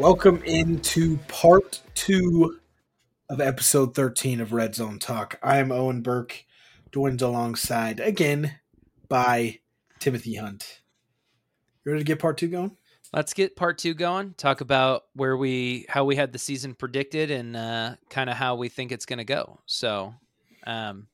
Welcome 0.00 0.42
into 0.44 1.18
part 1.28 1.82
two 1.94 2.58
of 3.28 3.38
episode 3.38 3.94
13 3.94 4.40
of 4.40 4.54
Red 4.54 4.74
Zone 4.74 4.98
Talk. 4.98 5.38
I 5.42 5.58
am 5.58 5.70
Owen 5.70 6.00
Burke, 6.00 6.46
joined 6.90 7.20
alongside 7.20 8.00
again 8.00 8.58
by 9.10 9.58
Timothy 9.98 10.36
Hunt. 10.36 10.80
You 11.84 11.92
ready 11.92 12.02
to 12.02 12.06
get 12.06 12.18
part 12.18 12.38
two 12.38 12.48
going? 12.48 12.78
Let's 13.12 13.34
get 13.34 13.56
part 13.56 13.76
two 13.76 13.92
going. 13.92 14.32
Talk 14.38 14.62
about 14.62 15.02
where 15.12 15.36
we, 15.36 15.84
how 15.90 16.06
we 16.06 16.16
had 16.16 16.32
the 16.32 16.38
season 16.38 16.74
predicted, 16.74 17.30
and 17.30 17.54
uh, 17.54 17.96
kind 18.08 18.30
of 18.30 18.36
how 18.36 18.54
we 18.54 18.70
think 18.70 18.92
it's 18.92 19.04
going 19.04 19.18
to 19.18 19.24
go. 19.24 19.60
So, 19.66 20.14
um, 20.66 21.08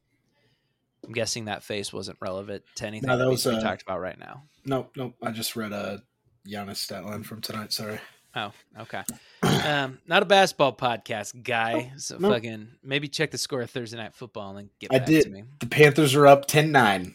I'm 1.05 1.12
guessing 1.12 1.47
that 1.47 1.64
face 1.64 1.92
wasn't 1.92 2.19
relevant 2.20 2.62
to 2.77 2.87
anything 2.87 3.09
No, 3.09 3.19
that 3.19 3.28
was, 3.28 3.45
we 3.45 3.56
uh, 3.56 3.61
talked 3.61 3.83
about 3.83 4.00
right 4.00 4.19
now. 4.19 4.45
Nope, 4.64 4.92
nope. 4.97 5.14
I 5.20 5.33
just 5.33 5.56
read 5.56 5.73
a 5.73 6.05
Giannis 6.48 6.77
stat 6.77 7.05
line 7.05 7.25
from 7.25 7.41
tonight. 7.41 7.73
Sorry. 7.73 7.98
Oh, 8.37 8.53
okay. 8.81 9.03
Um, 9.43 9.99
not 10.07 10.23
a 10.23 10.27
basketball 10.27 10.77
podcast, 10.77 11.43
guy. 11.43 11.93
So 11.97 12.19
no. 12.19 12.31
fucking 12.31 12.69
maybe 12.83 13.09
check 13.09 13.31
the 13.31 13.39
score 13.39 13.62
of 13.62 13.71
Thursday 13.71 13.97
night 13.97 14.15
football 14.15 14.59
and 14.59 14.69
get 14.79 14.93
I 14.93 14.99
did. 14.99 15.25
to 15.25 15.31
me. 15.31 15.45
The 15.61 15.67
Panthers 15.67 16.15
are 16.15 16.27
up 16.27 16.47
10 16.47 16.71
9. 16.71 17.15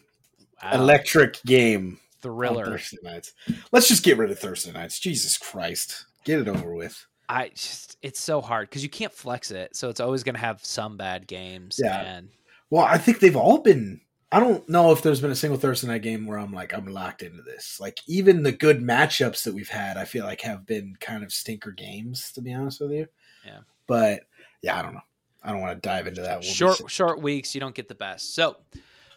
Wow. 0.64 0.72
Electric 0.74 1.42
game 1.44 2.00
Thriller. 2.22 2.66
Thursday 2.66 2.98
nights. 3.04 3.34
Let's 3.72 3.88
just 3.88 4.04
get 4.04 4.18
rid 4.18 4.32
of 4.32 4.40
Thursday 4.40 4.72
nights. 4.72 5.00
Jesus 5.00 5.38
Christ. 5.38 6.05
Get 6.26 6.40
it 6.40 6.48
over 6.48 6.74
with. 6.74 7.05
I 7.30 7.50
just 7.50 7.98
it's 8.02 8.20
so 8.20 8.41
hard 8.41 8.70
because 8.70 8.84
you 8.84 8.90
can't 8.90 9.13
flex 9.13 9.52
it, 9.52 9.76
so 9.76 9.90
it's 9.90 10.00
always 10.00 10.24
going 10.24 10.35
to 10.35 10.41
have 10.41 10.66
some 10.66 10.98
bad 10.98 11.28
games. 11.28 11.80
Yeah. 11.82 12.02
and 12.02 12.30
Well, 12.70 12.84
I 12.84 12.98
think 12.98 13.20
they've 13.20 13.35
all 13.35 13.60
been. 13.60 14.02
I 14.32 14.40
don't 14.40 14.68
know 14.70 14.91
if 14.91 15.01
there's 15.01 15.20
been 15.20 15.32
a 15.32 15.35
single 15.35 15.60
Thursday 15.60 15.87
night 15.87 16.04
game 16.04 16.26
where 16.26 16.37
I'm 16.40 16.54
like 16.54 16.74
I'm 16.74 16.85
locked 16.87 17.21
into 17.21 17.41
this. 17.41 17.79
Like 17.82 17.99
even 18.07 18.43
the 18.43 18.51
good 18.51 18.79
matchups 18.82 19.43
that 19.43 19.54
we've 19.54 19.70
had, 19.70 19.98
I 19.98 20.05
feel 20.05 20.23
like 20.26 20.41
have 20.41 20.65
been 20.65 20.96
kind 21.01 21.23
of 21.23 21.34
stinker 21.34 21.71
games. 21.71 22.32
To 22.34 22.41
be 22.41 22.54
honest 22.54 22.79
with 22.79 22.91
you, 22.91 23.07
Yeah. 23.46 23.60
But 23.88 24.21
yeah, 24.62 24.79
I 24.79 24.82
don't 24.84 24.93
know. 24.93 25.01
I 25.43 25.51
don't 25.51 25.60
want 25.62 25.76
to 25.82 25.88
dive 25.88 26.07
into 26.07 26.21
that. 26.21 26.40
We'll 26.41 26.49
short 26.49 26.90
short 26.90 27.21
weeks, 27.21 27.54
you 27.54 27.60
don't 27.60 27.76
get 27.76 27.88
the 27.90 27.96
best. 27.96 28.35
So, 28.35 28.57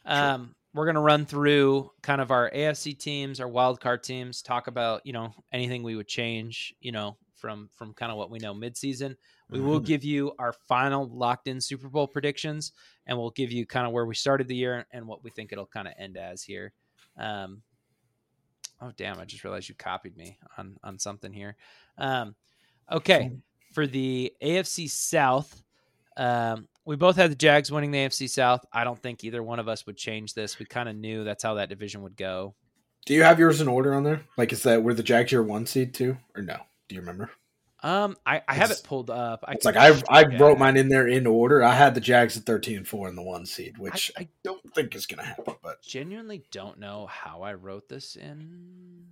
um, 0.04 0.54
we're 0.72 0.86
gonna 0.86 1.00
run 1.00 1.26
through 1.26 1.92
kind 2.02 2.20
of 2.20 2.30
our 2.32 2.50
AFC 2.50 2.98
teams, 2.98 3.38
our 3.40 3.48
wild 3.48 3.80
card 3.80 4.02
teams, 4.02 4.42
talk 4.42 4.66
about 4.66 5.02
you 5.04 5.12
know 5.12 5.32
anything 5.52 5.82
we 5.84 5.94
would 5.96 6.08
change, 6.08 6.74
you 6.80 6.90
know, 6.90 7.16
from 7.36 7.68
from 7.76 7.94
kind 7.94 8.10
of 8.10 8.18
what 8.18 8.30
we 8.30 8.38
know 8.40 8.52
midseason. 8.54 9.14
We 9.50 9.60
will 9.60 9.80
Mhm. 9.80 9.86
give 9.86 10.02
you 10.04 10.32
our 10.38 10.52
final 10.66 11.06
locked 11.06 11.46
in 11.46 11.60
Super 11.60 11.88
Bowl 11.88 12.08
predictions, 12.08 12.72
and 13.06 13.18
we'll 13.18 13.30
give 13.30 13.52
you 13.52 13.66
kind 13.66 13.86
of 13.86 13.92
where 13.92 14.06
we 14.06 14.14
started 14.14 14.48
the 14.48 14.56
year 14.56 14.86
and 14.92 15.06
what 15.06 15.22
we 15.22 15.30
think 15.30 15.52
it'll 15.52 15.66
kind 15.66 15.88
of 15.88 15.94
end 15.98 16.16
as 16.16 16.42
here. 16.42 16.72
Um, 17.18 17.62
oh 18.80 18.92
damn! 18.96 19.18
I 19.18 19.24
just 19.24 19.44
realized 19.44 19.68
you 19.68 19.74
copied 19.74 20.16
me 20.16 20.38
on 20.58 20.76
on 20.82 20.98
something 20.98 21.32
here. 21.32 21.56
Um, 21.98 22.34
okay, 22.90 23.32
for 23.72 23.86
the 23.86 24.32
AFC 24.42 24.90
South, 24.90 25.62
um, 26.16 26.68
we 26.84 26.96
both 26.96 27.16
had 27.16 27.30
the 27.30 27.36
Jags 27.36 27.70
winning 27.70 27.90
the 27.90 27.98
AFC 27.98 28.28
South. 28.28 28.64
I 28.72 28.84
don't 28.84 29.00
think 29.00 29.24
either 29.24 29.42
one 29.42 29.58
of 29.58 29.68
us 29.68 29.86
would 29.86 29.96
change 29.96 30.34
this. 30.34 30.58
We 30.58 30.66
kind 30.66 30.88
of 30.88 30.96
knew 30.96 31.24
that's 31.24 31.42
how 31.42 31.54
that 31.54 31.68
division 31.68 32.02
would 32.02 32.16
go. 32.16 32.54
Do 33.06 33.14
you 33.14 33.22
have 33.22 33.38
yours 33.38 33.60
in 33.60 33.68
order 33.68 33.94
on 33.94 34.04
there? 34.04 34.22
Like, 34.36 34.52
is 34.52 34.62
that 34.62 34.82
where 34.82 34.94
the 34.94 35.02
Jags 35.02 35.32
your 35.32 35.42
one 35.42 35.66
seed 35.66 35.92
too, 35.92 36.16
or 36.34 36.42
no? 36.42 36.58
Do 36.88 36.94
you 36.94 37.00
remember? 37.00 37.30
Um, 37.84 38.16
I, 38.24 38.40
I 38.48 38.54
have 38.54 38.70
it 38.70 38.80
pulled 38.82 39.10
up. 39.10 39.44
I 39.46 39.52
It's 39.52 39.66
like 39.66 39.76
I 39.76 39.92
I 40.08 40.24
wrote 40.38 40.58
mine 40.58 40.78
in 40.78 40.88
there 40.88 41.06
in 41.06 41.26
order. 41.26 41.62
I 41.62 41.74
had 41.74 41.94
the 41.94 42.00
Jags 42.00 42.34
at 42.34 42.44
thirteen 42.44 42.78
and 42.78 42.88
four 42.88 43.08
in 43.08 43.14
the 43.14 43.22
one 43.22 43.44
seed, 43.44 43.76
which 43.76 44.10
I, 44.16 44.22
I 44.22 44.28
don't 44.42 44.74
think 44.74 44.96
is 44.96 45.04
going 45.04 45.18
to 45.18 45.24
happen. 45.26 45.54
But 45.62 45.82
genuinely 45.82 46.44
don't 46.50 46.80
know 46.80 47.06
how 47.06 47.42
I 47.42 47.52
wrote 47.52 47.90
this 47.90 48.16
in, 48.16 49.08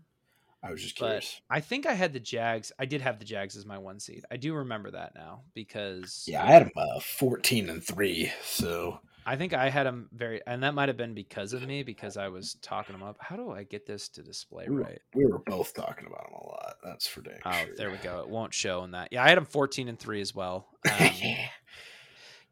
I 0.62 0.71
was 0.71 0.83
just 0.83 0.99
but 0.99 1.06
curious. 1.06 1.41
I 1.50 1.60
think 1.60 1.84
I 1.84 1.93
had 1.93 2.15
the 2.15 2.21
Jags. 2.21 2.72
I 2.78 2.87
did 2.87 3.03
have 3.03 3.19
the 3.19 3.27
Jags 3.27 3.56
as 3.56 3.66
my 3.66 3.77
one 3.77 4.00
seed. 4.00 4.25
I 4.31 4.38
do 4.38 4.55
remember 4.55 4.93
that 4.93 5.15
now 5.15 5.43
because 5.53 6.25
Yeah, 6.27 6.43
I 6.43 6.47
had 6.47 6.62
them 6.62 6.72
uh, 6.75 7.00
fourteen 7.00 7.69
and 7.69 7.84
three. 7.84 8.33
So 8.43 9.00
I 9.25 9.37
think 9.37 9.55
I 9.55 9.69
had 9.71 9.87
them 9.87 10.09
very, 10.12 10.41
and 10.47 10.62
that 10.62 10.75
might 10.75 10.88
have 10.88 10.97
been 10.97 11.15
because 11.15 11.53
of 11.53 11.62
me 11.66 11.83
because 11.83 12.16
I 12.16 12.28
was 12.28 12.55
talking 12.62 12.93
them 12.93 13.03
up. 13.03 13.16
How 13.21 13.37
do 13.37 13.50
I 13.50 13.62
get 13.62 13.87
this 13.87 14.09
to 14.10 14.22
display 14.22 14.66
we 14.69 14.75
were, 14.75 14.83
right? 14.83 15.00
we 15.15 15.25
were 15.27 15.38
both 15.38 15.75
talking 15.75 16.06
about 16.06 16.25
them 16.25 16.34
a 16.41 16.47
lot. 16.47 16.75
That's 16.83 17.06
for 17.06 17.21
dang 17.22 17.38
Oh, 17.44 17.53
sure. 17.53 17.75
there 17.77 17.91
we 17.91 17.99
go. 17.99 18.21
It 18.21 18.28
won't 18.28 18.53
show 18.53 18.83
in 18.84 18.91
that. 18.93 19.09
Yeah, 19.12 19.22
I 19.25 19.28
had 19.28 19.38
them 19.38 19.44
14 19.44 19.88
and 19.88 19.99
3 19.99 20.21
as 20.21 20.34
well. 20.34 20.69
Um, 21.00 21.10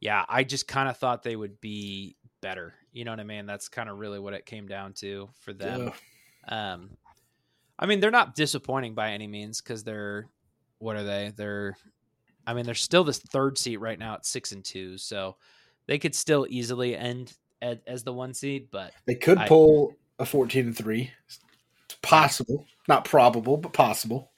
yeah, 0.01 0.25
I 0.29 0.45
just 0.45 0.67
kind 0.67 0.89
of 0.89 0.97
thought 0.97 1.23
they 1.23 1.37
would 1.37 1.61
be 1.61 2.17
better. 2.41 2.75
You 2.93 3.05
know 3.05 3.11
what 3.11 3.21
I 3.21 3.25
mean? 3.25 3.45
That's 3.45 3.69
kind 3.69 3.89
of 3.91 3.99
really 3.99 4.19
what 4.19 4.33
it 4.33 4.47
came 4.47 4.67
down 4.67 4.95
to 4.95 5.29
for 5.41 5.53
them. 5.53 5.93
Yeah. 6.49 6.73
Um, 6.73 6.91
I 7.79 7.85
mean, 7.87 8.01
they're 8.01 8.11
not 8.11 8.35
disappointing 8.35 8.95
by 8.95 9.11
any 9.13 9.27
means 9.27 9.61
because 9.61 9.85
they're, 9.85 10.27
what 10.79 10.97
are 10.97 11.05
they? 11.05 11.33
They're, 11.37 11.77
I 12.47 12.55
mean, 12.55 12.65
they're 12.65 12.75
still 12.75 13.05
this 13.05 13.19
third 13.19 13.59
seat 13.59 13.77
right 13.77 13.99
now 13.99 14.15
at 14.15 14.25
six 14.25 14.53
and 14.53 14.65
two. 14.65 14.97
So 14.97 15.37
they 15.91 15.99
could 15.99 16.15
still 16.15 16.47
easily 16.49 16.97
end 16.97 17.33
at, 17.61 17.83
as 17.85 18.05
the 18.05 18.13
one 18.13 18.33
seed, 18.33 18.69
but 18.71 18.93
They 19.07 19.17
could 19.17 19.39
I- 19.39 19.49
pull 19.49 19.97
a 20.21 20.25
fourteen 20.25 20.67
and 20.69 20.77
three. 20.77 21.11
It's 21.27 21.41
possible, 22.01 22.67
not 22.87 23.05
probable, 23.05 23.57
but 23.57 23.73
possible. 23.73 24.31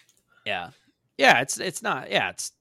Yeah, 0.46 0.70
yeah. 1.18 1.40
It's 1.42 1.60
it's 1.60 1.82
not. 1.82 2.10
Yeah, 2.10 2.30
it's. 2.30 2.52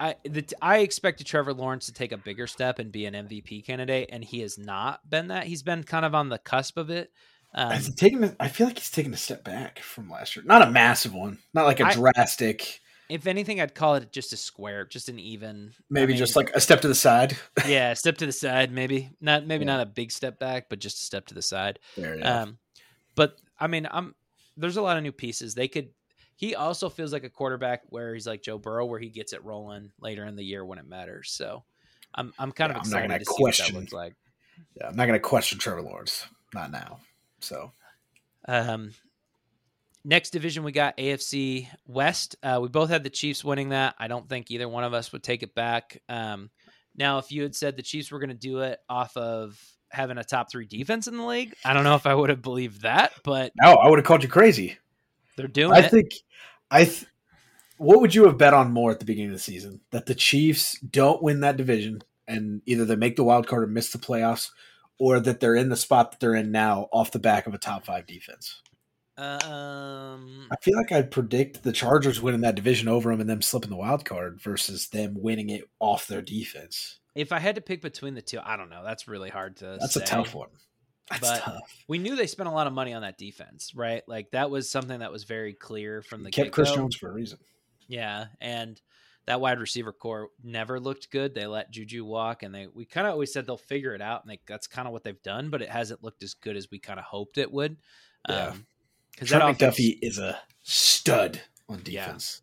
I 0.00 0.14
the, 0.24 0.42
I 0.62 0.78
expected 0.78 1.26
Trevor 1.26 1.52
Lawrence 1.52 1.84
to 1.86 1.92
take 1.92 2.12
a 2.12 2.16
bigger 2.16 2.46
step 2.46 2.78
and 2.78 2.90
be 2.90 3.04
an 3.04 3.12
MVP 3.12 3.66
candidate, 3.66 4.08
and 4.10 4.24
he 4.24 4.40
has 4.40 4.56
not 4.56 5.08
been 5.08 5.28
that. 5.28 5.44
He's 5.46 5.62
been 5.62 5.84
kind 5.84 6.06
of 6.06 6.14
on 6.14 6.30
the 6.30 6.38
cusp 6.38 6.78
of 6.78 6.88
it. 6.88 7.12
Um, 7.54 7.72
Has 7.72 7.86
he 7.88 7.92
taken? 7.92 8.24
A, 8.24 8.34
I 8.40 8.48
feel 8.48 8.66
like 8.68 8.78
he's 8.78 8.90
taken 8.90 9.12
a 9.12 9.18
step 9.18 9.44
back 9.44 9.80
from 9.80 10.08
last 10.08 10.34
year. 10.36 10.44
Not 10.46 10.62
a 10.66 10.70
massive 10.70 11.12
one. 11.12 11.36
Not 11.52 11.66
like 11.66 11.80
a 11.80 11.86
I- 11.86 11.92
drastic. 11.92 12.80
If 13.10 13.26
anything, 13.26 13.60
I'd 13.60 13.74
call 13.74 13.94
it 13.96 14.12
just 14.12 14.32
a 14.32 14.36
square, 14.36 14.84
just 14.86 15.08
an 15.08 15.18
even. 15.18 15.72
I 15.78 15.82
Maybe 15.90 16.12
mean, 16.12 16.18
just 16.18 16.36
like 16.36 16.50
a 16.54 16.60
step 16.60 16.80
to 16.82 16.88
the 16.88 16.94
side. 16.94 17.36
yeah, 17.66 17.94
step 17.94 18.16
to 18.18 18.26
the 18.26 18.32
side, 18.32 18.72
maybe 18.72 19.10
not, 19.20 19.46
maybe 19.46 19.64
Yeah. 19.64 19.72
not 19.76 19.80
a 19.82 19.86
big 19.86 20.12
step 20.12 20.38
back, 20.38 20.68
but 20.68 20.78
just 20.78 21.02
a 21.02 21.04
step 21.04 21.26
to 21.26 21.34
the 21.34 21.42
side. 21.42 21.78
Um, 22.22 22.58
but 23.14 23.36
I 23.58 23.66
mean, 23.66 23.88
I'm 23.90 24.14
there's 24.56 24.76
a 24.76 24.82
lot 24.82 24.96
of 24.96 25.02
new 25.02 25.12
pieces. 25.12 25.54
They 25.54 25.68
could. 25.68 25.90
He 26.36 26.54
also 26.54 26.88
feels 26.88 27.12
like 27.12 27.24
a 27.24 27.28
quarterback 27.30 27.82
where 27.90 28.14
he's 28.14 28.26
like 28.26 28.42
Joe 28.42 28.56
Burrow, 28.58 28.86
where 28.86 28.98
he 29.00 29.10
gets 29.10 29.32
it 29.34 29.44
rolling 29.44 29.92
later 30.00 30.24
in 30.24 30.36
the 30.36 30.44
year 30.44 30.64
when 30.64 30.78
it 30.78 30.86
matters. 30.88 31.30
So, 31.30 31.64
I'm 32.14 32.32
I'm 32.38 32.50
kind 32.52 32.72
Yeah, 32.72 32.78
of 32.78 32.84
I'm 32.84 32.90
not 32.90 33.04
excited 33.04 33.18
to 33.18 33.24
see 33.26 33.30
what 33.42 33.52
that 33.56 33.56
question- 33.62 33.80
looks 33.80 33.92
like. 33.92 34.14
yeah, 34.76 34.88
I'm 34.88 34.96
not 34.96 35.06
going 35.06 35.18
to 35.18 35.20
question 35.20 35.58
Trevor 35.58 35.82
Lawrence. 35.82 36.24
Not 36.54 36.70
now. 36.70 37.00
So 37.40 37.72
Um, 38.46 38.92
next 40.04 40.30
division 40.30 40.62
we 40.64 40.72
got 40.72 40.96
AFC 40.96 41.68
West. 41.86 42.36
Uh, 42.42 42.58
we 42.62 42.68
both 42.68 42.90
had 42.90 43.04
the 43.04 43.10
Chiefs 43.10 43.44
winning 43.44 43.70
that. 43.70 43.94
I 43.98 44.08
don't 44.08 44.28
think 44.28 44.50
either 44.50 44.68
one 44.68 44.84
of 44.84 44.94
us 44.94 45.12
would 45.12 45.22
take 45.22 45.42
it 45.42 45.54
back. 45.54 46.00
Um, 46.08 46.50
now, 46.96 47.18
if 47.18 47.30
you 47.32 47.42
had 47.42 47.54
said 47.54 47.76
the 47.76 47.82
Chiefs 47.82 48.10
were 48.10 48.18
going 48.18 48.30
to 48.30 48.34
do 48.34 48.60
it 48.60 48.78
off 48.88 49.16
of 49.16 49.60
having 49.90 50.18
a 50.18 50.24
top 50.24 50.50
three 50.50 50.66
defense 50.66 51.06
in 51.06 51.16
the 51.16 51.24
league, 51.24 51.54
I 51.64 51.72
don't 51.72 51.84
know 51.84 51.94
if 51.94 52.06
I 52.06 52.14
would 52.14 52.30
have 52.30 52.42
believed 52.42 52.82
that, 52.82 53.12
but 53.24 53.52
no, 53.60 53.72
I 53.74 53.88
would 53.88 53.98
have 53.98 54.06
called 54.06 54.22
you 54.22 54.28
crazy. 54.28 54.76
they're 55.36 55.46
doing 55.48 55.72
I 55.72 55.80
it. 55.80 55.90
think 55.90 56.10
I. 56.70 56.84
Th- 56.84 57.06
what 57.78 58.02
would 58.02 58.14
you 58.14 58.26
have 58.26 58.36
bet 58.36 58.52
on 58.52 58.72
more 58.72 58.90
at 58.90 58.98
the 58.98 59.06
beginning 59.06 59.30
of 59.30 59.36
the 59.36 59.42
season? 59.42 59.80
That 59.90 60.04
the 60.04 60.14
Chiefs 60.14 60.78
don't 60.80 61.22
win 61.22 61.40
that 61.40 61.56
division, 61.56 62.02
and 62.28 62.60
either 62.66 62.84
they 62.84 62.96
make 62.96 63.16
the 63.16 63.24
wild 63.24 63.46
card 63.46 63.62
or 63.62 63.66
miss 63.68 63.90
the 63.90 63.98
playoffs, 63.98 64.50
or 64.98 65.18
that 65.18 65.40
they're 65.40 65.54
in 65.56 65.70
the 65.70 65.76
spot 65.76 66.10
that 66.10 66.20
they're 66.20 66.34
in 66.34 66.52
now 66.52 66.88
off 66.92 67.10
the 67.10 67.18
back 67.18 67.46
of 67.46 67.54
a 67.54 67.58
top 67.58 67.86
five 67.86 68.06
defense. 68.06 68.60
Um, 69.20 70.48
I 70.50 70.56
feel 70.62 70.76
like 70.76 70.92
I'd 70.92 71.10
predict 71.10 71.62
the 71.62 71.72
Chargers 71.72 72.20
winning 72.20 72.40
that 72.40 72.54
division 72.54 72.88
over 72.88 73.10
them 73.10 73.20
and 73.20 73.28
them 73.28 73.42
slipping 73.42 73.70
the 73.70 73.76
wild 73.76 74.04
card 74.04 74.40
versus 74.40 74.88
them 74.88 75.14
winning 75.20 75.50
it 75.50 75.64
off 75.78 76.06
their 76.06 76.22
defense. 76.22 77.00
if 77.14 77.32
I 77.32 77.38
had 77.38 77.56
to 77.56 77.60
pick 77.60 77.82
between 77.82 78.14
the 78.14 78.22
two, 78.22 78.38
I 78.42 78.56
don't 78.56 78.70
know. 78.70 78.82
That's 78.84 79.08
really 79.08 79.30
hard 79.30 79.56
to. 79.58 79.76
That's 79.78 79.94
say. 79.94 80.02
a 80.02 80.06
tough 80.06 80.34
one. 80.34 80.48
That's 81.10 81.20
But 81.20 81.40
tough. 81.40 81.84
We 81.88 81.98
knew 81.98 82.16
they 82.16 82.26
spent 82.26 82.48
a 82.48 82.52
lot 82.52 82.66
of 82.66 82.72
money 82.72 82.94
on 82.94 83.02
that 83.02 83.18
defense, 83.18 83.72
right? 83.74 84.02
Like 84.06 84.30
that 84.30 84.50
was 84.50 84.70
something 84.70 85.00
that 85.00 85.12
was 85.12 85.24
very 85.24 85.54
clear 85.54 86.02
from 86.02 86.22
the 86.22 86.30
Kept 86.30 86.52
Chris 86.52 86.68
get-go. 86.68 86.74
Chris 86.74 86.82
Jones 86.82 86.96
for 86.96 87.10
a 87.10 87.12
reason. 87.12 87.38
Yeah, 87.88 88.26
and 88.40 88.80
that 89.26 89.40
wide 89.40 89.58
receiver 89.58 89.92
core 89.92 90.28
never 90.42 90.78
looked 90.80 91.10
good. 91.10 91.34
They 91.34 91.46
let 91.46 91.70
Juju 91.70 92.04
walk, 92.04 92.42
and 92.42 92.54
they 92.54 92.68
we 92.72 92.84
kind 92.84 93.06
of 93.06 93.12
always 93.12 93.32
said 93.32 93.46
they'll 93.46 93.56
figure 93.56 93.94
it 93.94 94.00
out, 94.00 94.22
and 94.22 94.30
they, 94.30 94.40
that's 94.46 94.66
kind 94.66 94.86
of 94.86 94.92
what 94.92 95.02
they've 95.02 95.22
done. 95.22 95.50
But 95.50 95.62
it 95.62 95.68
hasn't 95.68 96.02
looked 96.02 96.22
as 96.22 96.34
good 96.34 96.56
as 96.56 96.70
we 96.70 96.78
kind 96.78 96.98
of 96.98 97.04
hoped 97.04 97.36
it 97.38 97.52
would. 97.52 97.76
Yeah. 98.28 98.54
Because 99.20 99.30
that 99.30 99.42
offense, 99.42 99.76
McDuffie 99.78 99.98
is 100.02 100.18
a 100.18 100.40
stud 100.62 101.40
on 101.68 101.82
defense. 101.82 102.42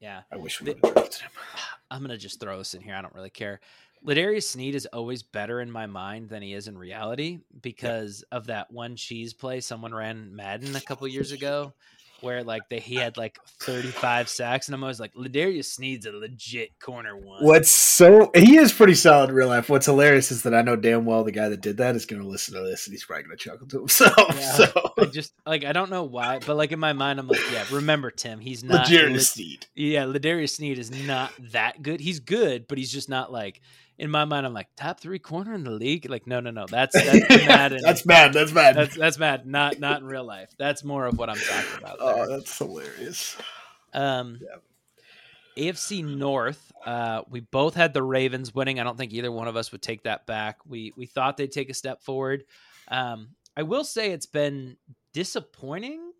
yeah, 0.00 0.22
I 0.32 0.36
wish 0.36 0.60
we 0.60 0.66
They- 0.66 0.72
would 0.74 0.84
have 0.84 0.94
drafted 0.94 1.20
him. 1.22 1.30
I'm 1.90 2.00
gonna 2.02 2.16
just 2.18 2.40
throw 2.40 2.58
this 2.58 2.74
in 2.74 2.80
here. 2.82 2.94
I 2.96 3.02
don't 3.02 3.14
really 3.14 3.30
care. 3.30 3.60
Ladarius 4.04 4.44
Sneed 4.44 4.74
is 4.74 4.86
always 4.86 5.22
better 5.22 5.60
in 5.60 5.70
my 5.70 5.86
mind 5.86 6.28
than 6.28 6.42
he 6.42 6.52
is 6.52 6.68
in 6.68 6.76
reality 6.76 7.40
because 7.62 8.22
of 8.30 8.46
that 8.46 8.70
one 8.70 8.94
cheese 8.96 9.32
play 9.32 9.60
someone 9.60 9.94
ran 9.94 10.34
Madden 10.34 10.76
a 10.76 10.80
couple 10.80 11.06
years 11.08 11.32
ago. 11.32 11.72
Where 12.22 12.44
like 12.44 12.68
they, 12.68 12.80
he 12.80 12.96
had 12.96 13.16
like 13.16 13.38
35 13.60 14.28
sacks, 14.28 14.68
and 14.68 14.74
I'm 14.74 14.82
always 14.82 15.00
like, 15.00 15.14
Ladarius 15.14 15.66
Sneed's 15.66 16.06
a 16.06 16.12
legit 16.12 16.78
corner 16.80 17.16
one. 17.16 17.44
What's 17.44 17.70
so 17.70 18.30
he 18.34 18.56
is 18.56 18.72
pretty 18.72 18.94
solid 18.94 19.30
in 19.30 19.36
real 19.36 19.48
life. 19.48 19.68
What's 19.68 19.86
hilarious 19.86 20.30
is 20.30 20.42
that 20.42 20.54
I 20.54 20.62
know 20.62 20.76
damn 20.76 21.04
well 21.04 21.24
the 21.24 21.32
guy 21.32 21.48
that 21.48 21.60
did 21.60 21.78
that 21.78 21.96
is 21.96 22.06
going 22.06 22.22
to 22.22 22.28
listen 22.28 22.54
to 22.54 22.62
this 22.62 22.86
and 22.86 22.92
he's 22.92 23.04
probably 23.04 23.24
going 23.24 23.36
to 23.36 23.42
chuckle 23.42 23.66
to 23.68 23.78
himself. 23.80 24.14
Yeah. 24.36 24.52
So 24.52 24.92
I 24.98 25.04
just 25.06 25.32
like 25.46 25.64
I 25.64 25.72
don't 25.72 25.90
know 25.90 26.04
why, 26.04 26.40
but 26.44 26.56
like 26.56 26.72
in 26.72 26.78
my 26.78 26.92
mind, 26.92 27.18
I'm 27.18 27.28
like, 27.28 27.40
yeah, 27.52 27.64
remember 27.70 28.10
Tim? 28.10 28.38
He's 28.38 28.62
not 28.62 28.86
Ladarius 28.86 29.32
Sneed. 29.32 29.66
Yeah, 29.74 30.04
Ladarius 30.04 30.56
Sneed 30.56 30.78
is 30.78 30.90
not 31.06 31.32
that 31.52 31.82
good. 31.82 32.00
He's 32.00 32.20
good, 32.20 32.66
but 32.68 32.76
he's 32.76 32.92
just 32.92 33.08
not 33.08 33.32
like 33.32 33.60
in 33.98 34.10
my 34.10 34.24
mind. 34.24 34.46
I'm 34.46 34.52
like 34.54 34.68
top 34.76 35.00
three 35.00 35.18
corner 35.18 35.54
in 35.54 35.64
the 35.64 35.70
league. 35.70 36.08
Like 36.10 36.26
no, 36.26 36.40
no, 36.40 36.50
no. 36.50 36.66
That's 36.66 36.94
that's 37.04 37.28
mad. 37.46 37.72
and- 37.72 37.82
that's 37.84 38.02
bad. 38.02 38.32
That's 38.32 38.52
bad. 38.52 38.76
that's 38.76 38.96
that's 38.96 39.18
mad. 39.18 39.46
Not 39.46 39.78
not 39.80 40.00
in 40.00 40.06
real 40.06 40.24
life. 40.24 40.50
That's 40.58 40.84
more 40.84 41.06
of 41.06 41.18
what 41.18 41.30
I'm 41.30 41.36
talking 41.36 41.78
about. 41.78 41.98
there. 41.98 42.08
oh, 42.08 42.28
that's 42.28 42.58
hilarious. 42.58 43.36
Um, 43.94 44.40
AFC 45.56 46.04
North, 46.04 46.70
uh, 46.84 47.22
we 47.30 47.40
both 47.40 47.74
had 47.74 47.94
the 47.94 48.02
Ravens 48.02 48.54
winning. 48.54 48.78
I 48.78 48.84
don't 48.84 48.98
think 48.98 49.14
either 49.14 49.32
one 49.32 49.48
of 49.48 49.56
us 49.56 49.72
would 49.72 49.80
take 49.80 50.02
that 50.02 50.26
back. 50.26 50.58
We 50.66 50.92
we 50.96 51.06
thought 51.06 51.36
they'd 51.38 51.50
take 51.50 51.70
a 51.70 51.74
step 51.74 52.02
forward. 52.02 52.44
Um, 52.88 53.28
I 53.56 53.62
will 53.62 53.84
say 53.84 54.10
it's 54.12 54.26
been 54.26 54.76
disappointing. 55.14 56.12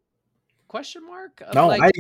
Question 0.76 1.06
mark? 1.06 1.40
of, 1.40 1.54
No, 1.54 1.68
like, 1.68 1.80
I 1.82 1.90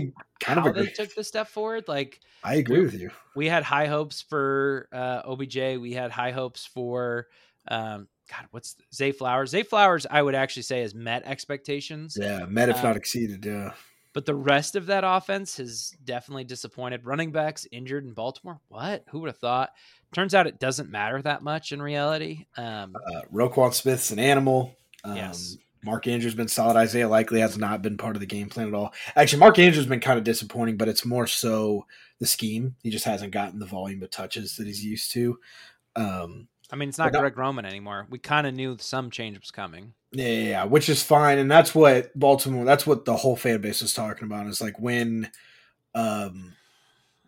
kind 0.40 0.58
of 0.58 0.66
agree. 0.66 0.86
they 0.86 0.92
took 0.92 1.14
the 1.14 1.24
step 1.24 1.48
forward. 1.48 1.84
Like 1.88 2.20
I 2.44 2.56
agree 2.56 2.78
we- 2.80 2.84
with 2.84 2.94
you. 3.00 3.10
we 3.34 3.46
had 3.46 3.62
high 3.62 3.86
hopes 3.86 4.20
for 4.22 4.88
uh, 4.92 5.22
OBJ. 5.24 5.56
We 5.80 5.92
had 5.92 6.10
high 6.10 6.30
hopes 6.32 6.66
for 6.66 7.26
um, 7.68 8.06
God. 8.30 8.46
What's 8.50 8.76
Zay 8.94 9.12
Flowers? 9.12 9.50
Zay 9.50 9.62
Flowers, 9.62 10.06
I 10.10 10.20
would 10.20 10.34
actually 10.34 10.62
say 10.64 10.80
has 10.82 10.94
met 10.94 11.22
expectations. 11.24 12.16
Yeah, 12.20 12.44
met 12.46 12.68
if 12.68 12.76
Uh, 12.78 12.82
not 12.82 12.96
exceeded. 12.96 13.44
Yeah. 13.46 13.72
But 14.12 14.24
the 14.26 14.34
rest 14.34 14.76
of 14.76 14.86
that 14.86 15.04
offense 15.04 15.56
has 15.58 15.94
definitely 16.04 16.44
disappointed. 16.44 17.04
Running 17.04 17.32
backs 17.32 17.66
injured 17.72 18.04
in 18.04 18.12
Baltimore. 18.14 18.60
What? 18.68 19.04
Who 19.10 19.20
would 19.20 19.28
have 19.28 19.36
thought? 19.38 19.70
Turns 20.12 20.34
out 20.34 20.46
it 20.46 20.58
doesn't 20.58 20.90
matter 20.90 21.20
that 21.22 21.42
much 21.42 21.72
in 21.72 21.82
reality. 21.82 22.46
Um, 22.56 22.94
Uh, 22.96 23.20
Roquan 23.32 23.74
Smith's 23.74 24.10
an 24.10 24.18
animal. 24.18 24.74
Um, 25.04 25.16
Yes. 25.16 25.56
Mark 25.86 26.08
Andrews 26.08 26.32
has 26.32 26.34
been 26.34 26.48
solid. 26.48 26.76
Isaiah 26.76 27.08
Likely 27.08 27.38
has 27.40 27.56
not 27.56 27.80
been 27.80 27.96
part 27.96 28.16
of 28.16 28.20
the 28.20 28.26
game 28.26 28.48
plan 28.48 28.66
at 28.66 28.74
all. 28.74 28.92
Actually, 29.14 29.38
Mark 29.38 29.56
Andrews 29.58 29.76
has 29.76 29.86
been 29.86 30.00
kind 30.00 30.18
of 30.18 30.24
disappointing, 30.24 30.76
but 30.76 30.88
it's 30.88 31.06
more 31.06 31.28
so 31.28 31.86
the 32.18 32.26
scheme. 32.26 32.74
He 32.82 32.90
just 32.90 33.04
hasn't 33.04 33.30
gotten 33.32 33.60
the 33.60 33.66
volume 33.66 34.02
of 34.02 34.10
touches 34.10 34.56
that 34.56 34.66
he's 34.66 34.84
used 34.84 35.12
to. 35.12 35.38
Um, 35.94 36.48
I 36.72 36.76
mean, 36.76 36.88
it's 36.88 36.98
not- 36.98 37.12
Greg 37.12 37.38
Roman 37.38 37.64
anymore. 37.64 38.08
We 38.10 38.18
kind 38.18 38.48
of 38.48 38.54
knew 38.54 38.76
some 38.80 39.12
change 39.12 39.38
was 39.38 39.52
coming. 39.52 39.94
Yeah, 40.10 40.26
yeah, 40.26 40.48
yeah, 40.48 40.64
which 40.64 40.88
is 40.88 41.04
fine, 41.04 41.38
and 41.38 41.48
that's 41.50 41.72
what 41.74 42.16
Baltimore. 42.18 42.64
That's 42.64 42.86
what 42.86 43.04
the 43.04 43.16
whole 43.16 43.36
fan 43.36 43.60
base 43.60 43.80
was 43.80 43.94
talking 43.94 44.24
about. 44.26 44.48
Is 44.48 44.60
like 44.60 44.80
when, 44.80 45.30
um, 45.94 46.54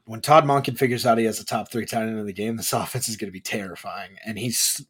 when 0.04 0.20
Todd 0.20 0.44
Monken 0.44 0.76
figures 0.76 1.06
out 1.06 1.18
he 1.18 1.24
has 1.26 1.38
a 1.38 1.44
top 1.44 1.70
three 1.70 1.86
tight 1.86 2.02
end 2.02 2.18
in 2.18 2.26
the 2.26 2.32
game, 2.32 2.56
this 2.56 2.72
offense 2.72 3.08
is 3.08 3.16
going 3.16 3.28
to 3.28 3.32
be 3.32 3.40
terrifying, 3.40 4.16
and 4.24 4.36
he's 4.36 4.84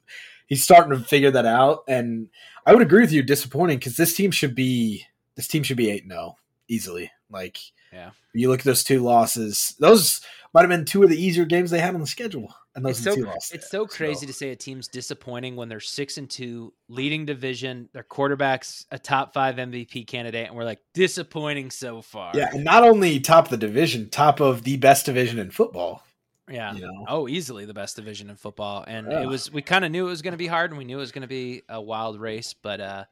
he's 0.49 0.65
starting 0.65 0.91
to 0.99 1.05
figure 1.05 1.31
that 1.31 1.47
out. 1.47 1.85
And 1.87 2.29
I 2.67 2.73
would 2.73 2.83
agree 2.83 3.03
with 3.03 3.13
you, 3.13 3.23
disappointing 3.23 3.79
because 3.79 3.97
this 3.97 4.17
team 4.17 4.33
should 4.33 4.57
be 4.57 5.05
this 5.37 5.47
team 5.47 5.63
should 5.63 5.77
be 5.77 5.89
eight 5.91 6.05
zero 6.09 6.19
oh 6.21 6.37
easily. 6.67 7.13
Like, 7.31 7.59
Yeah. 7.93 8.11
you 8.35 8.49
look 8.49 8.61
at 8.61 8.65
those 8.65 8.83
two 8.83 9.01
losses; 9.01 9.77
those 9.79 10.21
might 10.53 10.63
have 10.63 10.71
been 10.71 10.85
two 10.87 11.03
of 11.05 11.11
the 11.11 11.23
easier 11.23 11.45
games 11.45 11.71
they 11.71 11.79
had 11.79 11.95
on 11.95 12.01
the 12.01 12.07
schedule, 12.07 12.53
and 12.75 12.85
those 12.85 12.97
It's 12.99 13.05
so, 13.05 13.15
two 13.15 13.25
losses. 13.27 13.53
it's 13.53 13.71
so 13.71 13.87
crazy 13.87 14.27
to 14.27 14.33
say 14.33 14.51
a 14.51 14.57
team's 14.57 14.89
disappointing 14.89 15.55
when 15.57 15.69
they're 15.69 15.79
six 15.79 16.17
and 16.19 16.29
two, 16.29 16.73
leading 16.89 17.27
division. 17.27 17.89
Their 17.93 18.03
quarterback's 18.03 18.87
a 18.91 18.99
top 18.99 19.35
five 19.35 19.57
MVP 19.57 20.07
candidate, 20.07 20.47
and 20.49 20.57
we're 20.57 20.65
like 20.65 20.81
disappointing 20.95 21.71
so 21.71 22.01
far. 22.03 22.33
Yeah, 22.35 22.49
and 22.53 22.65
not 22.65 22.83
only 22.83 23.21
top 23.21 23.45
of 23.45 23.51
the 23.51 23.57
division, 23.59 24.09
top 24.09 24.41
of 24.41 24.63
the 24.65 24.79
best 24.79 25.05
division 25.07 25.39
in 25.39 25.51
football. 25.51 26.03
Yeah. 26.51 26.75
You 26.75 26.81
know, 26.83 27.05
Oh, 27.09 27.29
easily 27.29 27.65
the 27.65 27.75
best 27.75 27.97
division 27.97 28.31
in 28.31 28.37
football, 28.37 28.85
and 28.87 29.11
Yeah. 29.11 29.23
it 29.23 29.27
was. 29.27 29.51
We 29.53 29.63
kind 29.63 29.85
of 29.85 29.91
knew 29.91 30.07
it 30.07 30.11
was 30.11 30.23
going 30.23 30.33
to 30.33 30.39
be 30.39 30.47
hard, 30.47 30.71
and 30.71 30.79
we 30.79 30.85
knew 30.85 30.97
it 30.99 31.01
was 31.01 31.13
going 31.13 31.23
to 31.23 31.29
be 31.29 31.63
a 31.69 31.81
wild 31.81 32.21
race. 32.21 32.55
But 32.55 32.81
uh, 32.81 33.05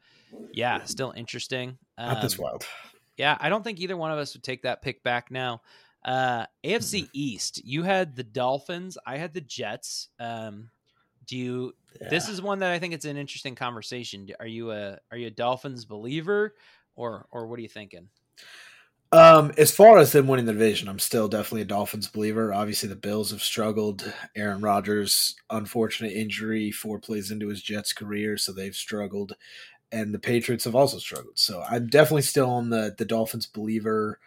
yeah, 0.53 0.83
still 0.83 1.11
interesting. 1.15 1.77
not 1.97 2.21
this 2.21 2.37
Um, 2.37 2.43
wild. 2.43 2.65
Yeah, 3.17 3.37
I 3.39 3.49
don't 3.49 3.63
think 3.63 3.79
either 3.79 3.97
one 3.97 4.11
of 4.11 4.19
us 4.19 4.33
would 4.35 4.43
take 4.43 4.61
that 4.63 4.81
pick 4.81 5.01
back 5.03 5.31
now. 5.31 5.61
Uh, 6.05 6.45
AFC 6.63 7.01
Mm-hmm. 7.03 7.09
East, 7.13 7.65
you 7.65 7.83
had 7.83 8.15
the 8.15 8.23
Dolphins, 8.23 8.97
I 9.05 9.17
had 9.17 9.33
the 9.33 9.41
Jets. 9.41 10.09
Um, 10.19 10.69
do 11.25 11.35
you? 11.35 11.73
This 12.09 12.29
is 12.29 12.41
one 12.41 12.59
that 12.59 12.71
I 12.71 12.79
think 12.79 12.93
it's 12.93 13.05
an 13.05 13.17
interesting 13.17 13.55
conversation. 13.55 14.29
Are 14.39 14.45
you 14.47 14.71
a 14.71 14.99
are 15.11 15.17
you 15.17 15.27
a 15.27 15.31
Dolphins 15.31 15.83
believer, 15.85 16.55
or 16.95 17.25
or 17.31 17.47
what 17.47 17.57
are 17.59 17.63
you 17.63 17.67
thinking? 17.67 18.09
Um, 19.17 19.51
as 19.57 19.71
far 19.71 19.97
as 19.97 20.11
them 20.11 20.27
winning 20.27 20.45
the 20.45 20.53
division, 20.53 20.87
I'm 20.87 20.99
still 20.99 21.27
definitely 21.27 21.63
a 21.63 21.65
Dolphins 21.65 22.07
believer. 22.07 22.53
Obviously, 22.53 22.87
the 22.87 22.95
Bills 22.95 23.31
have 23.31 23.41
struggled. 23.41 24.13
Aaron 24.35 24.61
Rodgers, 24.61 25.35
unfortunate 25.49 26.11
injury, 26.11 26.69
four 26.69 26.99
plays 26.99 27.31
into 27.31 27.47
his 27.47 27.63
Jets 27.63 27.93
career, 27.93 28.37
so 28.37 28.51
they've 28.51 28.75
struggled, 28.75 29.35
and 29.91 30.13
the 30.13 30.19
Patriots 30.19 30.65
have 30.65 30.75
also 30.75 30.99
struggled. 30.99 31.39
So 31.39 31.63
I'm 31.67 31.87
definitely 31.87 32.21
still 32.21 32.47
on 32.47 32.69
the 32.69 32.93
the 32.95 33.05
Dolphins 33.05 33.47
believer 33.47 34.19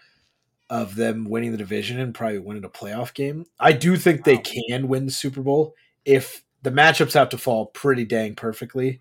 of 0.68 0.96
them 0.96 1.24
winning 1.24 1.52
the 1.52 1.58
division 1.58 2.00
and 2.00 2.12
probably 2.12 2.40
winning 2.40 2.64
a 2.64 2.68
playoff 2.68 3.14
game. 3.14 3.46
I 3.60 3.70
do 3.70 3.96
think 3.96 4.24
they 4.24 4.38
can 4.38 4.88
win 4.88 5.06
the 5.06 5.12
Super 5.12 5.40
Bowl 5.40 5.76
if 6.04 6.42
the 6.62 6.72
matchups 6.72 7.14
have 7.14 7.28
to 7.28 7.38
fall 7.38 7.66
pretty 7.66 8.04
dang 8.04 8.34
perfectly 8.34 9.00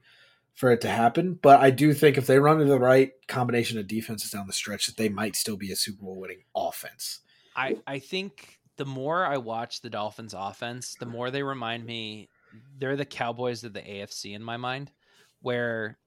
for 0.60 0.72
it 0.72 0.82
to 0.82 0.90
happen. 0.90 1.40
But 1.42 1.62
I 1.62 1.72
do 1.72 1.94
think 1.94 2.18
if 2.18 2.28
they 2.28 2.38
run 2.38 2.60
into 2.60 2.70
the 2.70 2.78
right 2.78 3.14
combination 3.30 3.80
of 3.80 3.88
defenses 3.88 4.32
down 4.32 4.46
the 4.46 4.52
stretch, 4.52 4.88
that 4.88 4.98
they 4.98 5.08
might 5.08 5.38
still 5.38 5.56
be 5.56 5.72
a 5.72 5.76
Super 5.78 6.04
Bowl 6.04 6.20
winning 6.20 6.44
offense. 6.54 7.22
I 7.56 7.78
I 7.88 8.00
think 8.00 8.60
the 8.76 8.86
more 8.86 9.26
I 9.26 9.38
watch 9.38 9.80
the 9.80 9.90
Dolphins 9.90 10.36
offense, 10.38 10.98
the 11.00 11.06
more 11.06 11.32
they 11.32 11.44
remind 11.44 11.86
me 11.86 12.28
they're 12.78 12.98
the 12.98 13.06
Cowboys 13.06 13.64
of 13.64 13.72
the 13.72 13.80
AFC 13.80 14.36
in 14.36 14.44
my 14.44 14.58
mind, 14.58 14.92
where 15.42 15.98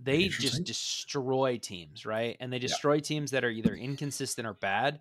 they 0.00 0.26
just 0.26 0.64
destroy 0.64 1.58
teams, 1.58 2.04
right? 2.04 2.36
And 2.40 2.52
they 2.52 2.58
destroy 2.58 2.98
teams 2.98 3.30
that 3.30 3.44
are 3.44 3.50
either 3.50 3.74
inconsistent 3.74 4.44
or 4.44 4.54
bad. 4.54 4.98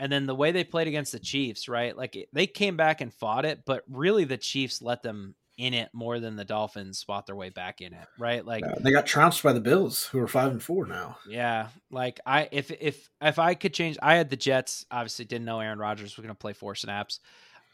And 0.00 0.10
then 0.10 0.26
the 0.26 0.34
way 0.34 0.50
they 0.50 0.64
played 0.64 0.88
against 0.88 1.12
the 1.12 1.20
Chiefs, 1.20 1.68
right? 1.68 1.96
Like 1.96 2.28
they 2.32 2.48
came 2.48 2.76
back 2.76 3.00
and 3.00 3.14
fought 3.14 3.44
it, 3.44 3.60
but 3.64 3.84
really 3.88 4.24
the 4.24 4.36
Chiefs 4.36 4.82
let 4.82 5.04
them 5.04 5.36
in 5.62 5.74
it 5.74 5.88
more 5.92 6.18
than 6.18 6.34
the 6.34 6.44
Dolphins 6.44 7.02
fought 7.02 7.26
their 7.26 7.36
way 7.36 7.48
back 7.50 7.80
in 7.80 7.92
it, 7.92 8.06
right? 8.18 8.44
Like 8.44 8.64
they 8.80 8.90
got 8.90 9.06
trounced 9.06 9.42
by 9.42 9.52
the 9.52 9.60
Bills, 9.60 10.06
who 10.06 10.18
are 10.18 10.26
five 10.26 10.50
and 10.50 10.62
four 10.62 10.86
now. 10.86 11.18
yeah, 11.28 11.68
like 11.90 12.18
I 12.26 12.48
if 12.50 12.70
if 12.72 13.08
if 13.20 13.38
I 13.38 13.54
could 13.54 13.72
change, 13.72 13.96
I 14.02 14.16
had 14.16 14.28
the 14.30 14.36
Jets. 14.36 14.84
Obviously, 14.90 15.24
didn't 15.24 15.44
know 15.44 15.60
Aaron 15.60 15.78
Rodgers 15.78 16.16
was 16.16 16.24
going 16.24 16.34
to 16.34 16.38
play 16.38 16.52
four 16.52 16.74
snaps. 16.74 17.20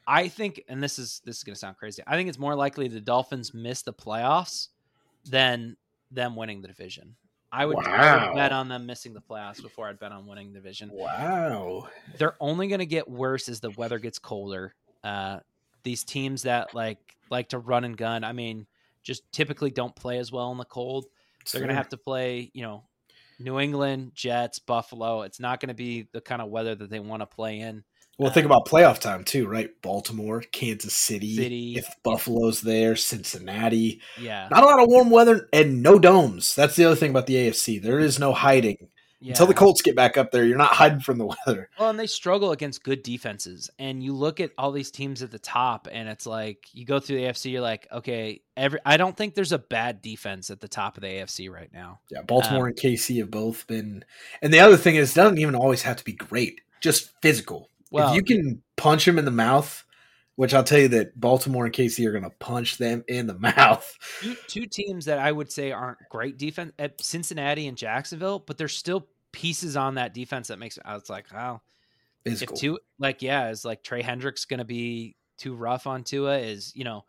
I 0.07 0.29
think, 0.29 0.63
and 0.69 0.83
this 0.83 0.99
is 0.99 1.21
this 1.25 1.39
is 1.39 1.45
going 1.45 1.55
to 1.55 1.59
sound 1.59 1.77
crazy. 1.79 2.03
I 2.07 2.17
think 2.17 2.29
it's 2.29 2.39
more 2.39 2.55
likely 2.55 2.89
the 2.89 3.01
Dolphins 3.01 3.53
miss 3.55 3.83
the 3.83 3.93
playoffs 3.93 4.69
than 5.25 5.77
them 6.11 6.37
winning 6.37 6.61
the 6.63 6.69
division. 6.69 7.17
I 7.51 7.65
would, 7.65 7.79
I 7.79 7.81
would 8.15 8.23
Wow. 8.29 8.35
bet 8.35 8.53
on 8.53 8.69
them 8.69 8.85
missing 8.85 9.15
the 9.15 9.23
playoffs 9.23 9.63
before 9.63 9.89
I'd 9.89 9.99
bet 9.99 10.13
on 10.13 10.27
winning 10.27 10.53
the 10.53 10.59
division. 10.59 10.91
Wow. 10.93 11.89
They're 12.19 12.37
only 12.41 12.69
going 12.69 12.81
to 12.81 12.87
get 12.87 13.09
worse 13.09 13.49
as 13.49 13.61
the 13.61 13.71
weather 13.71 13.99
gets 13.99 14.19
colder. 14.19 14.75
Uh, 15.03 15.39
these 15.89 16.05
teams 16.05 16.43
that 16.43 16.75
like 16.75 16.99
like 17.31 17.49
to 17.49 17.59
run 17.59 17.85
and 17.85 17.97
gun, 17.97 18.25
I 18.25 18.33
mean, 18.33 18.67
just 19.03 19.23
typically 19.33 19.71
don't 19.71 19.97
play 19.97 20.19
as 20.19 20.31
well 20.31 20.53
in 20.53 20.59
the 20.59 20.67
cold. 20.67 21.07
They're 21.51 21.63
going 21.63 21.71
to 21.71 21.75
have 21.75 21.89
to 21.91 21.97
play, 21.97 22.51
you 22.53 22.63
know, 22.63 22.85
New 23.39 23.59
England, 23.59 24.13
Jets, 24.15 24.59
Buffalo. 24.59 25.23
It's 25.23 25.41
not 25.41 25.61
going 25.61 25.69
to 25.69 25.75
be 25.75 26.09
the 26.13 26.21
kind 26.21 26.43
of 26.43 26.51
weather 26.51 26.75
that 26.75 26.91
they 26.91 27.01
want 27.01 27.23
to 27.23 27.27
play 27.27 27.61
in. 27.61 27.85
Well, 28.19 28.31
think 28.31 28.45
um, 28.45 28.53
about 28.53 28.67
playoff 28.67 28.99
time 28.99 29.25
too, 29.25 29.47
right? 29.47 29.71
Baltimore, 29.81 30.43
Kansas 30.53 30.93
City, 30.93 31.37
City. 31.37 31.75
if 31.79 31.89
Buffalo's 32.03 32.61
there, 32.61 32.97
Cincinnati. 32.97 34.03
Yeah. 34.21 34.49
Not 34.51 34.63
a 34.63 34.67
lot 34.67 34.83
of 34.83 34.89
warm 34.89 35.09
weather 35.09 35.49
and 35.55 35.83
no 35.83 35.99
domes. 35.99 36.55
That's 36.55 36.77
the 36.77 36.85
other 36.85 36.97
thing 36.97 37.11
about 37.11 37.27
the 37.27 37.37
AFC. 37.37 37.81
There 37.81 37.99
is 37.99 38.19
no 38.19 38.35
hiding. 38.35 38.89
Yeah. 39.21 39.33
Until 39.33 39.47
the 39.47 39.55
Colts 39.55 39.83
get 39.83 39.97
back 39.97 40.17
up 40.17 40.31
there, 40.31 40.45
you're 40.45 40.57
not 40.57 40.75
hiding 40.75 41.01
from 41.01 41.19
the 41.19 41.27
weather. 41.27 41.69
Well, 41.79 41.91
and 41.91 41.99
they 41.99 42.07
struggle 42.07 42.53
against 42.53 42.85
good 42.85 43.03
defenses. 43.03 43.69
And 43.79 44.03
you 44.03 44.13
look 44.13 44.39
at 44.39 44.53
all 44.57 44.71
these 44.71 44.93
teams 44.93 45.23
at 45.23 45.33
the 45.33 45.41
top, 45.41 45.89
and 45.91 46.09
it's 46.09 46.25
like 46.25 46.69
you 46.73 46.85
go 46.85 47.01
through 47.01 47.17
the 47.17 47.25
AFC, 47.25 47.51
you're 47.51 47.61
like, 47.61 47.89
okay, 47.91 48.43
every 48.57 48.79
I 48.87 48.97
don't 48.97 49.17
think 49.17 49.35
there's 49.35 49.53
a 49.53 49.59
bad 49.59 50.03
defense 50.03 50.51
at 50.51 50.61
the 50.61 50.69
top 50.69 50.97
of 50.97 51.03
the 51.03 51.09
AFC 51.09 51.51
right 51.51 51.71
now. 51.73 51.99
Yeah, 52.11 52.23
Baltimore 52.23 52.67
um, 52.67 52.69
and 52.69 52.77
KC 52.77 53.19
have 53.19 53.31
both 53.31 53.67
been. 53.67 54.05
And 54.41 54.55
the 54.55 54.61
other 54.61 54.77
thing 54.77 54.95
is, 54.95 55.13
it 55.13 55.17
doesn't 55.17 55.39
even 55.39 55.57
always 55.57 55.83
have 55.83 55.97
to 55.97 56.05
be 56.05 56.13
great. 56.13 56.61
Just 56.81 57.11
physical. 57.21 57.71
Well, 57.91 58.11
if 58.11 58.17
you 58.17 58.23
can 58.23 58.63
punch 58.77 59.09
him 59.09 59.19
in 59.19 59.25
the 59.25 59.31
mouth, 59.33 59.85
which 60.39 60.55
I'll 60.55 60.63
tell 60.63 60.79
you 60.79 60.87
that 60.91 61.19
Baltimore 61.19 61.65
and 61.65 61.75
KC 61.75 62.07
are 62.07 62.13
going 62.13 62.23
to 62.23 62.31
punch 62.31 62.79
them 62.79 63.03
in 63.09 63.27
the 63.27 63.35
mouth. 63.41 63.93
two, 64.21 64.37
two 64.47 64.67
teams 64.67 65.07
that 65.07 65.19
I 65.19 65.33
would 65.33 65.51
say 65.51 65.73
aren't 65.73 65.99
great 66.11 66.39
defense 66.39 66.73
at 66.79 67.03
Cincinnati 67.03 67.67
and 67.67 67.77
Jacksonville, 67.77 68.39
but 68.39 68.57
there's 68.57 68.77
still 68.77 69.09
pieces 69.33 69.77
on 69.77 69.97
that 69.97 70.15
defense 70.15 70.47
that 70.47 70.61
makes 70.61 70.79
I 70.85 70.95
was 70.95 71.11
like, 71.11 71.27
wow, 71.35 71.61
Physical. 72.23 72.55
if 72.55 72.61
two 72.61 72.79
like 73.01 73.21
yeah, 73.21 73.51
is 73.51 73.65
like 73.65 73.83
Trey 73.83 74.01
Hendricks 74.01 74.45
going 74.45 74.59
to 74.59 74.65
be 74.65 75.17
too 75.39 75.57
rough 75.57 75.89
on 75.89 76.05
Tua? 76.05 76.39
Is 76.39 76.73
you 76.77 76.85
know, 76.85 77.05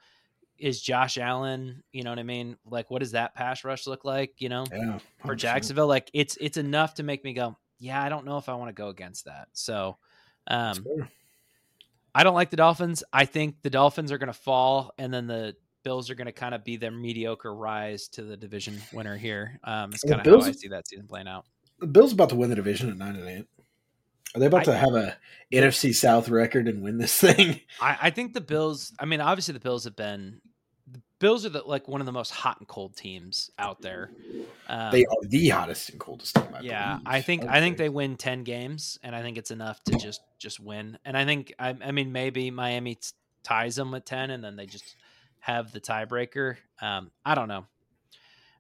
is 0.58 0.82
Josh 0.82 1.20
Allen? 1.20 1.84
You 1.92 2.04
know 2.04 2.10
what 2.10 2.18
I 2.18 2.24
mean? 2.24 2.58
Like, 2.66 2.90
what 2.90 2.98
does 2.98 3.12
that 3.12 3.36
pass 3.36 3.64
rush 3.64 3.86
look 3.86 4.06
like? 4.06 4.34
You 4.40 4.50
know, 4.50 4.66
yeah, 4.72 4.98
for 5.24 5.36
100%. 5.36 5.38
Jacksonville, 5.38 5.88
like 5.88 6.10
it's 6.16 6.36
it's 6.42 6.58
enough 6.58 6.96
to 6.96 7.04
make 7.04 7.24
me 7.24 7.34
go, 7.34 7.56
yeah, 7.78 8.02
I 8.02 8.10
don't 8.10 8.26
know 8.26 8.40
if 8.40 8.50
I 8.50 8.56
want 8.56 8.70
to 8.70 8.74
go 8.74 8.88
against 8.90 9.26
that. 9.26 9.50
So, 9.54 9.98
um, 10.48 10.84
I 12.14 12.24
don't 12.24 12.36
like 12.36 12.50
the 12.50 12.58
Dolphins. 12.58 13.04
I 13.14 13.26
think 13.26 13.62
the 13.62 13.70
Dolphins 13.70 14.12
are 14.12 14.18
going 14.18 14.28
to 14.28 14.34
fall, 14.34 14.92
and 14.98 15.14
then 15.14 15.28
the 15.28 15.56
Bills 15.84 16.10
are 16.10 16.16
going 16.16 16.28
to 16.28 16.32
kind 16.34 16.54
of 16.54 16.64
be 16.64 16.78
their 16.78 16.92
mediocre 16.92 17.54
rise 17.54 18.08
to 18.10 18.24
the 18.24 18.36
division 18.36 18.82
winner 18.94 19.18
here. 19.18 19.60
Um, 19.64 19.92
it's 19.94 20.04
kind 20.04 20.26
of 20.26 20.42
how 20.42 20.48
I 20.48 20.52
see 20.52 20.68
that 20.70 20.88
season 20.88 21.08
playing 21.08 21.28
out. 21.28 21.46
The 21.80 21.88
Bills 21.88 22.14
about 22.14 22.30
to 22.30 22.36
win 22.36 22.50
the 22.50 22.56
division 22.56 22.90
at 22.90 22.98
nine 22.98 23.16
and 23.16 23.28
eight. 23.28 23.46
Are 24.36 24.40
they 24.40 24.46
about 24.46 24.62
I, 24.62 24.64
to 24.66 24.78
have 24.78 24.94
a 24.94 25.18
NFC 25.52 25.94
South 25.96 26.30
record 26.30 26.68
and 26.68 26.84
win 26.84 26.98
this 26.98 27.16
thing? 27.20 27.62
I, 27.82 27.98
I 28.04 28.10
think 28.10 28.34
the 28.34 28.42
Bills. 28.42 28.94
I 29.00 29.06
mean, 29.06 29.22
obviously 29.22 29.54
the 29.54 29.60
Bills 29.60 29.86
have 29.86 29.96
been 29.96 30.42
Bills 31.20 31.46
are 31.46 31.50
the, 31.50 31.62
like 31.62 31.88
one 31.90 32.00
of 32.02 32.06
the 32.06 32.14
most 32.14 32.32
hot 32.32 32.60
and 32.60 32.68
cold 32.68 32.96
teams 32.96 33.52
out 33.60 33.82
there. 33.82 34.12
Um, 34.68 34.92
they 34.92 35.04
are 35.06 35.28
the 35.28 35.50
hottest 35.50 35.90
and 35.90 36.00
coldest 36.00 36.36
team. 36.36 36.48
I 36.54 36.62
yeah, 36.62 36.92
believe. 36.94 37.04
I 37.08 37.22
think 37.22 37.46
I 37.46 37.60
think 37.60 37.78
they 37.78 37.90
win 37.90 38.16
ten 38.16 38.44
games, 38.44 38.98
and 39.04 39.14
I 39.14 39.22
think 39.22 39.38
it's 39.38 39.52
enough 39.52 39.84
to 39.86 39.98
just 39.98 40.22
just 40.38 40.62
win. 40.62 40.98
And 41.04 41.18
I 41.18 41.26
think 41.26 41.54
I, 41.60 41.76
I 41.84 41.92
mean 41.92 42.14
maybe 42.14 42.52
Miami 42.52 42.96
t- 42.96 43.10
ties 43.44 43.76
them 43.76 43.92
with 43.92 44.06
ten, 44.06 44.30
and 44.30 44.42
then 44.42 44.56
they 44.56 44.66
just 44.66 44.96
have 45.40 45.74
the 45.74 45.82
tiebreaker. 45.82 46.56
Um, 46.82 47.12
I 47.26 47.36
don't 47.36 47.50
know, 47.50 47.66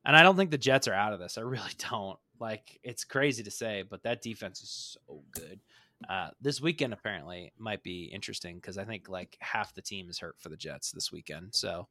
and 0.03 0.17
I 0.17 0.23
don't 0.23 0.35
think 0.35 0.51
the 0.51 0.57
Jets 0.57 0.89
are 0.89 0.93
out 0.93 1.13
of 1.13 1.19
this. 1.19 1.37
I 1.37 1.41
really 1.41 1.71
don't. 1.89 2.19
Like 2.41 2.79
it's 2.83 3.05
crazy 3.05 3.43
to 3.43 3.51
say, 3.51 3.83
but 3.89 4.03
that 4.03 4.21
defense 4.21 4.61
is 4.61 4.97
so 4.97 5.23
good. 5.31 5.59
Uh, 6.07 6.29
this 6.39 6.61
weekend 6.61 6.93
apparently 6.93 7.51
might 7.57 7.83
be 7.83 8.03
interesting 8.05 8.55
because 8.55 8.77
I 8.77 8.85
think 8.85 9.09
like 9.09 9.37
half 9.41 9.73
the 9.73 9.81
team 9.81 10.09
is 10.09 10.19
hurt 10.19 10.35
for 10.39 10.49
the 10.49 10.55
Jets 10.55 10.91
this 10.91 11.11
weekend, 11.11 11.53
so 11.53 11.87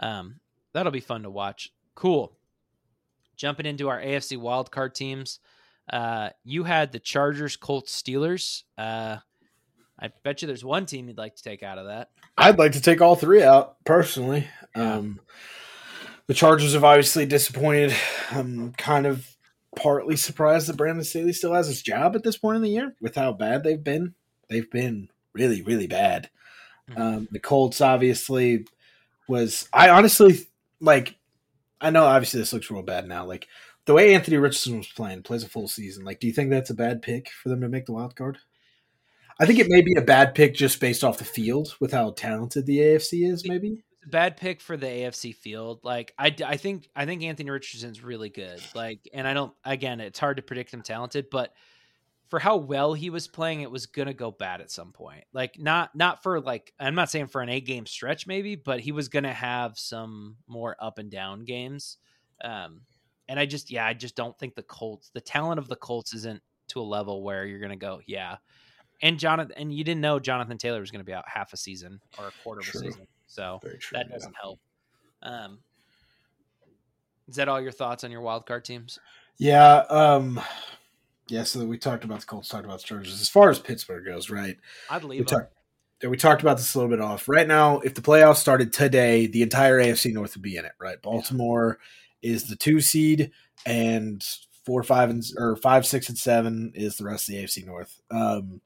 um, 0.00 0.40
that'll 0.72 0.92
be 0.92 1.00
fun 1.00 1.22
to 1.22 1.30
watch. 1.30 1.72
Cool. 1.94 2.36
Jumping 3.36 3.66
into 3.66 3.88
our 3.88 4.00
AFC 4.00 4.38
wildcard 4.38 4.94
teams, 4.94 5.40
uh, 5.92 6.30
you 6.44 6.64
had 6.64 6.92
the 6.92 6.98
Chargers, 6.98 7.56
Colts, 7.56 8.00
Steelers. 8.00 8.62
Uh, 8.78 9.18
I 9.98 10.10
bet 10.22 10.42
you 10.42 10.46
there's 10.46 10.64
one 10.64 10.86
team 10.86 11.08
you'd 11.08 11.18
like 11.18 11.36
to 11.36 11.42
take 11.42 11.62
out 11.62 11.78
of 11.78 11.86
that. 11.86 12.10
I'd 12.36 12.58
like 12.58 12.72
to 12.72 12.80
take 12.80 13.00
all 13.00 13.16
three 13.16 13.42
out 13.42 13.76
personally. 13.84 14.48
Yeah. 14.76 14.96
Um, 14.96 15.20
the 16.26 16.34
Chargers 16.34 16.72
have 16.72 16.84
obviously 16.84 17.26
disappointed. 17.26 17.94
I'm 18.30 18.72
kind 18.72 19.06
of 19.06 19.33
partly 19.76 20.16
surprised 20.16 20.68
that 20.68 20.76
Brandon 20.76 21.04
Staley 21.04 21.32
still 21.32 21.54
has 21.54 21.66
his 21.66 21.82
job 21.82 22.16
at 22.16 22.22
this 22.22 22.36
point 22.36 22.56
in 22.56 22.62
the 22.62 22.70
year 22.70 22.94
with 23.00 23.14
how 23.14 23.32
bad 23.32 23.62
they've 23.62 23.82
been. 23.82 24.14
They've 24.48 24.70
been 24.70 25.08
really, 25.32 25.62
really 25.62 25.86
bad. 25.86 26.30
Mm-hmm. 26.90 27.02
Um, 27.02 27.28
the 27.30 27.38
Colts 27.38 27.80
obviously 27.80 28.66
was. 29.28 29.68
I 29.72 29.90
honestly 29.90 30.46
like. 30.80 31.16
I 31.80 31.90
know 31.90 32.04
obviously 32.04 32.40
this 32.40 32.52
looks 32.52 32.70
real 32.70 32.82
bad 32.82 33.06
now. 33.06 33.26
Like 33.26 33.46
the 33.84 33.94
way 33.94 34.14
Anthony 34.14 34.38
Richardson 34.38 34.78
was 34.78 34.88
playing, 34.88 35.22
plays 35.22 35.44
a 35.44 35.48
full 35.48 35.68
season. 35.68 36.04
Like, 36.04 36.20
do 36.20 36.26
you 36.26 36.32
think 36.32 36.50
that's 36.50 36.70
a 36.70 36.74
bad 36.74 37.02
pick 37.02 37.28
for 37.28 37.48
them 37.48 37.60
to 37.60 37.68
make 37.68 37.86
the 37.86 37.92
wild 37.92 38.16
card? 38.16 38.38
I 39.38 39.46
think 39.46 39.58
it 39.58 39.68
may 39.68 39.82
be 39.82 39.94
a 39.96 40.02
bad 40.02 40.34
pick 40.34 40.54
just 40.54 40.80
based 40.80 41.02
off 41.02 41.18
the 41.18 41.24
field 41.24 41.74
with 41.80 41.92
how 41.92 42.12
talented 42.12 42.66
the 42.66 42.78
AFC 42.78 43.30
is. 43.30 43.46
Maybe 43.46 43.82
bad 44.10 44.36
pick 44.36 44.60
for 44.60 44.76
the 44.76 44.86
AFC 44.86 45.34
field. 45.34 45.80
Like 45.82 46.14
I, 46.18 46.34
I 46.44 46.56
think 46.56 46.88
I 46.94 47.06
think 47.06 47.22
Anthony 47.22 47.50
Richardson's 47.50 48.02
really 48.02 48.28
good. 48.28 48.60
Like, 48.74 49.08
and 49.12 49.26
I 49.26 49.34
don't. 49.34 49.52
Again, 49.64 50.00
it's 50.00 50.18
hard 50.18 50.36
to 50.36 50.42
predict 50.42 50.72
him 50.72 50.82
talented, 50.82 51.26
but 51.30 51.52
for 52.28 52.38
how 52.38 52.56
well 52.56 52.94
he 52.94 53.10
was 53.10 53.28
playing, 53.28 53.60
it 53.60 53.70
was 53.70 53.86
gonna 53.86 54.14
go 54.14 54.30
bad 54.30 54.60
at 54.60 54.70
some 54.70 54.92
point. 54.92 55.24
Like 55.32 55.58
not 55.58 55.94
not 55.94 56.22
for 56.22 56.40
like 56.40 56.72
I'm 56.78 56.94
not 56.94 57.10
saying 57.10 57.28
for 57.28 57.40
an 57.40 57.48
eight 57.48 57.66
game 57.66 57.86
stretch 57.86 58.26
maybe, 58.26 58.56
but 58.56 58.80
he 58.80 58.92
was 58.92 59.08
gonna 59.08 59.32
have 59.32 59.78
some 59.78 60.36
more 60.46 60.76
up 60.80 60.98
and 60.98 61.10
down 61.10 61.44
games. 61.44 61.98
Um, 62.42 62.82
and 63.28 63.38
I 63.38 63.46
just 63.46 63.70
yeah, 63.70 63.86
I 63.86 63.94
just 63.94 64.16
don't 64.16 64.38
think 64.38 64.54
the 64.54 64.62
Colts, 64.62 65.10
the 65.14 65.20
talent 65.20 65.58
of 65.58 65.68
the 65.68 65.76
Colts 65.76 66.14
isn't 66.14 66.42
to 66.68 66.80
a 66.80 66.82
level 66.82 67.22
where 67.22 67.46
you're 67.46 67.60
gonna 67.60 67.76
go 67.76 68.00
yeah. 68.06 68.36
And 69.02 69.18
Jonathan, 69.18 69.54
and 69.56 69.72
you 69.72 69.84
didn't 69.84 70.00
know 70.00 70.18
Jonathan 70.18 70.56
Taylor 70.56 70.80
was 70.80 70.90
going 70.90 71.00
to 71.00 71.04
be 71.04 71.12
out 71.12 71.24
half 71.26 71.52
a 71.52 71.56
season 71.56 72.00
or 72.18 72.28
a 72.28 72.32
quarter 72.42 72.60
of 72.60 72.68
a 72.68 72.78
season. 72.78 73.06
So 73.34 73.58
true, 73.62 73.98
that 73.98 74.10
doesn't 74.10 74.30
yeah. 74.30 74.38
help. 74.40 74.60
Um, 75.22 75.58
is 77.28 77.34
that 77.36 77.48
all 77.48 77.60
your 77.60 77.72
thoughts 77.72 78.04
on 78.04 78.12
your 78.12 78.20
wild 78.20 78.46
card 78.46 78.64
teams? 78.64 79.00
Yeah. 79.38 79.78
Um, 79.90 80.40
yeah. 81.26 81.42
So 81.42 81.64
we 81.66 81.76
talked 81.76 82.04
about 82.04 82.20
the 82.20 82.26
Colts, 82.26 82.48
talked 82.48 82.64
about 82.64 82.78
the 82.78 82.84
Chargers. 82.84 83.20
As 83.20 83.28
far 83.28 83.50
as 83.50 83.58
Pittsburgh 83.58 84.04
goes, 84.04 84.30
right? 84.30 84.56
I'd 84.88 85.02
leave. 85.02 85.20
We, 85.20 85.24
talk, 85.24 85.50
we 86.06 86.16
talked 86.16 86.42
about 86.42 86.58
this 86.58 86.72
a 86.74 86.78
little 86.78 86.90
bit 86.90 87.00
off. 87.00 87.28
Right 87.28 87.48
now, 87.48 87.80
if 87.80 87.94
the 87.94 88.02
playoffs 88.02 88.36
started 88.36 88.72
today, 88.72 89.26
the 89.26 89.42
entire 89.42 89.80
AFC 89.80 90.12
North 90.12 90.36
would 90.36 90.42
be 90.42 90.56
in 90.56 90.64
it. 90.64 90.72
Right? 90.78 91.02
Baltimore 91.02 91.80
yeah. 92.22 92.32
is 92.34 92.44
the 92.44 92.56
two 92.56 92.80
seed, 92.80 93.32
and 93.66 94.24
four, 94.64 94.84
five, 94.84 95.10
and 95.10 95.24
or 95.38 95.56
five, 95.56 95.86
six, 95.86 96.08
and 96.08 96.18
seven 96.18 96.70
is 96.76 96.98
the 96.98 97.04
rest 97.04 97.28
of 97.28 97.34
the 97.34 97.42
AFC 97.42 97.66
North. 97.66 98.00
Um, 98.12 98.60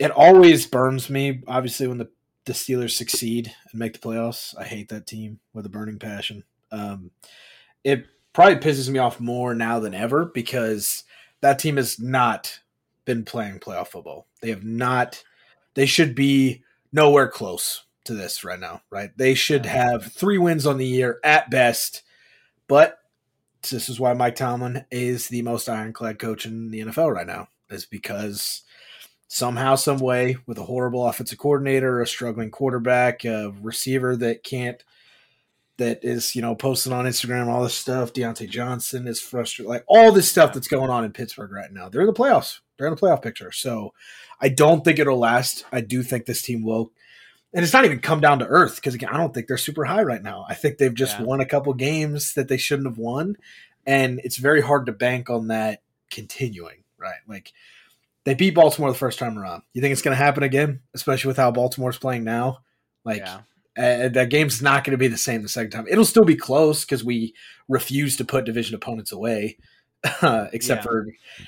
it 0.00 0.10
always 0.10 0.66
burns 0.66 1.08
me, 1.08 1.42
obviously, 1.46 1.86
when 1.86 1.98
the 1.98 2.10
the 2.44 2.52
Steelers 2.52 2.90
succeed 2.90 3.54
and 3.70 3.78
make 3.78 3.92
the 3.92 3.98
playoffs. 3.98 4.56
I 4.58 4.64
hate 4.64 4.88
that 4.88 5.06
team 5.06 5.40
with 5.52 5.66
a 5.66 5.70
burning 5.70 5.98
passion. 5.98 6.44
Um, 6.70 7.10
it 7.84 8.06
probably 8.32 8.56
pisses 8.56 8.88
me 8.88 8.98
off 8.98 9.20
more 9.20 9.54
now 9.54 9.78
than 9.78 9.94
ever 9.94 10.24
because 10.24 11.04
that 11.40 11.58
team 11.58 11.76
has 11.76 12.00
not 12.00 12.60
been 13.04 13.24
playing 13.24 13.60
playoff 13.60 13.88
football. 13.88 14.26
They 14.40 14.50
have 14.50 14.64
not. 14.64 15.22
They 15.74 15.86
should 15.86 16.14
be 16.14 16.62
nowhere 16.92 17.28
close 17.28 17.84
to 18.04 18.14
this 18.14 18.44
right 18.44 18.60
now. 18.60 18.82
Right? 18.90 19.16
They 19.16 19.34
should 19.34 19.66
have 19.66 20.12
three 20.12 20.38
wins 20.38 20.66
on 20.66 20.78
the 20.78 20.86
year 20.86 21.18
at 21.22 21.50
best. 21.50 22.02
But 22.68 22.98
this 23.70 23.88
is 23.88 24.00
why 24.00 24.12
Mike 24.14 24.36
Tomlin 24.36 24.84
is 24.90 25.28
the 25.28 25.42
most 25.42 25.68
ironclad 25.68 26.18
coach 26.18 26.46
in 26.46 26.70
the 26.70 26.80
NFL 26.80 27.14
right 27.14 27.26
now. 27.26 27.48
Is 27.70 27.86
because 27.86 28.62
somehow, 29.32 29.74
some 29.74 29.96
way, 29.96 30.36
with 30.46 30.58
a 30.58 30.64
horrible 30.64 31.06
offensive 31.06 31.38
coordinator, 31.38 32.02
a 32.02 32.06
struggling 32.06 32.50
quarterback, 32.50 33.24
a 33.24 33.50
receiver 33.62 34.14
that 34.14 34.44
can't, 34.44 34.84
that 35.78 36.04
is, 36.04 36.36
you 36.36 36.42
know, 36.42 36.54
posting 36.54 36.92
on 36.92 37.06
Instagram, 37.06 37.46
all 37.46 37.62
this 37.62 37.72
stuff. 37.72 38.12
Diontae 38.12 38.46
Johnson 38.46 39.08
is 39.08 39.22
frustrated. 39.22 39.70
Like 39.70 39.84
all 39.88 40.12
this 40.12 40.30
stuff 40.30 40.52
that's 40.52 40.68
going 40.68 40.90
on 40.90 41.02
in 41.02 41.14
Pittsburgh 41.14 41.50
right 41.50 41.72
now. 41.72 41.88
They're 41.88 42.02
in 42.02 42.08
the 42.08 42.12
playoffs. 42.12 42.58
They're 42.76 42.86
in 42.86 42.94
the 42.94 43.00
playoff 43.00 43.22
picture. 43.22 43.50
So 43.50 43.94
I 44.38 44.50
don't 44.50 44.84
think 44.84 44.98
it'll 44.98 45.18
last. 45.18 45.64
I 45.72 45.80
do 45.80 46.02
think 46.02 46.26
this 46.26 46.42
team 46.42 46.62
will. 46.62 46.92
And 47.54 47.64
it's 47.64 47.72
not 47.72 47.86
even 47.86 48.00
come 48.00 48.20
down 48.20 48.38
to 48.40 48.46
earth 48.46 48.74
because 48.74 48.94
again, 48.94 49.08
I 49.10 49.16
don't 49.16 49.32
think 49.32 49.46
they're 49.46 49.56
super 49.56 49.86
high 49.86 50.02
right 50.02 50.22
now. 50.22 50.44
I 50.46 50.52
think 50.52 50.76
they've 50.76 50.92
just 50.92 51.18
yeah. 51.18 51.24
won 51.24 51.40
a 51.40 51.46
couple 51.46 51.72
games 51.72 52.34
that 52.34 52.48
they 52.48 52.58
shouldn't 52.58 52.88
have 52.88 52.98
won, 52.98 53.36
and 53.86 54.20
it's 54.24 54.36
very 54.36 54.62
hard 54.62 54.86
to 54.86 54.92
bank 54.92 55.28
on 55.28 55.48
that 55.48 55.82
continuing. 56.10 56.84
Right, 56.96 57.20
like 57.26 57.52
they 58.24 58.34
beat 58.34 58.54
Baltimore 58.54 58.90
the 58.90 58.98
first 58.98 59.18
time 59.18 59.38
around. 59.38 59.62
You 59.72 59.82
think 59.82 59.92
it's 59.92 60.02
going 60.02 60.16
to 60.16 60.22
happen 60.22 60.42
again, 60.42 60.80
especially 60.94 61.28
with 61.28 61.36
how 61.36 61.50
Baltimore's 61.50 61.98
playing 61.98 62.24
now? 62.24 62.58
Like 63.04 63.18
yeah. 63.20 63.40
uh, 63.76 64.08
that 64.10 64.30
game's 64.30 64.62
not 64.62 64.84
going 64.84 64.92
to 64.92 64.98
be 64.98 65.08
the 65.08 65.16
same 65.16 65.42
the 65.42 65.48
second 65.48 65.70
time. 65.70 65.86
It'll 65.90 66.04
still 66.04 66.24
be 66.24 66.36
close 66.36 66.84
because 66.84 67.04
we 67.04 67.34
refuse 67.68 68.16
to 68.16 68.24
put 68.24 68.44
division 68.44 68.74
opponents 68.74 69.12
away, 69.12 69.58
uh, 70.22 70.46
except 70.52 70.84
yeah. 70.84 70.90
for 70.90 71.06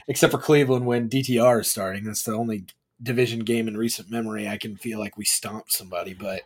except 0.08 0.32
for 0.32 0.38
Cleveland 0.38 0.86
when 0.86 1.08
DTR 1.08 1.60
is 1.60 1.70
starting. 1.70 2.04
That's 2.04 2.24
the 2.24 2.34
only 2.34 2.64
division 3.02 3.40
game 3.40 3.68
in 3.68 3.76
recent 3.76 4.10
memory 4.10 4.48
I 4.48 4.56
can 4.56 4.76
feel 4.76 4.98
like 4.98 5.16
we 5.16 5.24
stomped 5.24 5.72
somebody. 5.72 6.14
But 6.14 6.42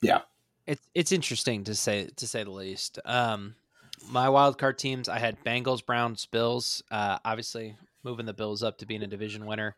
yeah, 0.00 0.20
it's 0.66 0.86
it's 0.94 1.10
interesting 1.10 1.64
to 1.64 1.74
say 1.74 2.08
to 2.14 2.26
say 2.28 2.44
the 2.44 2.50
least. 2.50 3.00
Um, 3.04 3.56
my 4.08 4.28
wild 4.28 4.58
card 4.58 4.78
teams, 4.78 5.08
I 5.08 5.18
had 5.18 5.42
Bengals, 5.44 5.84
Browns, 5.84 6.26
Bills. 6.26 6.82
Uh, 6.90 7.18
obviously, 7.24 7.76
moving 8.02 8.26
the 8.26 8.32
Bills 8.32 8.62
up 8.62 8.78
to 8.78 8.86
being 8.86 9.02
a 9.02 9.06
division 9.06 9.46
winner. 9.46 9.76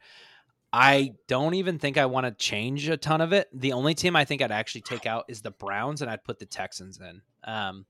I 0.72 1.14
don't 1.28 1.54
even 1.54 1.78
think 1.78 1.96
I 1.96 2.06
want 2.06 2.26
to 2.26 2.32
change 2.32 2.88
a 2.88 2.96
ton 2.96 3.20
of 3.20 3.32
it. 3.32 3.48
The 3.52 3.72
only 3.72 3.94
team 3.94 4.16
I 4.16 4.24
think 4.24 4.42
I'd 4.42 4.50
actually 4.50 4.80
take 4.80 5.06
out 5.06 5.24
is 5.28 5.40
the 5.40 5.52
Browns, 5.52 6.02
and 6.02 6.10
I'd 6.10 6.24
put 6.24 6.40
the 6.40 6.46
Texans 6.46 6.98
in. 7.00 7.22
Um, 7.44 7.86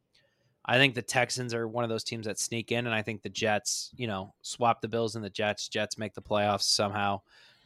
I 0.66 0.76
think 0.76 0.94
the 0.94 1.02
Texans 1.02 1.54
are 1.54 1.66
one 1.66 1.84
of 1.84 1.90
those 1.90 2.04
teams 2.04 2.26
that 2.26 2.38
sneak 2.38 2.72
in, 2.72 2.86
and 2.86 2.94
I 2.94 3.00
think 3.00 3.22
the 3.22 3.30
Jets, 3.30 3.90
you 3.96 4.06
know, 4.06 4.34
swap 4.42 4.82
the 4.82 4.88
Bills 4.88 5.16
and 5.16 5.24
the 5.24 5.30
Jets. 5.30 5.68
Jets 5.68 5.96
make 5.96 6.14
the 6.14 6.22
playoffs 6.22 6.64
somehow, 6.64 7.22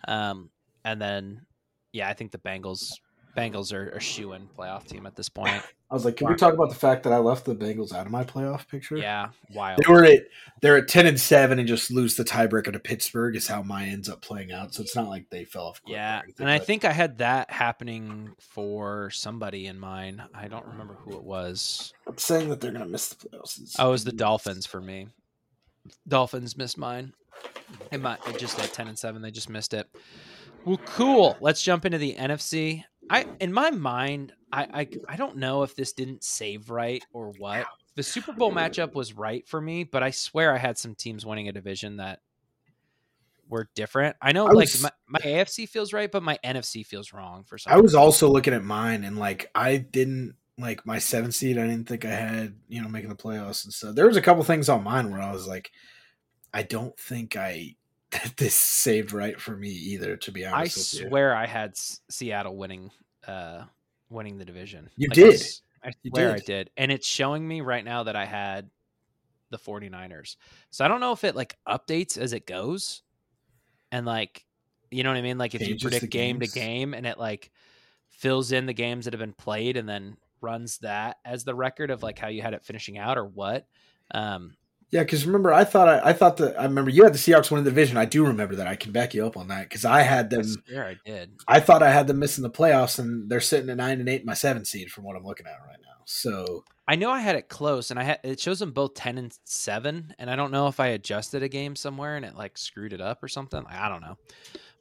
um, 0.06 0.50
and 0.84 1.02
then, 1.02 1.46
yeah, 1.92 2.08
I 2.08 2.14
think 2.14 2.30
the 2.30 2.38
Bengals 2.38 2.92
Bengals 3.38 3.72
are 3.72 3.90
a 3.90 4.00
shoe 4.00 4.32
in 4.32 4.48
playoff 4.48 4.86
team 4.86 5.06
at 5.06 5.16
this 5.16 5.28
point. 5.28 5.62
I 5.90 5.94
was 5.94 6.04
like, 6.04 6.16
can 6.16 6.28
we 6.28 6.34
talk 6.34 6.52
about 6.52 6.68
the 6.68 6.74
fact 6.74 7.02
that 7.04 7.12
I 7.12 7.18
left 7.18 7.46
the 7.46 7.54
Bengals 7.54 7.94
out 7.94 8.04
of 8.04 8.12
my 8.12 8.22
playoff 8.22 8.68
picture? 8.68 8.98
Yeah, 8.98 9.30
wild. 9.54 9.80
They 9.82 9.90
were 9.90 10.04
at 10.04 10.22
they're 10.60 10.76
at 10.76 10.88
ten 10.88 11.06
and 11.06 11.18
seven 11.18 11.58
and 11.58 11.66
just 11.66 11.90
lose 11.90 12.16
the 12.16 12.24
tiebreaker 12.24 12.72
to 12.72 12.78
Pittsburgh 12.78 13.36
is 13.36 13.46
how 13.46 13.62
mine 13.62 13.88
ends 13.88 14.08
up 14.08 14.20
playing 14.20 14.52
out. 14.52 14.74
So 14.74 14.82
it's 14.82 14.94
not 14.94 15.08
like 15.08 15.30
they 15.30 15.44
fell 15.44 15.68
off. 15.68 15.80
Yeah, 15.86 16.20
anything, 16.24 16.34
and 16.44 16.50
I 16.50 16.58
think 16.58 16.84
I 16.84 16.92
had 16.92 17.18
that 17.18 17.50
happening 17.50 18.32
for 18.38 19.10
somebody 19.10 19.66
in 19.66 19.78
mine. 19.78 20.22
I 20.34 20.48
don't 20.48 20.66
remember 20.66 20.94
who 20.94 21.16
it 21.16 21.22
was. 21.22 21.94
I'm 22.06 22.18
saying 22.18 22.50
that 22.50 22.60
they're 22.60 22.72
gonna 22.72 22.86
miss 22.86 23.08
the 23.08 23.28
playoffs. 23.28 23.76
oh, 23.78 23.88
it 23.88 23.90
was 23.92 24.04
the 24.04 24.12
Dolphins 24.12 24.66
for 24.66 24.80
me. 24.80 25.08
Dolphins 26.06 26.56
missed 26.56 26.76
mine. 26.76 27.14
It 27.90 28.02
might 28.02 28.18
it 28.28 28.38
just 28.38 28.58
at 28.60 28.72
ten 28.74 28.88
and 28.88 28.98
seven. 28.98 29.22
They 29.22 29.30
just 29.30 29.48
missed 29.48 29.72
it. 29.72 29.88
Well, 30.64 30.80
cool. 30.84 31.36
Let's 31.40 31.62
jump 31.62 31.86
into 31.86 31.98
the 31.98 32.14
NFC. 32.14 32.84
I 33.10 33.26
in 33.40 33.52
my 33.52 33.70
mind, 33.70 34.32
I, 34.52 34.62
I 34.80 34.88
I 35.08 35.16
don't 35.16 35.36
know 35.36 35.62
if 35.62 35.74
this 35.74 35.92
didn't 35.92 36.24
save 36.24 36.70
right 36.70 37.04
or 37.12 37.32
what. 37.38 37.66
The 37.94 38.02
Super 38.02 38.32
Bowl 38.32 38.52
matchup 38.52 38.94
was 38.94 39.12
right 39.12 39.46
for 39.48 39.60
me, 39.60 39.82
but 39.84 40.02
I 40.02 40.10
swear 40.12 40.54
I 40.54 40.58
had 40.58 40.78
some 40.78 40.94
teams 40.94 41.26
winning 41.26 41.48
a 41.48 41.52
division 41.52 41.96
that 41.96 42.20
were 43.48 43.68
different. 43.74 44.14
I 44.22 44.32
know 44.32 44.46
I 44.46 44.50
like 44.52 44.72
was- 44.72 44.82
my, 44.82 44.90
my 45.08 45.18
AFC 45.20 45.68
feels 45.68 45.92
right, 45.92 46.10
but 46.10 46.22
my 46.22 46.38
NFC 46.44 46.84
feels 46.86 47.12
wrong 47.12 47.44
for 47.44 47.58
some. 47.58 47.72
I 47.72 47.76
was 47.76 47.92
reason. 47.92 48.00
also 48.00 48.28
looking 48.28 48.54
at 48.54 48.62
mine 48.62 49.04
and 49.04 49.18
like 49.18 49.50
I 49.54 49.78
didn't 49.78 50.34
like 50.58 50.84
my 50.86 50.98
seventh 50.98 51.34
seed. 51.34 51.56
I 51.58 51.66
didn't 51.66 51.88
think 51.88 52.04
I 52.04 52.10
had 52.10 52.54
you 52.68 52.82
know 52.82 52.88
making 52.88 53.08
the 53.10 53.16
playoffs 53.16 53.64
and 53.64 53.72
stuff. 53.72 53.94
There 53.94 54.06
was 54.06 54.16
a 54.16 54.22
couple 54.22 54.44
things 54.44 54.68
on 54.68 54.84
mine 54.84 55.10
where 55.10 55.20
I 55.20 55.32
was 55.32 55.46
like, 55.48 55.70
I 56.52 56.62
don't 56.62 56.96
think 56.98 57.36
I 57.36 57.74
this 58.36 58.54
saved 58.54 59.12
right 59.12 59.40
for 59.40 59.56
me 59.56 59.68
either. 59.68 60.16
To 60.16 60.32
be 60.32 60.46
I 60.46 60.52
honest 60.52 60.94
with 60.94 61.00
you. 61.00 61.06
I 61.06 61.10
swear 61.10 61.34
I 61.34 61.46
had 61.46 61.76
Seattle 61.76 62.56
winning 62.56 62.90
uh 63.26 63.64
winning 64.10 64.38
the 64.38 64.44
division. 64.44 64.88
You 64.96 65.08
I 65.10 65.14
did. 65.14 65.42
I 65.84 65.92
You 66.02 66.10
swear 66.10 66.32
I 66.32 66.36
did. 66.36 66.44
did. 66.44 66.70
And 66.76 66.90
it's 66.90 67.06
showing 67.06 67.46
me 67.46 67.60
right 67.60 67.84
now 67.84 68.04
that 68.04 68.16
I 68.16 68.24
had 68.24 68.70
the 69.50 69.58
49ers. 69.58 70.36
So 70.70 70.84
I 70.84 70.88
don't 70.88 71.00
know 71.00 71.12
if 71.12 71.24
it 71.24 71.36
like 71.36 71.56
updates 71.66 72.18
as 72.18 72.32
it 72.32 72.46
goes 72.46 73.02
and 73.92 74.06
like 74.06 74.44
you 74.90 75.02
know 75.02 75.10
what 75.10 75.18
I 75.18 75.22
mean? 75.22 75.36
Like 75.36 75.54
if 75.54 75.66
you 75.66 75.78
predict 75.78 76.10
game 76.10 76.40
to 76.40 76.46
game 76.46 76.94
and 76.94 77.06
it 77.06 77.18
like 77.18 77.50
fills 78.08 78.52
in 78.52 78.64
the 78.64 78.72
games 78.72 79.04
that 79.04 79.12
have 79.12 79.20
been 79.20 79.34
played 79.34 79.76
and 79.76 79.86
then 79.86 80.16
runs 80.40 80.78
that 80.78 81.18
as 81.24 81.44
the 81.44 81.54
record 81.54 81.90
of 81.90 82.02
like 82.02 82.18
how 82.18 82.28
you 82.28 82.40
had 82.40 82.54
it 82.54 82.64
finishing 82.64 82.96
out 82.96 83.18
or 83.18 83.24
what. 83.26 83.66
Um 84.14 84.56
Yeah, 84.90 85.02
because 85.02 85.26
remember, 85.26 85.52
I 85.52 85.64
thought 85.64 85.88
I, 85.88 86.10
I 86.10 86.12
thought 86.14 86.38
that 86.38 86.58
I 86.58 86.64
remember 86.64 86.90
you 86.90 87.04
had 87.04 87.12
the 87.12 87.18
Seahawks 87.18 87.50
winning 87.50 87.64
the 87.64 87.70
division. 87.70 87.98
I 87.98 88.06
do 88.06 88.26
remember 88.26 88.56
that. 88.56 88.66
I 88.66 88.74
can 88.74 88.90
back 88.90 89.12
you 89.12 89.26
up 89.26 89.36
on 89.36 89.48
that 89.48 89.68
because 89.68 89.84
I 89.84 90.00
had 90.00 90.30
them. 90.30 90.44
swear 90.44 90.86
I 90.86 90.96
did. 91.04 91.32
I 91.46 91.60
thought 91.60 91.82
I 91.82 91.90
had 91.90 92.06
them 92.06 92.18
missing 92.18 92.42
the 92.42 92.50
playoffs, 92.50 92.98
and 92.98 93.28
they're 93.28 93.40
sitting 93.40 93.68
at 93.68 93.76
nine 93.76 94.00
and 94.00 94.08
eight, 94.08 94.20
in 94.20 94.26
my 94.26 94.34
seven 94.34 94.64
seed 94.64 94.90
from 94.90 95.04
what 95.04 95.16
I'm 95.16 95.24
looking 95.24 95.46
at 95.46 95.60
right 95.66 95.78
now. 95.82 96.02
So 96.06 96.64
I 96.86 96.96
know 96.96 97.10
I 97.10 97.20
had 97.20 97.36
it 97.36 97.50
close, 97.50 97.90
and 97.90 98.00
I 98.00 98.04
had 98.04 98.20
it 98.24 98.40
shows 98.40 98.60
them 98.60 98.72
both 98.72 98.94
ten 98.94 99.18
and 99.18 99.36
seven, 99.44 100.14
and 100.18 100.30
I 100.30 100.36
don't 100.36 100.52
know 100.52 100.68
if 100.68 100.80
I 100.80 100.88
adjusted 100.88 101.42
a 101.42 101.48
game 101.48 101.76
somewhere 101.76 102.16
and 102.16 102.24
it 102.24 102.34
like 102.34 102.56
screwed 102.56 102.94
it 102.94 103.00
up 103.02 103.22
or 103.22 103.28
something. 103.28 103.62
I 103.68 103.90
don't 103.90 104.00
know, 104.00 104.16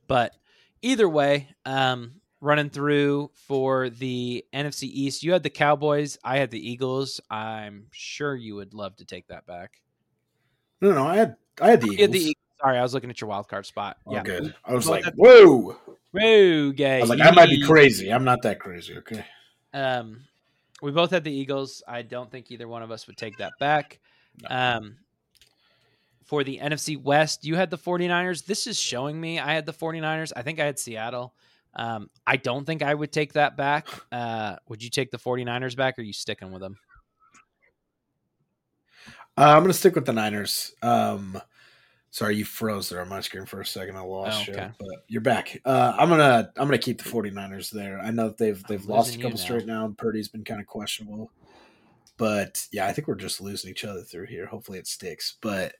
but 0.08 0.34
either 0.82 1.10
way, 1.10 1.50
um, 1.66 2.22
running 2.40 2.70
through 2.70 3.32
for 3.34 3.90
the 3.90 4.46
NFC 4.54 4.84
East, 4.84 5.24
you 5.24 5.34
had 5.34 5.44
the 5.44 5.50
Cowboys, 5.50 6.18
I 6.24 6.38
had 6.38 6.52
the 6.52 6.70
Eagles. 6.70 7.20
I'm 7.30 7.88
sure 7.92 8.36
you 8.36 8.56
would 8.56 8.74
love 8.74 8.96
to 8.98 9.06
take 9.06 9.28
that 9.28 9.46
back. 9.46 9.82
No, 10.82 10.94
no, 10.94 11.06
I 11.08 11.16
had 11.16 11.36
I 11.62 11.70
had 11.72 11.82
the 11.82 11.88
Eagles. 11.88 12.02
had 12.02 12.12
the 12.12 12.20
Eagles. 12.20 12.36
Sorry, 12.62 12.78
I 12.78 12.82
was 12.82 12.94
looking 12.94 13.10
at 13.10 13.22
your 13.22 13.30
wild 13.30 13.48
card 13.48 13.66
spot. 13.66 13.98
Oh, 14.06 14.14
yeah, 14.14 14.24
good. 14.24 14.56
I 14.66 14.74
was 14.74 14.86
both 14.86 14.92
like, 14.92 15.06
had- 15.06 15.16
whoa. 15.16 15.78
Whoa, 16.12 16.72
gay. 16.72 16.98
I 16.98 17.02
was 17.02 17.10
like, 17.10 17.22
I 17.22 17.32
might 17.32 17.50
be 17.50 17.62
crazy. 17.62 18.12
I'm 18.12 18.24
not 18.24 18.42
that 18.44 18.60
crazy. 18.60 18.98
Okay. 18.98 19.24
Um, 19.74 20.22
we 20.82 20.92
both 20.92 21.12
had 21.12 21.24
the 21.24 21.32
Eagles. 21.32 21.84
I 21.88 22.02
don't 22.02 22.32
think 22.32 22.50
either 22.50 22.68
one 22.68 22.82
of 22.82 22.90
us 22.92 23.06
would 23.08 23.18
take 23.18 23.38
that 23.38 23.54
back. 23.60 24.00
No. 24.42 24.48
Um, 24.50 24.96
for 26.26 26.44
the 26.44 26.60
NFC 26.62 27.02
West, 27.02 27.46
you 27.46 27.56
had 27.56 27.70
the 27.70 27.78
49ers. 27.78 28.46
This 28.46 28.68
is 28.68 28.80
showing 28.80 29.20
me 29.20 29.40
I 29.40 29.54
had 29.54 29.66
the 29.66 29.74
49ers. 29.74 30.32
I 30.36 30.42
think 30.42 30.60
I 30.60 30.66
had 30.66 30.80
Seattle. 30.80 31.34
Um, 31.76 32.10
I 32.26 32.38
don't 32.38 32.66
think 32.66 32.82
I 32.82 32.94
would 32.94 33.12
take 33.12 33.34
that 33.34 33.56
back. 33.56 33.88
Uh, 34.12 34.56
would 34.68 34.82
you 34.84 34.90
take 34.90 35.12
the 35.12 35.18
49ers 35.20 35.76
back 35.76 35.98
or 35.98 36.02
are 36.02 36.06
you 36.06 36.14
sticking 36.14 36.52
with 36.52 36.62
them? 36.62 36.78
Uh, 39.38 39.54
I'm 39.56 39.62
gonna 39.64 39.74
stick 39.74 39.96
with 39.96 40.06
the 40.06 40.14
Niners. 40.14 40.74
Um, 40.82 41.40
sorry, 42.10 42.36
you 42.38 42.46
froze 42.46 42.90
there 42.90 43.02
on 43.02 43.10
my 43.10 43.20
screen 43.22 43.46
for 43.46 43.62
a 43.62 43.66
second. 43.66 43.96
I 43.96 44.02
lost 44.02 44.50
Oh, 44.50 44.52
you, 44.52 44.70
but 44.80 45.06
you're 45.08 45.22
back. 45.22 45.62
Uh, 45.64 45.96
I'm 45.98 46.10
gonna 46.10 46.52
I'm 46.58 46.68
gonna 46.68 46.78
keep 46.78 47.02
the 47.02 47.10
49ers 47.10 47.70
there. 47.70 48.00
I 48.00 48.12
know 48.12 48.30
that 48.30 48.38
they've 48.38 48.62
they've 48.64 48.82
I'm 48.84 48.88
lost 48.88 49.16
a 49.16 49.18
couple 49.18 49.32
now. 49.32 49.36
straight 49.36 49.66
now, 49.68 49.86
and 49.86 49.98
Purdy's 49.98 50.28
been 50.28 50.44
kind 50.44 50.60
of 50.60 50.68
questionable. 50.68 51.32
But 52.18 52.66
yeah, 52.72 52.88
I 52.88 52.94
think 52.94 53.08
we're 53.08 53.16
just 53.16 53.42
losing 53.42 53.70
each 53.70 53.86
other 53.86 54.02
through 54.02 54.26
here. 54.26 54.48
Hopefully, 54.48 54.80
it 54.80 54.88
sticks. 54.88 55.38
But 55.40 55.76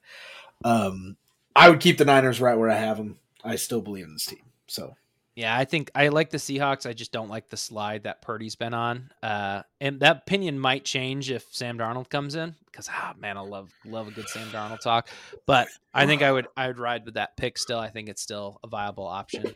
um, 0.64 1.18
I 1.56 1.70
would 1.70 1.80
keep 1.80 1.98
the 1.98 2.06
Niners 2.06 2.40
right 2.40 2.58
where 2.58 2.70
I 2.70 2.76
have 2.78 2.98
them. 2.98 3.18
I 3.44 3.56
still 3.56 3.82
believe 3.82 4.06
in 4.06 4.14
this 4.14 4.28
team. 4.28 4.44
So 4.68 4.96
Yeah, 5.38 5.56
I 5.56 5.66
think 5.66 5.92
I 5.94 6.08
like 6.08 6.32
the 6.32 6.40
Seahawks. 6.40 6.90
I 6.90 6.94
just 6.94 7.12
don't 7.12 7.30
like 7.30 7.48
the 7.48 7.58
slide 7.58 8.06
that 8.06 8.24
Purdy's 8.24 8.56
been 8.56 8.74
on. 8.74 9.12
Uh, 9.22 9.62
and 9.80 10.00
that 10.00 10.24
opinion 10.24 10.58
might 10.58 10.84
change 10.84 11.30
if 11.30 11.46
Sam 11.52 11.78
Darnold 11.78 12.10
comes 12.10 12.34
in 12.34 12.56
because 12.66 12.90
ah 12.92 13.14
man, 13.20 13.38
I 13.38 13.42
love 13.42 13.72
love 13.86 14.08
a 14.08 14.12
good 14.12 14.28
Sam 14.30 14.48
Darnold 14.48 14.80
talk. 14.80 15.10
But 15.46 15.68
I 15.94 16.08
think 16.08 16.24
I 16.24 16.32
would 16.32 16.48
I 16.58 16.66
would 16.66 16.80
ride 16.80 17.06
with 17.06 17.14
that 17.14 17.38
pick 17.38 17.60
still. 17.60 17.78
I 17.78 17.92
think 17.92 18.10
it's 18.10 18.22
still 18.22 18.60
a 18.64 18.68
viable 18.68 19.06
option. 19.06 19.54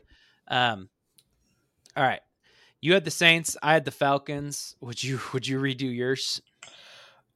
Um, 0.48 0.88
all 1.98 2.04
right, 2.04 2.22
you 2.80 2.94
had 2.94 3.04
the 3.04 3.10
Saints. 3.10 3.58
I 3.64 3.74
had 3.74 3.84
the 3.84 3.90
Falcons. 3.90 4.76
Would 4.82 5.04
you 5.04 5.20
would 5.34 5.48
you 5.48 5.60
redo 5.60 5.92
yours? 5.92 6.44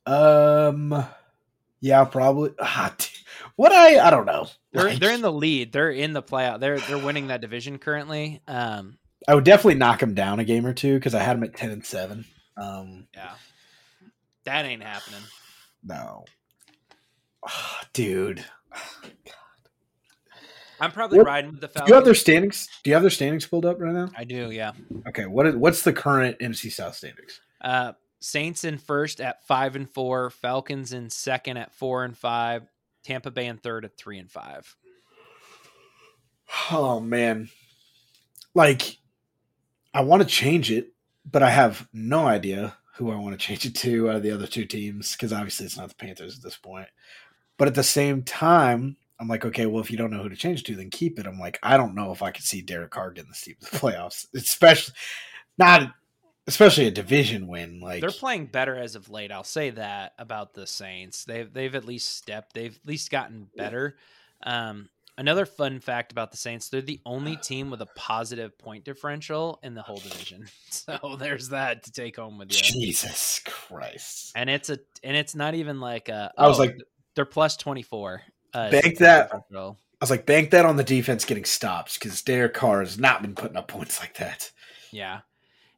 um, 0.06 1.04
yeah, 1.82 2.04
probably. 2.06 2.52
Ah, 2.60 2.96
what 3.58 3.72
I 3.72 4.00
I 4.06 4.10
don't 4.10 4.26
know. 4.26 4.48
They're 4.74 4.84
Like, 4.90 5.00
they're 5.00 5.14
in 5.14 5.22
the 5.22 5.32
lead. 5.32 5.72
They're 5.72 5.92
in 5.92 6.14
the 6.14 6.22
playoff. 6.24 6.60
They're 6.60 6.80
they're 6.80 6.98
winning 6.98 7.28
that 7.28 7.42
division 7.42 7.78
currently. 7.78 8.42
Um, 8.48 8.98
I 9.28 9.36
would 9.36 9.44
definitely 9.46 9.76
knock 9.76 10.00
them 10.02 10.14
down 10.14 10.40
a 10.40 10.44
game 10.44 10.66
or 10.66 10.74
two 10.74 10.96
because 10.96 11.16
I 11.16 11.20
had 11.24 11.38
them 11.38 11.44
at 11.44 11.56
ten 11.56 11.72
and 11.72 11.86
seven. 11.86 12.26
Um, 12.58 13.08
yeah, 13.14 13.34
that 14.46 14.66
ain't 14.66 14.84
happening. 14.84 15.22
no, 15.84 16.26
Ah, 17.48 17.82
dude. 17.94 18.44
I'm 20.80 20.92
probably 20.92 21.20
What- 21.20 21.28
riding 21.28 21.52
with 21.52 21.62
the 21.62 21.68
Do 21.68 21.84
you 21.88 21.94
have 21.94 22.04
their 22.06 22.14
standings? 22.16 22.68
Do 22.84 22.90
you 22.90 22.96
have 22.96 23.04
their 23.04 23.10
standings 23.10 23.46
pulled 23.48 23.66
up 23.66 23.80
right 23.80 23.94
now? 23.94 24.10
I 24.18 24.26
do, 24.26 24.52
yeah. 24.52 24.72
Okay, 25.08 25.26
what 25.26 25.48
is 25.48 25.56
what's 25.56 25.84
the 25.84 25.94
current 25.94 26.38
NFC 26.40 26.70
South 26.72 26.96
standings? 26.96 27.40
Uh, 27.62 27.94
Saints 28.20 28.64
in 28.64 28.78
first 28.78 29.22
at 29.22 29.46
five 29.46 29.76
and 29.76 29.90
four. 29.90 30.30
Falcons 30.30 30.94
in 30.94 31.10
second 31.10 31.58
at 31.58 31.74
four 31.74 32.04
and 32.04 32.18
five. 32.18 32.64
Tampa 33.04 33.32
Bay 33.32 33.46
in 33.46 33.58
third 33.58 33.86
at 33.86 33.98
three 33.98 34.18
and 34.18 34.32
five. 34.32 34.76
Oh 36.72 37.00
man, 37.00 37.50
like 38.54 38.98
I 39.94 40.02
want 40.02 40.24
to 40.24 40.28
change 40.28 40.72
it, 40.72 40.94
but 41.30 41.44
I 41.44 41.50
have 41.50 41.88
no 41.94 42.26
idea 42.26 42.78
who 42.96 43.12
I 43.12 43.16
want 43.16 43.40
to 43.40 43.46
change 43.46 43.66
it 43.66 43.76
to 43.76 44.10
out 44.10 44.16
of 44.18 44.24
the 44.24 44.32
other 44.32 44.48
two 44.48 44.66
teams 44.66 45.14
because 45.14 45.34
obviously 45.34 45.66
it's 45.66 45.78
not 45.78 45.90
the 45.90 45.96
Panthers 45.96 46.38
at 46.38 46.44
this 46.44 46.58
point. 46.58 46.88
But 47.58 47.68
at 47.68 47.76
the 47.76 47.84
same 47.84 48.24
time, 48.24 48.98
I'm 49.20 49.28
like, 49.28 49.46
okay, 49.46 49.66
well, 49.66 49.82
if 49.82 49.92
you 49.92 49.98
don't 49.98 50.12
know 50.12 50.24
who 50.24 50.30
to 50.30 50.36
change 50.36 50.64
to, 50.64 50.76
then 50.76 50.90
keep 50.90 51.20
it. 51.20 51.26
I'm 51.26 51.40
like, 51.40 51.60
I 51.64 51.78
don't 51.78 51.96
know 51.96 52.12
if 52.12 52.22
I 52.22 52.32
could 52.32 52.44
see 52.44 52.62
Derek 52.62 52.92
Carr 52.92 53.12
getting 53.12 53.30
this 53.30 53.42
team 53.42 53.56
the 53.60 53.68
playoffs, 53.78 54.26
especially 54.34 54.94
not, 55.58 55.94
especially 56.48 56.88
a 56.88 56.92
division 56.92 57.48
win. 57.48 57.80
Like 57.80 58.02
They're 58.02 58.12
playing 58.12 58.48
better 58.48 58.76
as 58.76 58.96
of 58.96 59.10
late. 59.10 59.32
I'll 59.32 59.44
say 59.44 59.72
that 59.72 60.14
about 60.18 60.54
the 60.54 60.68
Saints. 60.68 61.26
They've 61.26 61.52
they've 61.52 61.74
at 61.74 61.86
least 61.86 62.16
stepped. 62.16 62.54
They've 62.54 62.76
at 62.76 62.88
least 62.88 63.12
gotten 63.12 63.48
better. 63.56 63.98
Um, 64.44 64.90
another 65.18 65.46
fun 65.46 65.80
fact 65.80 66.12
about 66.12 66.32
the 66.32 66.38
Saints: 66.38 66.70
they're 66.70 66.82
the 66.82 67.02
only 67.06 67.36
team 67.44 67.70
with 67.70 67.82
a 67.82 67.88
positive 67.96 68.58
point 68.58 68.86
differential 68.86 69.60
in 69.64 69.74
the 69.74 69.82
whole 69.82 69.98
division. 69.98 70.48
So 70.70 71.16
there's 71.18 71.50
that 71.50 71.84
to 71.84 71.92
take 71.92 72.18
home 72.18 72.38
with 72.38 72.52
you. 72.52 72.58
Jesus 72.58 73.40
Christ. 73.46 74.34
And 74.36 74.50
it's 74.50 74.70
a 74.70 74.78
and 75.04 75.16
it's 75.16 75.34
not 75.34 75.56
even 75.56 75.80
like 75.80 76.10
a. 76.10 76.34
I 76.38 76.48
was 76.48 76.60
oh, 76.60 76.64
like- 76.64 76.78
they're 77.16 77.24
plus 77.24 77.56
twenty 77.56 77.82
four. 77.82 78.22
Uh, 78.54 78.72
Bank 78.72 78.98
that. 78.98 79.32
differential. 79.32 79.78
I 80.02 80.04
was 80.04 80.10
like, 80.10 80.26
bank 80.26 80.52
that 80.52 80.66
on 80.66 80.76
the 80.76 80.84
defense 80.84 81.24
getting 81.24 81.46
stops 81.46 81.98
because 81.98 82.22
Derek 82.22 82.54
Carr 82.54 82.82
has 82.82 83.00
not 83.00 83.22
been 83.22 83.34
putting 83.34 83.56
up 83.56 83.70
points 83.70 84.02
like 84.02 84.16
that. 84.16 84.52
Yeah. 84.92 85.22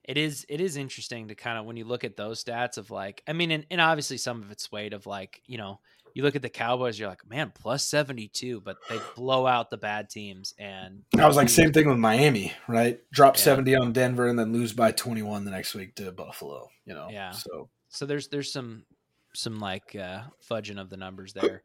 It 0.08 0.18
is 0.18 0.46
it 0.48 0.62
is 0.62 0.78
interesting 0.78 1.28
to 1.28 1.36
kind 1.36 1.58
of 1.60 1.66
when 1.66 1.76
you 1.78 1.86
look 1.86 2.04
at 2.04 2.16
those 2.16 2.44
stats 2.44 2.78
of 2.78 2.90
like 2.90 3.22
I 3.28 3.34
mean 3.34 3.52
and, 3.52 3.66
and 3.70 3.82
obviously 3.82 4.18
some 4.18 4.42
of 4.42 4.52
it's 4.52 4.72
weight 4.72 4.94
of 4.94 5.06
like, 5.06 5.42
you 5.46 5.58
know, 5.58 5.80
you 6.14 6.24
look 6.24 6.36
at 6.36 6.42
the 6.42 6.50
Cowboys, 6.50 6.98
you're 6.98 7.10
like, 7.10 7.30
man, 7.30 7.52
plus 7.54 7.84
seventy 7.84 8.28
two, 8.28 8.62
but 8.62 8.78
they 8.90 8.98
blow 9.16 9.46
out 9.46 9.70
the 9.70 9.78
bad 9.78 10.10
teams 10.10 10.54
and 10.58 11.04
I 11.20 11.28
was 11.28 11.36
like, 11.36 11.50
same 11.50 11.74
thing 11.74 11.88
with 11.90 11.98
Miami, 11.98 12.54
right? 12.68 13.00
Drop 13.12 13.36
Yeah. 13.36 13.44
70 13.44 13.76
on 13.76 13.92
Denver 13.94 14.28
and 14.28 14.40
then 14.40 14.54
lose 14.54 14.74
by 14.74 14.92
21 14.92 15.44
the 15.46 15.52
next 15.52 15.76
week 15.76 15.96
to 15.96 16.12
Buffalo, 16.12 16.70
you 16.86 16.94
know? 16.94 17.10
Yeah. 17.12 17.32
So, 17.32 17.70
so 17.90 18.06
there's 18.06 18.30
there's 18.30 18.52
some 18.52 18.86
some 19.34 19.60
like 19.60 19.96
uh 19.96 20.22
fudging 20.50 20.80
of 20.80 20.90
the 20.90 20.98
numbers 20.98 21.34
there. 21.34 21.64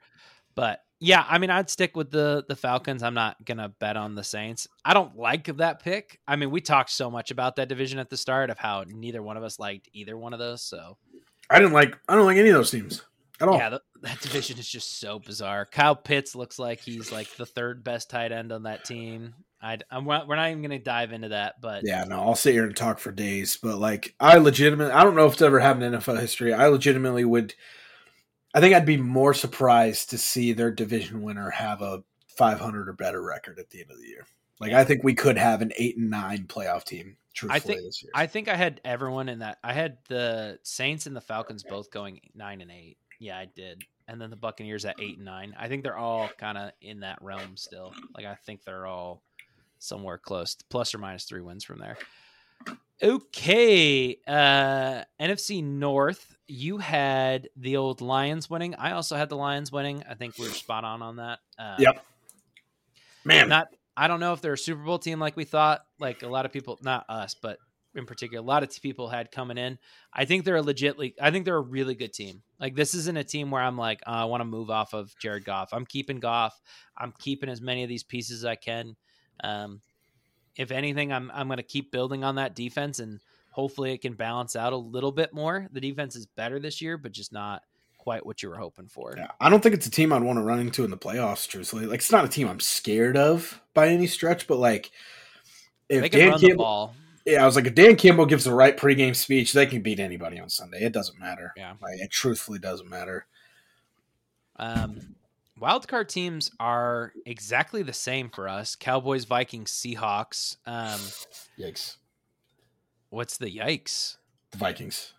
But 0.55 0.81
yeah, 1.03 1.27
I 1.29 1.39
mean 1.39 1.51
I'd 1.51 1.69
stick 1.69 1.97
with 1.97 2.11
the 2.11 2.45
the 2.49 2.55
Falcons. 2.55 3.03
I'm 3.03 3.15
not 3.15 3.45
gonna 3.45 3.69
bet 3.69 3.97
on 3.97 4.15
the 4.15 4.23
Saints. 4.23 4.69
I 4.85 4.95
don't 4.95 5.17
like 5.17 5.57
that 5.57 5.83
pick. 5.83 6.21
I 6.29 6.37
mean, 6.37 6.53
we 6.53 6.61
talked 6.61 6.91
so 6.91 7.11
much 7.11 7.33
about 7.33 7.57
that 7.57 7.69
division 7.69 7.99
at 7.99 8.09
the 8.09 8.17
start 8.17 8.51
of 8.51 8.59
how 8.59 8.85
neither 8.87 9.23
one 9.23 9.37
of 9.37 9.43
us 9.43 9.59
liked 9.59 9.89
either 9.93 10.17
one 10.17 10.33
of 10.33 10.39
those. 10.39 10.63
So 10.63 10.97
I 11.51 11.59
didn't 11.59 11.73
like, 11.73 11.99
I 12.09 12.15
don't 12.15 12.25
like 12.25 12.37
any 12.37 12.51
of 12.51 12.55
those 12.55 12.71
teams 12.71 13.03
at 13.41 13.49
all. 13.49 13.57
Yeah, 13.57 13.71
th- 13.71 13.83
that 14.03 14.21
division 14.21 14.59
is 14.59 14.69
just 14.69 15.01
so 15.01 15.19
bizarre. 15.19 15.67
Kyle 15.67 15.97
Pitts 15.97 16.37
looks 16.37 16.59
like 16.59 16.81
he's 16.81 17.11
like 17.11 17.35
the 17.37 17.47
third 17.47 17.83
best 17.83 18.09
tight 18.09 18.31
end 18.31 18.53
on 18.53 18.63
that 18.63 18.85
team. 18.85 19.35
I'd, 19.61 19.85
I'm, 19.91 20.05
we're 20.05 20.37
not 20.37 20.51
even 20.51 20.63
going 20.63 20.71
to 20.71 20.79
dive 20.79 21.13
into 21.13 21.29
that, 21.31 21.61
but 21.61 21.83
Yeah, 21.85 22.05
no, 22.05 22.21
I'll 22.21 22.35
sit 22.35 22.53
here 22.53 22.65
and 22.65 22.77
talk 22.77 22.99
for 22.99 23.13
days, 23.13 23.59
but 23.61 23.79
like, 23.79 24.15
I 24.19 24.39
legitimately, 24.39 24.93
I 24.93 25.05
don't 25.05 25.15
know 25.15 25.27
if 25.27 25.35
it's 25.35 25.43
ever 25.43 25.61
happened 25.61 25.85
in 25.85 25.93
NFL 25.93 26.21
history. 26.21 26.55
I 26.55 26.67
legitimately 26.69 27.25
would, 27.25 27.55
I 28.55 28.61
think 28.61 28.75
I'd 28.75 28.87
be 28.87 28.97
more 28.97 29.35
surprised 29.35 30.11
to 30.11 30.19
see 30.19 30.53
their 30.53 30.71
division 30.71 31.23
winner 31.23 31.51
have 31.51 31.81
a 31.83 32.03
500 32.37 32.89
or 32.89 32.93
better 32.93 33.23
record 33.23 33.59
at 33.59 33.71
the 33.71 33.81
end 33.81 33.91
of 33.91 33.99
the 33.99 34.09
year. 34.09 34.27
Like, 34.61 34.73
I 34.73 34.85
think 34.85 35.03
we 35.03 35.15
could 35.15 35.37
have 35.39 35.63
an 35.63 35.73
eight 35.77 35.97
and 35.97 36.11
nine 36.11 36.45
playoff 36.45 36.85
team. 36.85 37.17
Truthfully, 37.35 37.75
think- 37.77 37.87
this 37.87 38.03
year. 38.03 38.13
I 38.15 38.27
think 38.27 38.49
I 38.49 38.55
had 38.57 38.81
everyone 38.85 39.29
in 39.29 39.39
that. 39.41 39.59
I 39.65 39.73
had 39.73 39.97
the 40.09 40.59
Saints 40.63 41.07
and 41.07 41.17
the 41.17 41.21
Falcons 41.21 41.65
both 41.65 41.91
going 41.91 42.21
nine 42.35 42.61
and 42.61 42.71
eight. 42.71 42.99
Yeah, 43.19 43.39
I 43.39 43.47
did. 43.47 43.83
and 44.09 44.21
then 44.21 44.31
the 44.31 44.37
Buccaneers 44.37 44.85
at 44.85 45.01
eight 45.01 45.17
and 45.17 45.25
nine. 45.25 45.55
I 45.59 45.69
think 45.69 45.83
they're 45.83 45.97
all 45.97 46.29
kind 46.37 46.59
of 46.59 46.73
in 46.83 47.01
that 47.01 47.23
realm 47.23 47.57
still. 47.57 47.95
Like 48.15 48.27
I 48.27 48.35
think 48.35 48.65
they're 48.65 48.87
all 48.87 49.23
somewhere 49.79 50.19
close, 50.19 50.57
plus 50.69 50.95
or 50.95 50.99
minus 50.99 51.25
three 51.25 51.41
wins 51.41 51.65
from 51.65 51.79
there. 51.79 51.97
Okay, 53.03 54.19
uh, 54.29 55.03
NFC 55.21 55.63
North. 55.65 56.37
You 56.47 56.79
had 56.79 57.49
the 57.57 57.77
old 57.77 58.01
Lions 58.01 58.49
winning. 58.49 58.75
I 58.77 58.93
also 58.93 59.17
had 59.17 59.29
the 59.29 59.37
Lions 59.37 59.73
winning. 59.73 60.05
I 60.09 60.15
think 60.15 60.39
we 60.39 60.47
are 60.47 60.51
spot 60.51 60.85
on 60.85 61.03
on 61.03 61.17
that. 61.17 61.41
Um, 61.59 61.77
yep. 61.79 62.05
Man, 63.25 63.49
not. 63.49 63.69
I 63.97 64.09
don't 64.09 64.21
know 64.21 64.33
if 64.33 64.41
they're 64.41 64.53
a 64.53 64.59
Super 64.59 64.83
Bowl 64.83 64.99
team 64.99 65.19
like 65.19 65.37
we 65.37 65.45
thought. 65.45 65.81
Like 65.99 66.23
a 66.23 66.29
lot 66.29 66.47
of 66.47 66.53
people, 66.53 66.79
not 66.83 67.05
us, 67.09 67.35
but 67.35 67.59
in 67.95 68.07
particular, 68.07 68.43
a 68.43 68.47
lot 68.47 68.63
of 68.63 68.71
people 68.81 69.09
had 69.09 69.31
coming 69.31 69.59
in. 69.59 69.79
I 70.13 70.25
think 70.25 70.45
they're 70.45 70.57
a 70.57 70.63
legitly. 70.63 71.15
I 71.21 71.31
think 71.31 71.45
they're 71.45 71.57
a 71.57 71.61
really 71.61 71.95
good 71.95 72.13
team. 72.13 72.43
Like 72.61 72.75
this 72.75 72.95
isn't 72.95 73.19
a 73.19 73.25
team 73.25 73.51
where 73.51 73.63
I'm 73.63 73.77
like, 73.77 74.01
oh, 74.07 74.13
I 74.13 74.25
want 74.25 74.41
to 74.43 74.47
move 74.47 74.71
off 74.71 74.95
of 74.95 75.13
Jared 75.19 75.45
Goff. 75.45 75.71
I'm 75.73 75.87
keeping 75.87 76.21
Goff. 76.21 76.61
I'm 76.97 77.13
keeping 77.19 77.49
as 77.49 77.61
many 77.61 77.83
of 77.83 77.89
these 77.89 78.05
pieces 78.05 78.41
as 78.41 78.45
I 78.45 78.55
can. 78.55 78.97
Um, 79.43 79.81
if 80.57 80.71
anything, 80.71 81.13
I'm 81.13 81.31
I'm 81.33 81.49
going 81.49 81.59
to 81.59 81.63
keep 81.63 81.91
building 81.91 82.25
on 82.25 82.37
that 82.37 82.55
defense, 82.55 82.99
and 82.99 83.21
hopefully 83.51 83.93
it 83.93 84.03
can 84.03 84.15
balance 84.15 84.57
out 84.57 84.73
a 84.73 84.77
little 84.77 85.13
bit 85.13 85.33
more. 85.33 85.69
The 85.73 85.81
defense 85.81 86.17
is 86.17 86.27
better 86.27 86.59
this 86.59 86.81
year, 86.81 86.97
but 86.97 87.13
just 87.13 87.33
not 87.33 87.63
quite 87.99 88.27
what 88.27 88.43
you 88.43 88.49
were 88.49 88.57
hoping 88.57 88.89
for. 88.89 89.15
Yeah, 89.17 89.29
I 89.41 89.49
don't 89.49 89.63
think 89.63 89.75
it's 89.75 89.87
a 89.87 89.91
team 89.91 90.13
I'd 90.13 90.23
want 90.23 90.39
to 90.39 90.43
run 90.43 90.59
into 90.59 90.85
in 90.85 90.91
the 90.91 90.99
playoffs. 90.99 91.47
Truthfully, 91.47 91.87
like 91.87 92.01
it's 92.01 92.13
not 92.13 92.25
a 92.25 92.29
team 92.29 92.49
I'm 92.49 92.61
scared 92.61 93.17
of 93.17 93.61
by 93.75 93.89
any 93.89 94.07
stretch, 94.07 94.47
but 94.47 94.59
like 94.59 94.91
if 95.89 96.11
Dan 96.11 96.39
Campbell, 96.39 96.95
yeah, 97.25 97.43
I 97.43 97.47
was 97.47 97.57
like, 97.57 97.67
if 97.67 97.75
Dan 97.75 97.97
Campbell 97.97 98.27
gives 98.27 98.45
the 98.45 98.55
right 98.55 98.77
pregame 98.77 99.15
speech, 99.15 99.53
they 99.53 99.67
can 99.67 99.83
beat 99.83 100.01
anybody 100.01 100.41
on 100.41 100.49
Sunday. 100.49 100.83
It 100.83 100.93
doesn't 100.93 101.19
matter. 101.19 101.53
Yeah, 101.57 101.75
like, 101.81 102.01
it 102.01 102.11
truthfully 102.11 102.59
doesn't 102.59 102.89
matter. 102.89 103.27
Um, 104.57 105.15
wildcard 105.63 106.09
teams 106.09 106.51
are 106.59 107.13
exactly 107.25 107.83
the 107.83 107.93
same 107.93 108.29
for 108.31 108.49
us: 108.49 108.75
Cowboys, 108.75 109.25
Vikings, 109.25 109.71
Seahawks. 109.71 110.57
Um, 110.67 111.01
yikes! 111.59 111.97
What's 113.11 113.39
the 113.39 113.47
yikes? 113.47 114.17
The 114.51 114.59
Vikings. 114.59 115.13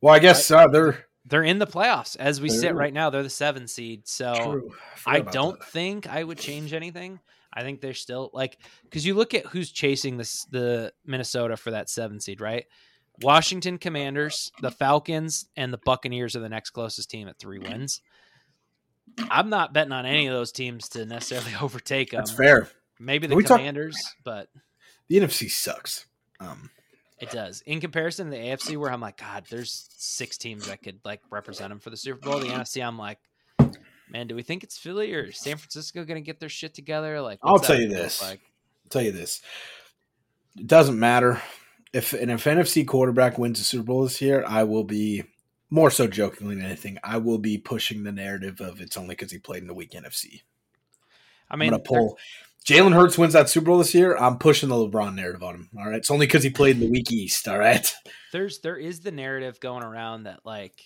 Well, 0.00 0.14
I 0.14 0.18
guess 0.18 0.50
uh, 0.50 0.66
they're 0.68 1.06
they're 1.26 1.44
in 1.44 1.58
the 1.58 1.66
playoffs 1.66 2.16
as 2.16 2.40
we 2.40 2.48
sit 2.48 2.74
right 2.74 2.92
now. 2.92 3.10
They're 3.10 3.22
the 3.22 3.30
seven 3.30 3.68
seed, 3.68 4.08
so 4.08 4.70
I, 5.06 5.16
I 5.16 5.20
don't 5.20 5.58
that. 5.58 5.68
think 5.68 6.08
I 6.08 6.24
would 6.24 6.38
change 6.38 6.72
anything. 6.72 7.20
I 7.52 7.62
think 7.62 7.80
they're 7.80 7.94
still 7.94 8.30
like 8.32 8.58
because 8.84 9.04
you 9.04 9.14
look 9.14 9.34
at 9.34 9.46
who's 9.46 9.70
chasing 9.70 10.16
this 10.16 10.44
the 10.46 10.92
Minnesota 11.04 11.56
for 11.56 11.72
that 11.72 11.90
seven 11.90 12.20
seed, 12.20 12.40
right? 12.40 12.64
Washington 13.22 13.76
Commanders, 13.76 14.50
the 14.62 14.70
Falcons, 14.70 15.46
and 15.56 15.72
the 15.72 15.80
Buccaneers 15.84 16.34
are 16.36 16.40
the 16.40 16.48
next 16.48 16.70
closest 16.70 17.10
team 17.10 17.28
at 17.28 17.38
three 17.38 17.58
wins. 17.58 18.00
I'm 19.30 19.50
not 19.50 19.72
betting 19.72 19.92
on 19.92 20.06
any 20.06 20.26
of 20.26 20.34
those 20.34 20.52
teams 20.52 20.88
to 20.90 21.04
necessarily 21.04 21.52
overtake 21.60 22.10
them. 22.10 22.18
That's 22.18 22.32
fair. 22.32 22.68
Maybe 22.98 23.26
the 23.26 23.42
Commanders, 23.42 23.96
talk, 23.96 24.14
but 24.24 24.48
the 25.08 25.18
NFC 25.18 25.50
sucks. 25.50 26.06
Um, 26.38 26.70
it 27.18 27.30
does. 27.30 27.62
In 27.62 27.80
comparison 27.80 28.26
to 28.26 28.30
the 28.30 28.42
AFC, 28.42 28.76
where 28.76 28.90
I'm 28.90 29.00
like, 29.00 29.18
God, 29.18 29.44
there's 29.50 29.88
six 29.96 30.38
teams 30.38 30.66
that 30.66 30.82
could 30.82 31.00
like 31.04 31.20
represent 31.30 31.70
them 31.70 31.80
for 31.80 31.90
the 31.90 31.96
Super 31.96 32.20
Bowl. 32.20 32.40
The 32.40 32.46
NFC, 32.46 32.84
I'm 32.86 32.98
like, 32.98 33.18
man, 34.10 34.26
do 34.26 34.34
we 34.34 34.42
think 34.42 34.64
it's 34.64 34.78
Philly 34.78 35.12
or 35.14 35.32
San 35.32 35.56
Francisco 35.56 36.04
going 36.04 36.22
to 36.22 36.26
get 36.26 36.40
their 36.40 36.48
shit 36.48 36.74
together? 36.74 37.20
Like, 37.20 37.38
I'll 37.42 37.58
tell 37.58 37.80
you 37.80 37.88
this. 37.88 38.22
Like? 38.22 38.40
I'll 38.84 38.90
tell 38.90 39.02
you 39.02 39.12
this. 39.12 39.42
It 40.58 40.66
doesn't 40.66 40.98
matter 40.98 41.40
if 41.92 42.12
an 42.12 42.30
if 42.30 42.44
NFC 42.44 42.86
quarterback 42.86 43.38
wins 43.38 43.58
the 43.58 43.64
Super 43.64 43.84
Bowl 43.84 44.02
this 44.02 44.20
year. 44.20 44.44
I 44.46 44.64
will 44.64 44.84
be 44.84 45.24
more 45.70 45.90
so 45.90 46.06
jokingly 46.06 46.56
than 46.56 46.64
anything. 46.64 46.98
I 47.02 47.18
will 47.18 47.38
be 47.38 47.56
pushing 47.56 48.02
the 48.02 48.12
narrative 48.12 48.60
of 48.60 48.80
it's 48.80 48.96
only 48.96 49.14
because 49.14 49.30
he 49.30 49.38
played 49.38 49.62
in 49.62 49.68
the 49.68 49.74
weak 49.74 49.92
NFC. 49.92 50.42
I 51.50 51.56
mean, 51.56 51.72
I'm 51.72 51.80
gonna 51.80 51.82
pull. 51.84 52.18
Jalen 52.64 52.94
Hurts 52.94 53.16
wins 53.16 53.32
that 53.32 53.48
Super 53.48 53.66
Bowl 53.66 53.78
this 53.78 53.94
year. 53.94 54.16
I'm 54.16 54.38
pushing 54.38 54.68
the 54.68 54.74
LeBron 54.74 55.14
narrative 55.14 55.42
on 55.42 55.54
him. 55.54 55.70
All 55.78 55.86
right, 55.86 55.96
it's 55.96 56.10
only 56.10 56.26
because 56.26 56.42
he 56.42 56.50
played 56.50 56.76
in 56.76 56.80
the 56.80 56.90
weak 56.90 57.10
East. 57.10 57.48
All 57.48 57.58
right. 57.58 57.92
There's 58.32 58.60
there 58.60 58.76
is 58.76 59.00
the 59.00 59.10
narrative 59.10 59.58
going 59.60 59.82
around 59.82 60.24
that 60.24 60.40
like 60.44 60.80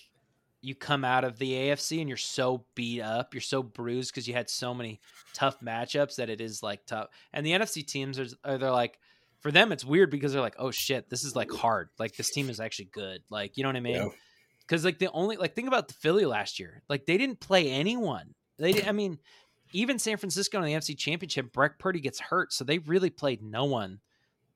you 0.61 0.73
come 0.73 1.03
out 1.03 1.23
of 1.23 1.37
the 1.37 1.51
AFC 1.51 1.99
and 1.99 2.09
you're 2.09 2.17
so 2.17 2.65
beat 2.73 3.01
up, 3.01 3.33
you're 3.33 3.41
so 3.41 3.61
bruised 3.61 4.11
because 4.11 4.27
you 4.27 4.33
had 4.33 4.49
so 4.49 4.73
many 4.73 4.99
tough 5.33 5.59
matchups 5.59 6.15
that 6.15 6.29
it 6.29 6.41
is 6.41 6.63
like 6.63 6.85
tough. 6.85 7.09
And 7.33 7.45
the 7.45 7.51
NFC 7.51 7.85
teams 7.85 8.19
are 8.19 8.57
they're 8.57 8.71
like 8.71 8.97
for 9.41 9.51
them 9.51 9.71
it's 9.71 9.85
weird 9.85 10.09
because 10.09 10.33
they're 10.33 10.41
like, 10.41 10.55
oh 10.57 10.71
shit, 10.71 11.09
this 11.09 11.23
is 11.23 11.35
like 11.35 11.51
hard. 11.51 11.89
Like 11.99 12.15
this 12.15 12.31
team 12.31 12.49
is 12.49 12.59
actually 12.59 12.89
good. 12.91 13.21
Like 13.29 13.57
you 13.57 13.63
know 13.63 13.69
what 13.69 13.75
I 13.75 13.81
mean? 13.81 14.11
Because 14.67 14.83
like 14.83 14.99
the 14.99 15.11
only 15.11 15.37
like 15.37 15.55
think 15.55 15.67
about 15.67 15.87
the 15.87 15.93
Philly 15.93 16.25
last 16.25 16.59
year, 16.59 16.81
like 16.89 17.05
they 17.05 17.17
didn't 17.17 17.39
play 17.39 17.69
anyone. 17.69 18.33
They 18.57 18.73
did, 18.73 18.87
I 18.87 18.91
mean, 18.91 19.19
even 19.73 19.99
San 19.99 20.17
Francisco 20.17 20.57
in 20.57 20.65
the 20.65 20.73
NFC 20.73 20.97
Championship, 20.97 21.51
Brock 21.51 21.77
Purdy 21.77 21.99
gets 21.99 22.19
hurt, 22.19 22.53
so 22.53 22.63
they 22.63 22.79
really 22.79 23.09
played 23.09 23.43
no 23.43 23.65
one 23.65 23.99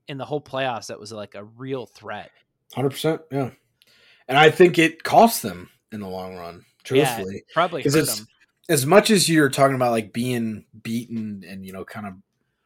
in 0.08 0.18
the 0.18 0.26
whole 0.26 0.42
playoffs 0.42 0.88
that 0.88 1.00
was 1.00 1.12
like 1.12 1.36
a 1.36 1.44
real 1.44 1.86
threat. 1.86 2.32
Hundred 2.74 2.92
percent, 2.92 3.22
yeah. 3.32 3.52
And 4.28 4.38
I 4.38 4.50
think 4.52 4.78
it 4.78 5.04
cost 5.04 5.42
them 5.42 5.70
in 5.92 6.00
the 6.00 6.08
long 6.08 6.36
run. 6.36 6.66
Truthfully, 6.84 7.36
yeah, 7.36 7.54
probably 7.54 7.84
because 7.84 8.26
as 8.70 8.86
much 8.86 9.10
as 9.10 9.28
you're 9.28 9.50
talking 9.50 9.76
about 9.76 9.92
like 9.92 10.14
being 10.14 10.66
beaten 10.82 11.44
and 11.48 11.66
you 11.66 11.74
know 11.74 11.84
kind 11.84 12.08
of 12.08 12.14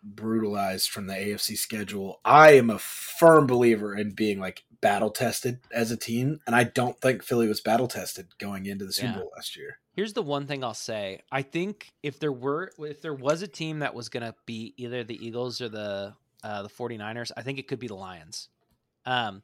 brutalized 0.03 0.89
from 0.89 1.07
the 1.07 1.13
AFC 1.13 1.57
schedule, 1.57 2.19
I 2.23 2.51
am 2.51 2.69
a 2.69 2.79
firm 2.79 3.47
believer 3.47 3.95
in 3.95 4.11
being 4.11 4.39
like 4.39 4.63
battle 4.83 5.09
tested 5.09 5.61
as 5.71 5.91
a 5.91 5.97
team, 5.97 6.41
and 6.45 6.55
I 6.55 6.65
don't 6.65 6.99
think 6.99 7.23
Philly 7.23 7.47
was 7.47 7.61
battle 7.61 7.87
tested 7.87 8.27
going 8.37 8.65
into 8.65 8.85
the 8.85 8.91
Super 8.91 9.07
yeah. 9.07 9.17
Bowl 9.17 9.31
last 9.35 9.55
year. 9.55 9.79
Here's 9.93 10.13
the 10.13 10.21
one 10.21 10.45
thing 10.45 10.63
I'll 10.63 10.73
say. 10.73 11.21
I 11.31 11.41
think 11.41 11.93
if 12.03 12.19
there 12.19 12.31
were 12.31 12.71
if 12.77 13.01
there 13.01 13.13
was 13.13 13.41
a 13.41 13.47
team 13.47 13.79
that 13.79 13.95
was 13.95 14.09
going 14.09 14.23
to 14.23 14.35
be 14.45 14.73
either 14.77 15.03
the 15.03 15.25
Eagles 15.25 15.61
or 15.61 15.69
the 15.69 16.13
uh, 16.43 16.63
the 16.63 16.69
49ers, 16.69 17.31
I 17.37 17.41
think 17.41 17.57
it 17.57 17.67
could 17.67 17.79
be 17.79 17.87
the 17.87 17.95
Lions. 17.95 18.49
Um, 19.05 19.41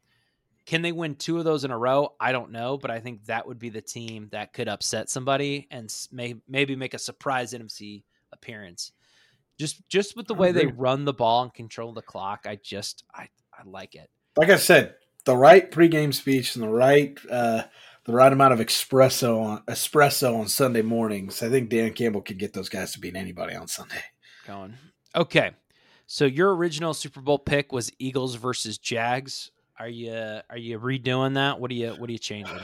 can 0.66 0.82
they 0.82 0.92
win 0.92 1.16
two 1.16 1.40
of 1.40 1.46
those 1.46 1.64
in 1.64 1.72
a 1.72 1.78
row? 1.78 2.14
I 2.20 2.32
don't 2.32 2.52
know, 2.52 2.78
but 2.78 2.92
I 2.92 3.00
think 3.00 3.26
that 3.26 3.48
would 3.48 3.58
be 3.58 3.70
the 3.70 3.82
team 3.82 4.28
that 4.34 4.54
could 4.54 4.68
upset 4.68 5.10
somebody 5.10 5.68
and 5.72 5.92
may, 6.12 6.36
maybe 6.48 6.76
make 6.76 6.94
a 6.94 7.00
surprise 7.00 7.54
NFC 7.54 8.04
appearance. 8.34 8.92
Just 9.58 9.88
just 9.90 10.16
with 10.16 10.28
the 10.28 10.36
way 10.36 10.52
they 10.52 10.68
run 10.68 11.06
the 11.06 11.14
ball 11.14 11.44
and 11.44 11.54
control 11.54 11.94
the 11.94 12.02
clock, 12.02 12.46
I 12.46 12.60
just 12.62 13.04
I, 13.14 13.30
I 13.54 13.64
like 13.66 13.96
it. 13.96 14.10
Like 14.38 14.50
I 14.50 14.58
said, 14.58 14.96
the 15.30 15.38
right 15.38 15.70
pregame 15.70 16.12
speech 16.12 16.56
and 16.56 16.64
the 16.64 16.70
right 16.70 17.16
uh, 17.30 17.62
the 18.06 18.14
right 18.14 18.34
amount 18.34 18.52
of 18.52 18.60
espresso 18.60 19.40
on 19.40 19.62
espresso 19.68 20.36
on 20.36 20.48
Sunday 20.48 20.82
mornings. 20.82 21.44
I 21.44 21.50
think 21.50 21.70
Dan 21.70 21.94
Campbell 21.94 22.22
could 22.22 22.40
get 22.40 22.54
those 22.54 22.68
guys 22.68 22.94
to 22.94 23.00
beat 23.00 23.16
anybody 23.16 23.54
on 23.54 23.68
Sunday. 23.68 24.02
Going 24.48 24.74
okay. 25.16 25.52
So 26.08 26.26
your 26.26 26.56
original 26.56 26.96
Super 26.96 27.22
Bowl 27.22 27.38
pick 27.38 27.72
was 27.72 27.92
Eagles 28.00 28.34
versus 28.36 28.80
Jags. 28.80 29.52
Are 29.78 29.88
you 29.88 30.40
are 30.50 30.58
you 30.58 30.80
redoing 30.80 31.36
that? 31.36 31.60
What 31.60 31.70
are 31.70 31.76
you 31.76 31.92
what 31.92 32.10
are 32.10 32.14
you 32.14 32.18
changing? 32.18 32.60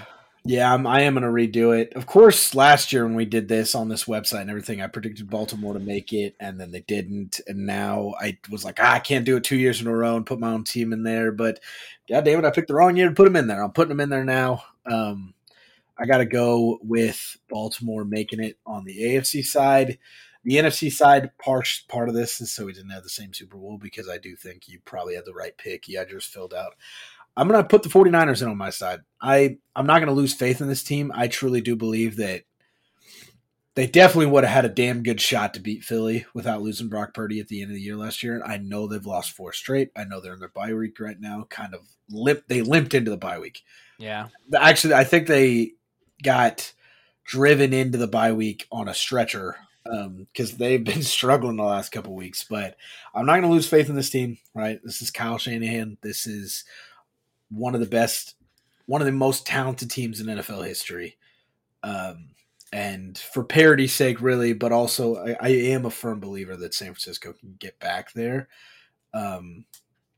Yeah, 0.48 0.72
I'm, 0.72 0.86
I 0.86 1.02
am 1.02 1.16
going 1.16 1.24
to 1.24 1.30
redo 1.30 1.76
it. 1.76 1.94
Of 1.94 2.06
course, 2.06 2.54
last 2.54 2.94
year 2.94 3.04
when 3.04 3.16
we 3.16 3.26
did 3.26 3.48
this 3.48 3.74
on 3.74 3.90
this 3.90 4.06
website 4.06 4.42
and 4.42 4.50
everything, 4.52 4.80
I 4.80 4.86
predicted 4.86 5.28
Baltimore 5.28 5.74
to 5.74 5.80
make 5.80 6.14
it, 6.14 6.36
and 6.40 6.60
then 6.60 6.70
they 6.70 6.82
didn't. 6.82 7.42
And 7.48 7.66
now 7.66 8.14
I 8.22 8.38
was 8.52 8.64
like, 8.64 8.78
ah, 8.80 8.94
I 8.94 9.00
can't 9.00 9.26
do 9.26 9.38
it 9.38 9.44
two 9.44 9.58
years 9.58 9.82
in 9.82 9.88
a 9.88 9.96
row 9.96 10.16
and 10.16 10.26
put 10.26 10.40
my 10.40 10.52
own 10.52 10.64
team 10.64 10.94
in 10.94 11.02
there. 11.02 11.32
But 11.32 11.60
God 12.08 12.26
damn 12.26 12.38
it, 12.38 12.46
I 12.46 12.52
picked 12.52 12.68
the 12.68 12.76
wrong 12.76 12.96
year 12.96 13.10
to 13.10 13.16
put 13.16 13.24
them 13.24 13.36
in 13.36 13.48
there. 13.48 13.64
I'm 13.64 13.72
putting 13.72 13.90
them 13.90 14.00
in 14.00 14.10
there 14.10 14.24
now. 14.24 14.64
Um, 14.86 15.34
I 15.98 16.06
got 16.06 16.20
to 16.20 16.26
go 16.26 16.78
with 16.84 17.38
Baltimore 17.50 18.06
making 18.06 18.40
it 18.44 18.60
on 18.68 18.86
the 18.86 19.00
AFC 19.02 19.44
side. 19.44 19.98
The 20.44 20.58
NFC 20.58 20.92
side 20.92 21.32
part 21.40 21.68
part 21.88 22.08
of 22.08 22.14
this 22.14 22.40
is 22.40 22.52
so 22.52 22.66
we 22.68 22.74
didn't 22.74 22.92
have 22.92 23.02
the 23.02 23.10
same 23.10 23.34
Super 23.34 23.58
Bowl 23.58 23.80
because 23.82 24.08
I 24.08 24.20
do 24.20 24.36
think 24.36 24.68
you 24.68 24.80
probably 24.86 25.16
had 25.16 25.26
the 25.26 25.34
right 25.34 25.58
pick. 25.58 25.88
Yeah, 25.88 26.06
just 26.06 26.32
filled 26.32 26.54
out. 26.54 26.76
I'm 27.38 27.48
going 27.48 27.62
to 27.62 27.68
put 27.68 27.84
the 27.84 27.90
49ers 27.90 28.42
in 28.42 28.48
on 28.48 28.58
my 28.58 28.70
side. 28.70 29.02
I 29.22 29.58
I'm 29.76 29.86
not 29.86 30.00
going 30.00 30.08
to 30.08 30.14
lose 30.14 30.34
faith 30.34 30.62
in 30.62 30.68
this 30.68 30.84
team. 30.84 31.12
I 31.14 31.28
truly 31.28 31.62
do 31.62 31.76
believe 31.76 32.18
that 32.18 32.44
they 33.76 33.88
definitely 33.88 34.28
would 34.28 34.46
have 34.46 34.54
had 34.54 34.66
a 34.66 34.74
damn 34.74 35.04
good 35.04 35.20
shot 35.20 35.54
to 35.54 35.60
beat 35.60 35.84
Philly 35.84 36.26
without 36.34 36.62
losing 36.62 36.88
Brock 36.88 37.14
Purdy 37.14 37.42
at 37.42 37.50
the 37.50 37.62
end 37.62 37.72
of 37.72 37.76
the 37.76 37.82
year 37.82 37.98
last 37.98 38.24
year. 38.24 38.42
I 38.46 38.58
know 38.58 38.88
they've 38.88 39.06
lost 39.06 39.34
four 39.34 39.52
straight. 39.52 39.92
I 39.98 40.06
know 40.06 40.22
they're 40.22 40.34
in 40.34 40.40
their 40.40 40.48
bye 40.48 40.74
week 40.74 40.98
right 41.00 41.20
now. 41.20 41.46
Kind 41.50 41.74
of 41.74 41.82
limp. 42.10 42.44
They 42.48 42.62
limped 42.62 42.94
into 42.94 43.12
the 43.12 43.18
bye 43.18 43.38
week. 43.38 43.64
Yeah. 43.98 44.28
Actually, 44.58 44.94
I 44.94 45.04
think 45.04 45.28
they 45.28 45.74
got 46.24 46.74
driven 47.26 47.74
into 47.74 47.98
the 47.98 48.08
bye 48.08 48.32
week 48.32 48.66
on 48.72 48.88
a 48.88 48.94
stretcher 48.94 49.58
because 49.84 50.52
um, 50.52 50.58
they've 50.58 50.84
been 50.84 51.02
struggling 51.04 51.58
the 51.58 51.64
last 51.64 51.92
couple 51.92 52.16
weeks. 52.16 52.46
But 52.50 52.78
I'm 53.14 53.26
not 53.26 53.34
going 53.34 53.44
to 53.44 53.54
lose 53.54 53.68
faith 53.68 53.90
in 53.90 53.96
this 53.96 54.10
team. 54.10 54.38
Right, 54.54 54.80
this 54.86 55.02
is 55.02 55.12
Kyle 55.12 55.38
Shanahan. 55.38 55.98
This 56.02 56.28
is 56.28 56.64
one 57.50 57.74
of 57.74 57.82
the 57.82 57.88
best, 57.88 58.36
one 58.86 59.02
of 59.02 59.06
the 59.06 59.12
most 59.12 59.46
talented 59.46 59.92
teams 59.92 60.20
in 60.20 60.28
NFL 60.28 60.66
history. 60.66 61.18
Um, 61.84 62.30
and 62.74 63.18
for 63.18 63.44
parity's 63.44 63.94
sake, 63.94 64.22
really, 64.22 64.54
but 64.54 64.72
also 64.72 65.16
I, 65.16 65.38
I, 65.40 65.50
am 65.50 65.86
a 65.86 65.90
firm 65.90 66.20
believer 66.20 66.58
that 66.58 66.74
San 66.74 66.88
Francisco 66.88 67.34
can 67.34 67.56
get 67.60 67.80
back 67.80 68.12
there. 68.14 68.50
Um, 69.14 69.66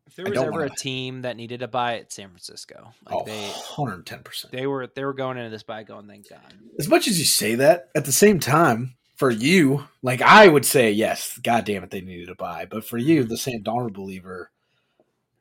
If 0.08 0.16
there 0.16 0.26
was 0.26 0.40
ever 0.40 0.64
a 0.64 0.70
team 0.70 1.22
that 1.22 1.38
needed 1.38 1.60
to 1.60 1.68
buy 1.68 1.96
it, 1.96 2.12
San 2.12 2.30
Francisco. 2.30 2.94
Like 3.06 3.16
oh, 3.16 3.24
they, 3.26 3.50
110%. 3.50 4.50
They 4.50 4.66
were 4.66 4.88
they 4.88 5.04
were 5.04 5.14
going 5.14 5.38
into 5.38 5.50
this 5.50 5.64
by 5.64 5.84
going, 5.84 6.08
thank 6.08 6.30
God. 6.30 6.54
As 6.80 6.88
much 6.88 7.08
as 7.08 7.20
you 7.20 7.26
say 7.26 7.56
that, 7.56 7.90
at 7.94 8.06
the 8.06 8.14
same 8.14 8.40
time, 8.40 8.96
for 9.18 9.32
you, 9.32 9.84
like 10.02 10.22
I 10.22 10.48
would 10.48 10.66
say, 10.66 10.92
yes, 10.92 11.38
God 11.44 11.66
damn 11.66 11.84
it, 11.84 11.90
they 11.90 12.02
needed 12.02 12.28
to 12.28 12.36
buy. 12.36 12.66
But 12.70 12.86
for 12.86 12.98
you, 12.98 13.24
the 13.24 13.38
Sam 13.38 13.64
Darnold 13.64 13.94
believer, 13.94 14.52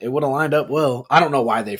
it 0.00 0.08
would 0.08 0.22
have 0.22 0.32
lined 0.32 0.54
up 0.54 0.68
well. 0.68 1.06
I 1.10 1.20
don't 1.20 1.32
know 1.32 1.42
why 1.42 1.62
they 1.62 1.78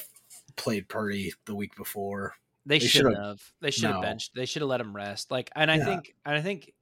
played 0.57 0.89
Purdy 0.89 1.33
the 1.45 1.55
week 1.55 1.77
before. 1.77 2.35
They, 2.65 2.79
they 2.79 2.87
shouldn't 2.87 3.17
have. 3.17 3.41
They 3.61 3.71
should 3.71 3.85
have 3.85 3.97
no. 3.97 4.03
benched. 4.03 4.35
They 4.35 4.47
should 4.47 4.63
have 4.63 4.69
let 4.69 4.81
him 4.81 4.95
rest. 4.95 5.31
Like, 5.31 5.51
and 5.55 5.71
I 5.71 5.77
yeah. 5.77 5.85
think, 5.85 6.15
and 6.25 6.35
I 6.35 6.41
think, 6.41 6.73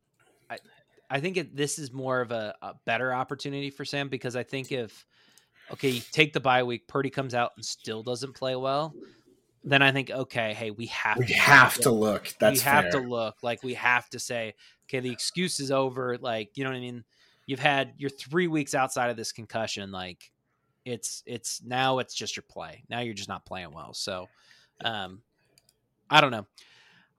I, 0.48 0.58
I 1.10 1.20
think 1.20 1.36
it, 1.36 1.56
this 1.56 1.78
is 1.78 1.92
more 1.92 2.20
of 2.20 2.30
a, 2.30 2.54
a 2.62 2.74
better 2.86 3.12
opportunity 3.12 3.70
for 3.70 3.84
Sam 3.84 4.08
because 4.08 4.34
I 4.34 4.44
think 4.44 4.72
if, 4.72 5.04
okay, 5.72 6.00
take 6.00 6.32
the 6.32 6.40
bye 6.40 6.62
week, 6.62 6.88
Purdy 6.88 7.10
comes 7.10 7.34
out 7.34 7.52
and 7.56 7.64
still 7.64 8.02
doesn't 8.02 8.34
play 8.34 8.56
well, 8.56 8.94
then 9.62 9.82
I 9.82 9.92
think, 9.92 10.10
okay, 10.10 10.54
hey, 10.54 10.70
we 10.70 10.86
have 10.86 11.18
we 11.18 11.26
to 11.26 11.34
have 11.34 11.74
to 11.80 11.90
look. 11.90 12.34
That's 12.38 12.60
we 12.60 12.70
have 12.70 12.84
fair. 12.84 12.92
to 12.92 13.08
look. 13.08 13.36
Like 13.42 13.62
we 13.62 13.74
have 13.74 14.08
to 14.10 14.18
say, 14.18 14.54
okay, 14.88 15.00
the 15.00 15.10
excuse 15.10 15.60
is 15.60 15.70
over. 15.70 16.16
Like, 16.18 16.50
you 16.54 16.64
know 16.64 16.70
what 16.70 16.76
I 16.76 16.80
mean? 16.80 17.04
You've 17.46 17.60
had 17.60 17.92
your 17.98 18.10
three 18.10 18.46
weeks 18.46 18.74
outside 18.74 19.10
of 19.10 19.16
this 19.16 19.32
concussion. 19.32 19.90
Like, 19.90 20.30
it's 20.84 21.22
it's 21.26 21.62
now 21.62 21.98
it's 21.98 22.14
just 22.14 22.36
your 22.36 22.44
play. 22.48 22.84
Now 22.88 23.00
you're 23.00 23.14
just 23.14 23.28
not 23.28 23.46
playing 23.46 23.72
well. 23.72 23.94
So, 23.94 24.28
um, 24.84 25.22
I 26.10 26.20
don't 26.20 26.30
know. 26.30 26.46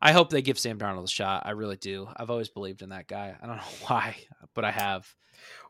I 0.01 0.11
hope 0.11 0.29
they 0.29 0.41
give 0.41 0.59
Sam 0.59 0.77
Darnold 0.77 1.05
a 1.05 1.07
shot. 1.07 1.43
I 1.45 1.51
really 1.51 1.77
do. 1.77 2.07
I've 2.15 2.29
always 2.29 2.49
believed 2.49 2.81
in 2.81 2.89
that 2.89 3.07
guy. 3.07 3.35
I 3.41 3.47
don't 3.47 3.55
know 3.57 3.63
why, 3.87 4.17
but 4.53 4.65
I 4.65 4.71
have. 4.71 5.13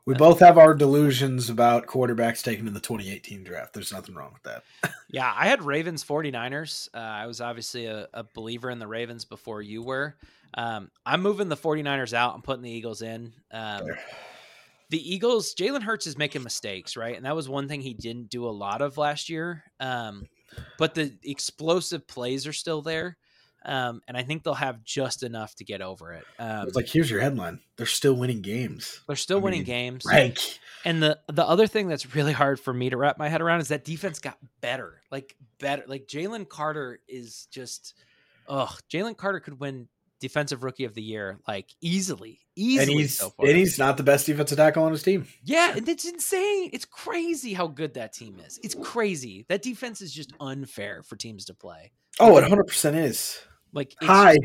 We 0.06 0.14
uh, 0.14 0.18
both 0.18 0.40
have 0.40 0.58
our 0.58 0.74
delusions 0.74 1.50
about 1.50 1.88
quarterbacks 1.88 2.44
taken 2.44 2.68
in 2.68 2.74
the 2.74 2.80
2018 2.80 3.44
draft. 3.44 3.74
There's 3.74 3.92
nothing 3.92 4.14
wrong 4.14 4.32
with 4.34 4.44
that. 4.44 4.64
yeah, 5.10 5.34
I 5.36 5.48
had 5.48 5.64
Ravens 5.64 6.04
49ers. 6.04 6.90
Uh, 6.94 6.98
I 6.98 7.26
was 7.28 7.42
obviously 7.42 7.86
a, 7.86 8.08
a, 8.14 8.24
believer 8.24 8.70
in 8.70 8.78
the 8.78 8.88
Ravens 8.88 9.26
before 9.26 9.62
you 9.62 9.82
were. 9.82 10.16
Um, 10.54 10.92
I'm 11.06 11.22
moving 11.22 11.50
the 11.50 11.58
49ers 11.58 12.14
out 12.14 12.36
and 12.36 12.44
putting 12.44 12.62
the 12.62 12.70
Eagles 12.70 13.02
in. 13.02 13.34
Um, 13.52 13.88
the 14.96 15.14
Eagles, 15.14 15.54
Jalen 15.54 15.84
Hurts 15.84 16.08
is 16.08 16.18
making 16.18 16.42
mistakes, 16.42 16.96
right? 16.96 17.18
And 17.18 17.26
that 17.26 17.36
was 17.36 17.50
one 17.50 17.68
thing 17.68 17.82
he 17.82 17.94
didn't 17.94 18.30
do 18.30 18.48
a 18.48 18.50
lot 18.50 18.82
of 18.82 18.98
last 18.98 19.28
year. 19.28 19.66
Um, 19.82 20.24
but 20.78 20.96
the 20.96 21.14
explosive 21.22 22.08
plays 22.08 22.48
are 22.48 22.54
still 22.54 22.82
there. 22.82 23.18
Um, 23.66 24.00
and 24.08 24.16
I 24.16 24.24
think 24.24 24.44
they'll 24.44 24.54
have 24.54 24.86
just 24.86 25.24
enough 25.24 25.54
to 25.56 25.66
get 25.66 25.82
over 25.82 26.14
it. 26.14 26.24
Um, 26.40 26.70
like 26.74 26.88
here's 26.88 27.12
your 27.12 27.20
headline: 27.20 27.60
They're 27.76 27.86
still 27.88 28.14
winning 28.14 28.42
games. 28.42 29.02
They're 29.06 29.18
still 29.18 29.40
I 29.40 29.42
winning 29.42 29.62
mean, 29.62 29.66
games. 29.66 30.06
Rank. 30.06 30.40
And 30.86 31.04
the 31.04 31.20
the 31.28 31.46
other 31.46 31.68
thing 31.68 31.90
that's 31.90 32.16
really 32.16 32.32
hard 32.32 32.58
for 32.58 32.74
me 32.74 32.90
to 32.90 32.96
wrap 32.96 33.18
my 33.18 33.28
head 33.28 33.42
around 33.42 33.60
is 33.60 33.68
that 33.68 33.84
defense 33.84 34.20
got 34.20 34.38
better, 34.62 35.02
like 35.12 35.36
better. 35.60 35.84
Like 35.88 36.08
Jalen 36.08 36.48
Carter 36.48 37.00
is 37.10 37.48
just, 37.52 37.96
oh, 38.48 38.74
Jalen 38.90 39.18
Carter 39.18 39.42
could 39.42 39.60
win 39.60 39.90
defensive 40.20 40.64
rookie 40.64 40.86
of 40.86 40.94
the 40.94 41.02
year 41.02 41.40
like 41.48 41.70
easily, 41.82 42.40
easily. 42.56 42.94
And 42.94 43.02
he's 43.02 43.18
so 43.18 43.34
and 43.40 43.58
he's 43.58 43.78
not 43.78 43.98
the 43.98 44.04
best 44.04 44.26
defensive 44.26 44.58
tackle 44.58 44.84
on 44.84 44.92
his 44.92 45.04
team. 45.04 45.28
Yeah, 45.44 45.76
and 45.76 45.88
it's 45.88 46.06
insane. 46.06 46.70
It's 46.74 46.86
crazy 46.86 47.54
how 47.54 47.68
good 47.68 47.96
that 47.96 48.14
team 48.14 48.40
is. 48.46 48.60
It's 48.64 48.76
crazy. 48.76 49.46
That 49.50 49.62
defense 49.62 50.02
is 50.02 50.14
just 50.14 50.34
unfair 50.40 51.04
for 51.04 51.16
teams 51.16 51.46
to 51.46 51.54
play. 51.54 51.92
Oh, 52.20 52.38
it 52.38 52.42
100 52.42 52.64
percent 52.66 52.96
is. 52.96 53.40
Like 53.74 53.94
hi. 54.02 54.38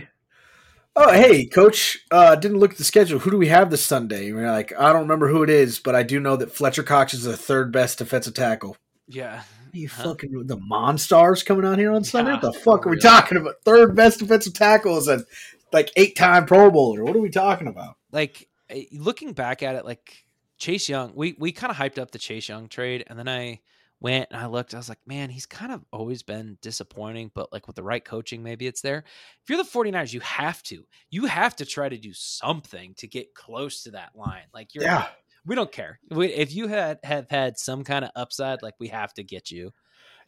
Oh, 0.97 1.13
hey, 1.13 1.47
coach. 1.47 1.99
Uh, 2.11 2.35
didn't 2.35 2.59
look 2.59 2.73
at 2.73 2.79
the 2.79 2.85
schedule. 2.85 3.21
Who 3.21 3.31
do 3.31 3.39
we 3.39 3.47
have 3.47 3.71
this 3.71 3.85
Sunday? 3.85 4.27
And 4.29 4.37
we're 4.37 4.51
like, 4.51 4.73
I 4.79 4.93
don't 4.93 5.03
remember 5.03 5.29
who 5.29 5.45
it 5.45 5.51
is, 5.51 5.79
but 5.79 5.95
I 5.95 6.03
do 6.03 6.19
know 6.19 6.37
that 6.37 6.53
Fletcher 6.53 6.83
Cox 6.83 7.15
is 7.15 7.23
the 7.23 7.37
third 7.37 7.71
best 7.73 7.99
defensive 7.99 8.35
tackle. 8.35 8.77
Yeah. 9.07 9.43
You 9.73 9.89
huh? 9.89 10.03
fucking 10.03 10.47
the 10.47 10.57
Monstars 10.57 11.45
coming 11.47 11.65
out 11.65 11.79
here 11.79 11.93
on 11.93 12.03
Sunday? 12.03 12.33
Yeah, 12.33 12.41
what 12.41 12.53
the 12.53 12.61
fuck 12.61 12.87
are 12.87 12.91
we 12.91 12.99
talking 12.99 13.39
about? 13.39 13.57
Third 13.65 13.95
best 13.95 14.19
defensive 14.19 14.55
tackles 14.55 15.07
and 15.07 15.25
like 15.73 15.93
eight 15.97 16.17
time 16.17 16.47
Pro 16.47 16.71
Bowler. 16.71 17.05
What 17.05 17.17
are 17.17 17.21
we 17.21 17.31
talking 17.31 17.69
about? 17.69 17.97
Like 18.13 18.49
eh, 18.69 18.85
looking 18.93 19.33
back 19.33 19.63
at 19.63 19.77
it, 19.77 19.85
like 19.85 20.25
Chase 20.59 20.89
Young, 20.89 21.13
we 21.15 21.35
we 21.39 21.53
kind 21.53 21.71
of 21.71 21.77
hyped 21.77 21.99
up 21.99 22.11
the 22.11 22.19
Chase 22.19 22.49
Young 22.49 22.69
trade, 22.69 23.05
and 23.07 23.19
then 23.19 23.29
I 23.29 23.61
went 24.01 24.29
and 24.31 24.41
I 24.41 24.47
looked. 24.47 24.75
I 24.75 24.79
was 24.79 24.89
like, 24.89 25.07
man, 25.07 25.31
he's 25.31 25.47
kind 25.47 25.73
of 25.73 25.85
always 25.93 26.23
been 26.23 26.59
disappointing, 26.63 27.31
but 27.35 27.53
like 27.53 27.67
with 27.67 27.77
the 27.77 27.83
right 27.83 28.05
coaching, 28.05 28.43
maybe 28.43 28.67
it's 28.67 28.81
there. 28.81 29.05
If 29.43 29.49
you're 29.49 29.63
the 29.63 29.69
49ers, 29.69 30.13
you 30.13 30.21
have 30.21 30.63
to. 30.65 30.87
You 31.11 31.27
have 31.27 31.57
to 31.57 31.67
try 31.67 31.89
to 31.89 31.99
do 31.99 32.13
something 32.13 32.95
to 32.99 33.07
get 33.07 33.35
close 33.35 33.83
to 33.85 33.93
that 33.93 34.11
line. 34.15 34.47
Like 34.53 34.75
you're 34.75 34.85
yeah. 34.85 35.09
We 35.47 35.55
don't 35.55 35.73
care. 35.73 35.99
We, 36.11 36.27
if 36.27 36.55
you 36.55 36.69
had 36.69 36.99
have 37.03 37.31
had 37.31 37.59
some 37.59 37.83
kind 37.83 38.05
of 38.05 38.11
upside, 38.15 38.63
like 38.63 38.75
we 38.79 38.89
have 38.89 39.15
to 39.15 39.23
get 39.23 39.51
you. 39.51 39.73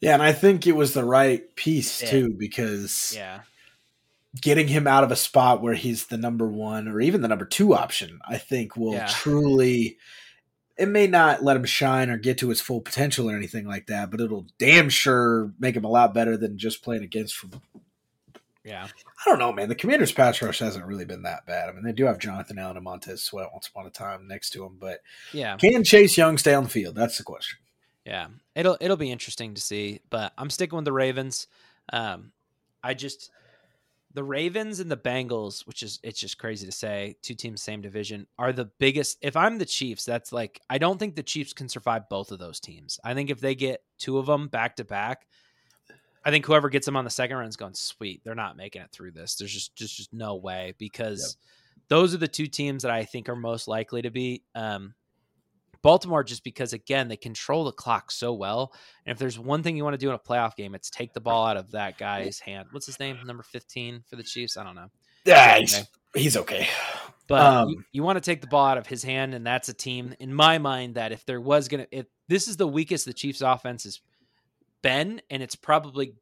Yeah, 0.01 0.15
and 0.15 0.23
I 0.23 0.33
think 0.33 0.67
it 0.67 0.75
was 0.75 0.95
the 0.95 1.05
right 1.05 1.55
piece 1.55 2.03
yeah. 2.03 2.11
too 2.11 2.35
because 2.37 3.13
yeah, 3.15 3.43
getting 4.40 4.68
him 4.68 4.87
out 4.87 5.05
of 5.05 5.12
a 5.12 5.16
spot 5.16 5.62
where 5.62 5.75
he's 5.75 6.07
the 6.07 6.16
number 6.16 6.47
one 6.47 6.88
or 6.88 7.01
even 7.01 7.21
the 7.21 7.29
number 7.29 7.45
two 7.45 7.75
option, 7.75 8.21
I 8.27 8.38
think 8.38 8.77
will 8.77 8.95
yeah. 8.95 9.07
truly. 9.07 9.99
It 10.79 10.88
may 10.88 11.07
not 11.07 11.45
let 11.45 11.57
him 11.57 11.64
shine 11.64 12.09
or 12.09 12.16
get 12.16 12.38
to 12.38 12.49
his 12.49 12.61
full 12.61 12.81
potential 12.81 13.31
or 13.31 13.37
anything 13.37 13.66
like 13.66 13.87
that, 13.87 14.11
but 14.11 14.21
it'll 14.21 14.47
damn 14.59 14.88
sure 14.88 15.53
make 15.59 15.77
him 15.77 15.85
a 15.85 15.90
lot 15.90 16.14
better 16.14 16.37
than 16.37 16.57
just 16.59 16.83
playing 16.83 17.03
against 17.03 17.37
from. 17.37 17.53
Yeah, 18.64 18.87
I 18.87 19.29
don't 19.29 19.40
know, 19.40 19.53
man. 19.53 19.68
The 19.68 19.75
Commanders' 19.75 20.12
pass 20.12 20.40
rush 20.40 20.61
hasn't 20.61 20.87
really 20.87 21.05
been 21.05 21.23
that 21.23 21.47
bad. 21.47 21.68
I 21.68 21.73
mean, 21.73 21.83
they 21.83 21.92
do 21.92 22.05
have 22.05 22.18
Jonathan 22.18 22.59
Allen 22.59 22.77
and 22.77 22.85
Montez 22.85 23.23
Sweat 23.23 23.51
once 23.53 23.66
upon 23.66 23.87
a 23.87 23.90
time 23.90 24.29
next 24.29 24.51
to 24.51 24.64
him, 24.64 24.77
but 24.79 25.01
yeah, 25.33 25.57
can 25.57 25.83
Chase 25.83 26.16
Young 26.16 26.38
stay 26.38 26.55
on 26.55 26.64
the 26.64 26.71
field? 26.71 26.95
That's 26.95 27.18
the 27.18 27.25
question. 27.25 27.59
Yeah, 28.07 28.29
it'll 28.55 28.79
it'll 28.81 28.97
be 28.97 29.11
interesting 29.11 29.55
to 29.55 29.61
see, 29.61 30.01
but 30.11 30.33
I'm 30.38 30.49
sticking 30.49 30.77
with 30.77 30.85
the 30.85 30.92
Ravens. 30.92 31.49
Um, 31.92 32.33
I 32.85 32.95
just 32.95 33.31
the 34.14 34.25
Ravens 34.25 34.81
and 34.81 34.90
the 34.90 34.96
Bengals, 34.96 35.66
which 35.66 35.83
is 35.83 35.98
it's 36.03 36.20
just 36.20 36.38
crazy 36.38 36.66
to 36.66 36.72
say, 36.72 37.16
two 37.22 37.35
teams 37.35 37.62
same 37.62 37.81
division, 37.81 38.27
are 38.38 38.53
the 38.53 38.70
biggest. 38.79 39.18
If 39.22 39.37
I'm 39.37 39.59
the 39.59 39.66
Chiefs, 39.66 40.05
that's 40.05 40.33
like 40.33 40.61
I 40.68 40.79
don't 40.79 40.98
think 40.98 41.14
the 41.14 41.22
Chiefs 41.22 41.53
can 41.53 41.68
survive 41.68 42.09
both 42.09 42.33
of 42.33 42.38
those 42.38 42.61
teams. 42.61 43.01
I 43.05 43.14
think 43.14 43.31
if 43.31 43.40
they 43.40 43.55
get 43.55 43.83
two 43.98 44.18
of 44.18 44.27
them 44.27 44.48
back 44.48 44.77
to 44.77 44.85
back, 44.85 45.27
I 46.25 46.31
think 46.31 46.46
whoever 46.46 46.68
gets 46.68 46.87
them 46.87 46.96
on 46.96 47.05
the 47.05 47.11
second 47.11 47.37
round 47.37 47.48
is 47.48 47.57
going 47.57 47.75
sweet. 47.75 48.22
They're 48.25 48.35
not 48.35 48.57
making 48.57 48.83
it 48.83 48.92
through 48.92 49.12
this. 49.12 49.37
There's 49.37 49.53
just 49.53 49.75
just 49.77 49.96
just 49.96 50.12
no 50.12 50.37
way 50.37 50.75
because 50.79 51.37
yep. 51.38 51.88
those 51.88 52.14
are 52.14 52.18
the 52.18 52.29
two 52.29 52.46
teams 52.46 52.83
that 52.83 52.92
I 52.92 53.05
think 53.05 53.29
are 53.29 53.37
most 53.37 53.66
likely 53.66 54.03
to 54.03 54.11
be. 54.11 54.42
Um, 54.55 54.94
Baltimore, 55.83 56.23
just 56.23 56.45
because 56.45 56.73
again 56.73 57.09
they 57.09 57.16
control 57.16 57.64
the 57.64 57.73
clock 57.73 58.11
so 58.11 58.33
well, 58.33 58.73
and 59.05 59.12
if 59.12 59.18
there's 59.18 59.38
one 59.38 59.62
thing 59.62 59.77
you 59.77 59.85
want 59.85 59.95
to 59.95 59.99
do 59.99 60.09
in 60.09 60.14
a 60.14 60.18
playoff 60.18 60.57
game, 60.57 60.75
it's 60.75 60.90
take 60.90 61.12
the 61.12 61.21
ball 61.21 61.47
out 61.47 61.57
of 61.57 61.73
that 61.73 61.99
guy's 61.99 62.38
hand. 62.38 62.68
What's 62.71 62.87
his 62.87 63.01
name? 63.01 63.18
Number 63.25 63.42
fifteen 63.42 64.05
for 64.09 64.16
the 64.16 64.23
Chiefs. 64.23 64.57
I 64.57 64.64
don't 64.64 64.75
know. 64.75 64.88
Yeah, 65.25 65.59
he's 65.59 65.75
okay. 65.75 65.88
he's 66.14 66.37
okay. 66.37 66.68
But 67.29 67.40
um, 67.40 67.68
you, 67.68 67.85
you, 67.92 68.03
want 68.03 68.16
to 68.16 68.21
take 68.21 68.40
the 68.40 68.47
ball 68.47 68.66
out 68.66 68.79
of 68.79 68.87
his 68.87 69.03
hand, 69.03 69.35
and 69.35 69.47
that's 69.47 69.68
a 69.68 69.75
team 69.75 70.14
in 70.18 70.35
my 70.35 70.59
mind 70.59 70.97
that 70.97 71.12
if 71.12 71.25
there 71.25 71.40
was 71.40 71.68
gonna, 71.68 71.87
if 71.90 72.07
this 72.29 72.49
is 72.49 72.57
the 72.57 72.66
weakest 72.68 73.05
the 73.05 73.12
Chiefs' 73.12 73.40
offense 73.40 73.85
has 73.85 74.01
been, 74.83 75.23
and 75.31 75.42
it's 75.42 75.55
probably 75.55 76.14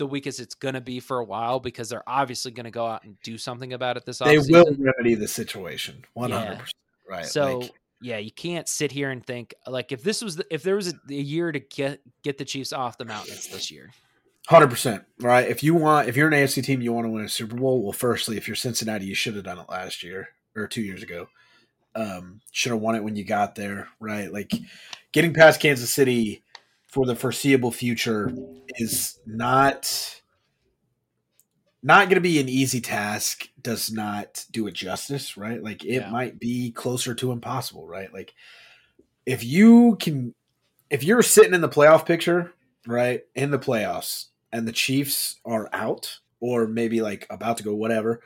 the 0.00 0.06
weakest 0.06 0.40
it's 0.40 0.54
going 0.54 0.74
to 0.74 0.80
be 0.80 0.98
for 0.98 1.18
a 1.18 1.24
while 1.24 1.60
because 1.60 1.90
they're 1.90 2.08
obviously 2.08 2.50
going 2.50 2.64
to 2.64 2.70
go 2.70 2.86
out 2.86 3.04
and 3.04 3.20
do 3.22 3.36
something 3.36 3.74
about 3.74 3.98
it 3.98 4.06
this 4.06 4.18
they 4.18 4.38
will 4.38 4.74
remedy 4.78 5.14
the 5.14 5.28
situation 5.28 6.02
100% 6.16 6.30
yeah. 6.30 6.60
right 7.06 7.26
so 7.26 7.58
like, 7.58 7.70
yeah, 8.00 8.18
you 8.18 8.30
can't 8.30 8.68
sit 8.68 8.92
here 8.92 9.10
and 9.10 9.24
think 9.24 9.54
like 9.66 9.92
if 9.92 10.02
this 10.02 10.22
was 10.22 10.36
the, 10.36 10.46
if 10.50 10.62
there 10.62 10.76
was 10.76 10.88
a, 10.88 10.94
a, 11.08 11.14
year 11.14 11.52
to 11.52 11.60
get 11.60 12.00
get 12.22 12.38
the 12.38 12.44
Chiefs 12.44 12.72
off 12.72 12.98
the 12.98 13.04
mountain, 13.04 13.34
it's 13.34 13.48
this 13.48 13.70
year. 13.70 13.90
Hundred 14.48 14.70
percent, 14.70 15.04
right? 15.20 15.46
If 15.46 15.62
you 15.62 15.74
want, 15.74 16.08
if 16.08 16.16
you're 16.16 16.28
an 16.28 16.34
AFC 16.34 16.64
team, 16.64 16.80
you 16.80 16.92
want 16.92 17.06
to 17.06 17.10
win 17.10 17.24
a 17.24 17.28
Super 17.28 17.56
Bowl. 17.56 17.82
Well, 17.82 17.92
firstly, 17.92 18.36
if 18.36 18.48
you're 18.48 18.56
Cincinnati, 18.56 19.04
you 19.04 19.14
should 19.14 19.34
have 19.34 19.44
done 19.44 19.58
it 19.58 19.68
last 19.68 20.02
year 20.02 20.30
or 20.56 20.66
two 20.66 20.82
years 20.82 21.02
ago. 21.02 21.28
Um, 21.94 22.40
should 22.50 22.72
have 22.72 22.80
won 22.80 22.94
it 22.94 23.04
when 23.04 23.16
you 23.16 23.24
got 23.24 23.54
there, 23.54 23.88
right? 24.00 24.32
Like 24.32 24.52
getting 25.12 25.34
past 25.34 25.60
Kansas 25.60 25.92
City 25.92 26.42
for 26.86 27.04
the 27.04 27.14
foreseeable 27.14 27.70
future 27.70 28.32
is 28.76 29.18
not 29.26 30.19
not 31.82 32.06
going 32.06 32.16
to 32.16 32.20
be 32.20 32.40
an 32.40 32.48
easy 32.48 32.80
task 32.80 33.48
does 33.60 33.90
not 33.90 34.44
do 34.50 34.66
it 34.66 34.74
justice 34.74 35.36
right 35.36 35.62
like 35.62 35.84
it 35.84 36.02
yeah. 36.02 36.10
might 36.10 36.38
be 36.38 36.70
closer 36.72 37.14
to 37.14 37.32
impossible 37.32 37.86
right 37.86 38.12
like 38.12 38.34
if 39.26 39.42
you 39.44 39.96
can 40.00 40.34
if 40.90 41.04
you're 41.04 41.22
sitting 41.22 41.54
in 41.54 41.60
the 41.60 41.68
playoff 41.68 42.04
picture 42.04 42.52
right 42.86 43.22
in 43.34 43.50
the 43.50 43.58
playoffs 43.58 44.26
and 44.52 44.66
the 44.66 44.72
chiefs 44.72 45.40
are 45.44 45.68
out 45.72 46.18
or 46.40 46.66
maybe 46.66 47.00
like 47.00 47.26
about 47.30 47.56
to 47.56 47.62
go 47.62 47.74
whatever 47.74 48.20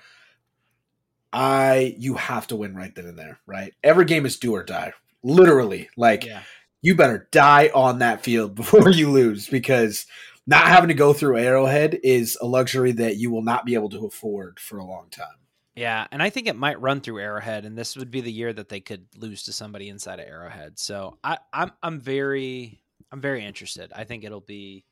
i 1.32 1.94
you 1.98 2.14
have 2.14 2.46
to 2.46 2.56
win 2.56 2.74
right 2.74 2.94
then 2.94 3.06
and 3.06 3.18
there 3.18 3.38
right 3.46 3.74
every 3.82 4.04
game 4.04 4.26
is 4.26 4.38
do 4.38 4.52
or 4.52 4.64
die 4.64 4.92
literally 5.22 5.88
like 5.96 6.24
yeah. 6.24 6.42
you 6.82 6.94
better 6.94 7.28
die 7.30 7.70
on 7.74 8.00
that 8.00 8.22
field 8.22 8.54
before 8.56 8.90
you 8.90 9.10
lose 9.10 9.48
because 9.48 10.06
not 10.46 10.66
having 10.66 10.88
to 10.88 10.94
go 10.94 11.12
through 11.12 11.38
Arrowhead 11.38 11.98
is 12.02 12.36
a 12.40 12.46
luxury 12.46 12.92
that 12.92 13.16
you 13.16 13.30
will 13.30 13.42
not 13.42 13.64
be 13.64 13.74
able 13.74 13.88
to 13.90 14.06
afford 14.06 14.60
for 14.60 14.78
a 14.78 14.84
long 14.84 15.08
time. 15.10 15.26
Yeah, 15.74 16.06
and 16.12 16.22
I 16.22 16.30
think 16.30 16.46
it 16.46 16.54
might 16.56 16.80
run 16.80 17.00
through 17.00 17.18
Arrowhead, 17.18 17.64
and 17.64 17.76
this 17.76 17.96
would 17.96 18.10
be 18.10 18.20
the 18.20 18.30
year 18.30 18.52
that 18.52 18.68
they 18.68 18.80
could 18.80 19.06
lose 19.16 19.42
to 19.44 19.52
somebody 19.52 19.88
inside 19.88 20.20
of 20.20 20.26
Arrowhead. 20.26 20.78
So 20.78 21.18
I, 21.24 21.38
I'm 21.52 21.72
I'm 21.82 21.98
very 22.00 22.80
I'm 23.10 23.20
very 23.20 23.44
interested. 23.44 23.92
I 23.94 24.04
think 24.04 24.22
it'll 24.22 24.40
be 24.40 24.84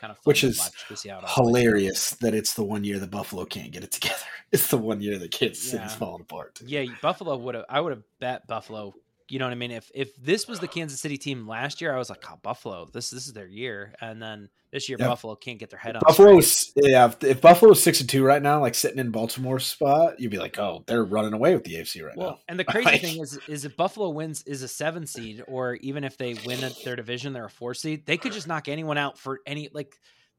kind 0.00 0.10
of 0.10 0.18
Which 0.24 0.42
to 0.42 0.48
is 0.48 0.58
watch 0.58 0.86
to 0.88 0.96
see 0.96 1.08
how 1.08 1.20
it 1.20 1.24
all 1.24 1.34
plays. 1.44 1.56
Hilarious 1.64 2.10
that 2.16 2.34
it's 2.34 2.52
the 2.52 2.64
one 2.64 2.84
year 2.84 2.98
that 2.98 3.10
Buffalo 3.10 3.46
can't 3.46 3.70
get 3.70 3.82
it 3.84 3.92
together. 3.92 4.16
It's 4.52 4.68
the 4.68 4.78
one 4.78 5.00
year 5.00 5.18
that 5.18 5.32
Kansas 5.32 5.58
City's 5.70 5.90
Yeah. 5.90 5.96
falling 5.98 6.20
apart. 6.22 6.60
Yeah, 6.64 6.84
Buffalo 7.02 7.36
would 7.36 7.56
have. 7.56 7.64
I 7.68 7.80
would 7.80 7.90
have 7.90 8.02
bet 8.20 8.46
Buffalo. 8.46 8.94
You 9.28 9.38
know 9.40 9.46
what 9.46 9.52
I 9.52 9.56
mean? 9.56 9.72
If 9.72 9.90
if 9.94 10.14
this 10.16 10.46
was 10.46 10.60
the 10.60 10.68
Kansas 10.68 11.00
City 11.00 11.18
team 11.18 11.48
last 11.48 11.80
year, 11.80 11.92
I 11.92 11.98
was 11.98 12.08
like, 12.08 12.24
oh, 12.30 12.36
Buffalo, 12.42 12.88
this 12.92 13.10
this 13.10 13.26
is 13.26 13.32
their 13.32 13.48
year. 13.48 13.92
And 14.00 14.22
then 14.22 14.48
this 14.72 14.88
year, 14.88 14.98
Yeah. 15.00 15.08
Buffalo 15.08 15.34
can't 15.34 15.58
get 15.58 15.70
their 15.70 15.80
head 15.80 15.96
on. 15.96 16.02
Buffalo 16.06 16.40
yeah. 16.76 17.06
If, 17.06 17.24
if 17.24 17.40
Buffalo 17.40 17.72
is 17.72 17.82
six 17.82 18.00
and 18.00 18.08
two 18.08 18.24
right 18.24 18.40
now, 18.40 18.60
like 18.60 18.74
sitting 18.76 18.98
in 18.98 19.10
Baltimore 19.10 19.58
spot, 19.58 20.20
you'd 20.20 20.30
be 20.30 20.38
like, 20.38 20.58
oh, 20.58 20.84
they're 20.86 21.04
running 21.04 21.32
away 21.32 21.54
with 21.54 21.64
the 21.64 21.74
AFC 21.74 22.04
right 22.04 22.16
Well, 22.16 22.30
now. 22.30 22.38
and 22.48 22.58
the 22.58 22.64
crazy 22.72 22.98
thing 22.98 23.20
is, 23.20 23.38
is 23.48 23.64
if 23.64 23.76
Buffalo 23.76 24.10
wins 24.10 24.42
is 24.44 24.62
a 24.62 24.68
seven 24.68 25.06
seed, 25.06 25.42
or 25.48 25.74
even 25.76 26.04
if 26.04 26.16
they 26.18 26.34
win 26.46 26.62
at 26.62 26.76
their 26.84 26.94
division, 26.94 27.32
they're 27.32 27.46
a 27.46 27.50
four 27.50 27.74
seed. 27.74 28.06
They 28.06 28.18
could 28.18 28.32
just 28.32 28.46
knock 28.46 28.68
anyone 28.68 28.98
out 28.98 29.18
for 29.18 29.40
any 29.46 29.70
like. 29.72 29.94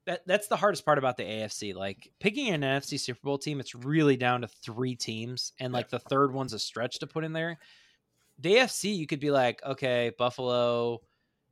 That, 0.06 0.22
that's 0.26 0.48
the 0.48 0.56
hardest 0.56 0.86
part 0.86 1.00
about 1.00 1.18
the 1.18 1.24
AFC. 1.24 1.76
Like 1.76 2.10
picking 2.22 2.48
an 2.48 2.62
NFC 2.62 2.98
Super 2.98 3.20
Bowl 3.22 3.38
team, 3.38 3.60
it's 3.60 3.76
really 3.76 4.16
down 4.16 4.40
to 4.40 4.48
three 4.48 4.96
teams, 4.96 5.52
and 5.60 5.74
like 5.74 5.90
the 5.90 6.00
third 6.00 6.32
one's 6.34 6.54
a 6.54 6.60
stretch 6.60 7.00
to 7.00 7.08
put 7.08 7.26
in 7.26 7.34
there. 7.34 7.60
The 8.40 8.56
AFC, 8.56 8.96
you 8.96 9.08
could 9.08 9.20
be 9.20 9.32
like, 9.32 9.62
okay, 9.66 10.12
Buffalo. 10.18 11.02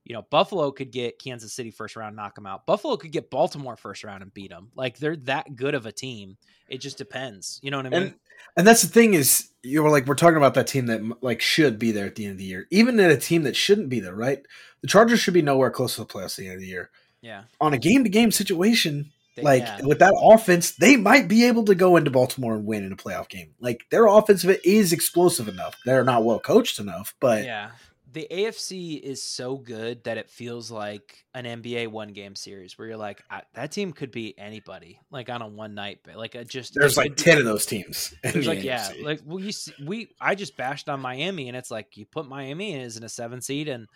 You 0.04 0.14
know, 0.14 0.22
Buffalo 0.30 0.72
could 0.72 0.92
get 0.92 1.18
Kansas 1.18 1.52
City 1.52 1.72
first 1.72 1.96
round, 1.96 2.16
knock 2.16 2.36
them 2.36 2.46
out. 2.46 2.68
Buffalo 2.68 2.96
could 2.96 3.12
get 3.12 3.32
Baltimore 3.32 3.76
first 3.76 4.04
round 4.04 4.22
and 4.22 4.32
beat 4.32 4.52
them. 4.52 4.70
Like 4.76 5.00
they're 5.00 5.16
that 5.16 5.56
good 5.56 5.74
of 5.74 5.88
a 5.88 5.92
team. 5.92 6.38
It 6.68 6.78
just 6.80 7.00
depends. 7.00 7.60
You 7.64 7.72
know 7.72 7.78
what 7.78 7.88
I 7.88 7.90
mean? 7.90 8.02
And 8.04 8.14
and 8.58 8.68
that's 8.68 8.82
the 8.82 8.88
thing 8.88 9.14
is 9.14 9.50
you 9.64 9.84
were 9.84 9.90
like 9.90 10.06
we're 10.06 10.16
talking 10.16 10.38
about 10.38 10.54
that 10.54 10.68
team 10.68 10.86
that 10.88 11.02
like 11.24 11.42
should 11.42 11.78
be 11.80 11.92
there 11.92 12.06
at 12.06 12.16
the 12.16 12.26
end 12.26 12.34
of 12.34 12.38
the 12.38 12.44
year, 12.44 12.68
even 12.70 13.00
at 13.00 13.12
a 13.12 13.18
team 13.18 13.44
that 13.44 13.56
shouldn't 13.56 13.90
be 13.90 14.00
there, 14.00 14.16
right? 14.16 14.46
The 14.82 14.88
Chargers 14.88 15.20
should 15.20 15.34
be 15.34 15.42
nowhere 15.42 15.72
close 15.72 15.96
to 15.96 16.02
the 16.02 16.08
playoffs 16.08 16.38
at 16.38 16.44
the 16.44 16.48
end 16.48 16.56
of 16.56 16.62
the 16.62 16.68
year. 16.68 16.90
yeah. 17.22 17.44
On 17.60 17.74
a 17.74 17.78
game 17.78 18.04
to 18.04 18.10
game 18.10 18.32
situation, 18.32 19.12
They- 19.36 19.42
like 19.44 19.64
yeah. 19.64 19.82
with 19.84 20.00
that 20.00 20.14
offense, 20.22 20.72
they 20.72 20.96
might 20.96 21.28
be 21.28 21.46
able 21.46 21.66
to 21.66 21.76
go 21.76 21.98
into 21.98 22.10
Baltimore 22.10 22.56
and 22.56 22.66
win 22.66 22.84
in 22.84 22.92
a 22.92 22.96
playoff 22.96 23.30
game. 23.30 23.54
Like 23.60 23.86
their 23.92 24.08
offense 24.08 24.46
is 24.46 24.94
explosive 24.94 25.48
enough. 25.48 25.78
They're 25.86 26.04
not 26.04 26.24
well 26.24 26.40
coached 26.40 26.80
enough, 26.80 27.14
but 27.20 27.44
yeah. 27.44 27.72
The 28.12 28.28
AFC 28.32 28.98
is 29.02 29.22
so 29.22 29.58
good 29.58 30.06
that 30.06 30.18
it 30.18 30.30
feels 30.30 30.72
like 30.72 31.26
an 31.34 31.44
NBA 31.44 31.90
one 31.90 32.14
game 32.14 32.34
series 32.34 32.78
where 32.78 32.88
you're 32.88 32.96
like, 32.96 33.22
I, 33.30 33.42
that 33.56 33.74
team 33.74 33.92
could 33.92 34.12
be 34.12 34.34
anybody, 34.40 35.02
like 35.12 35.30
on 35.30 35.42
a 35.42 35.48
one 35.50 35.76
night, 35.76 36.00
but 36.02 36.16
like 36.16 36.34
a 36.34 36.46
just 36.46 36.74
there's 36.76 36.96
like 36.96 37.10
could 37.10 37.18
be- 37.18 37.24
ten 37.24 37.38
of 37.40 37.44
those 37.44 37.66
teams. 37.66 38.14
There's 38.24 38.46
the 38.46 38.56
like 38.56 38.64
yeah, 38.64 38.90
like 39.02 39.20
we 39.26 39.54
we 39.86 40.16
I 40.22 40.36
just 40.36 40.56
bashed 40.56 40.88
on 40.88 41.02
Miami, 41.02 41.50
and 41.50 41.58
it's 41.58 41.70
like 41.70 41.98
you 41.98 42.06
put 42.06 42.26
Miami 42.26 42.72
in 42.72 42.80
as 42.80 42.96
in 42.96 43.04
a 43.04 43.10
seven 43.10 43.42
seed, 43.42 43.68
and 43.68 43.90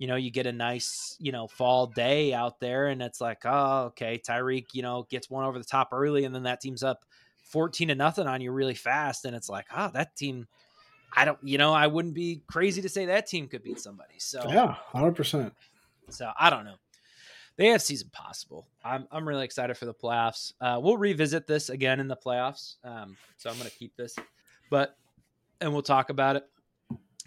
you 0.00 0.06
know 0.06 0.16
you 0.16 0.30
get 0.30 0.46
a 0.46 0.52
nice 0.52 1.14
you 1.20 1.30
know 1.30 1.46
fall 1.46 1.86
day 1.86 2.32
out 2.32 2.58
there, 2.58 2.86
and 2.86 3.02
it's 3.02 3.20
like 3.20 3.42
oh 3.44 3.84
okay, 3.88 4.18
Tyreek 4.18 4.68
you 4.72 4.80
know 4.80 5.06
gets 5.10 5.28
one 5.28 5.44
over 5.44 5.58
the 5.58 5.64
top 5.64 5.90
early, 5.92 6.24
and 6.24 6.34
then 6.34 6.44
that 6.44 6.62
team's 6.62 6.82
up 6.82 7.04
fourteen 7.44 7.88
to 7.88 7.94
nothing 7.94 8.26
on 8.26 8.40
you 8.40 8.50
really 8.50 8.74
fast, 8.74 9.26
and 9.26 9.36
it's 9.36 9.50
like 9.50 9.66
oh 9.76 9.90
that 9.92 10.16
team, 10.16 10.48
I 11.14 11.26
don't 11.26 11.38
you 11.42 11.58
know 11.58 11.74
I 11.74 11.86
wouldn't 11.86 12.14
be 12.14 12.42
crazy 12.46 12.80
to 12.80 12.88
say 12.88 13.04
that 13.06 13.26
team 13.26 13.46
could 13.46 13.62
beat 13.62 13.78
somebody, 13.78 14.14
so 14.16 14.42
yeah, 14.48 14.72
hundred 14.72 15.16
percent. 15.16 15.52
so 16.08 16.30
I 16.36 16.48
don't 16.48 16.64
know. 16.64 16.76
The 17.58 17.64
AFC's 17.64 18.00
impossible. 18.00 18.66
I'm 18.82 19.06
I'm 19.12 19.28
really 19.28 19.44
excited 19.44 19.76
for 19.76 19.84
the 19.84 19.92
playoffs. 19.92 20.54
Uh, 20.62 20.80
we'll 20.82 20.96
revisit 20.96 21.46
this 21.46 21.68
again 21.68 22.00
in 22.00 22.08
the 22.08 22.16
playoffs. 22.16 22.76
Um, 22.82 23.18
so 23.36 23.50
I'm 23.50 23.58
going 23.58 23.68
to 23.68 23.76
keep 23.76 23.94
this, 23.96 24.16
but 24.70 24.96
and 25.60 25.74
we'll 25.74 25.82
talk 25.82 26.08
about 26.08 26.36
it. 26.36 26.46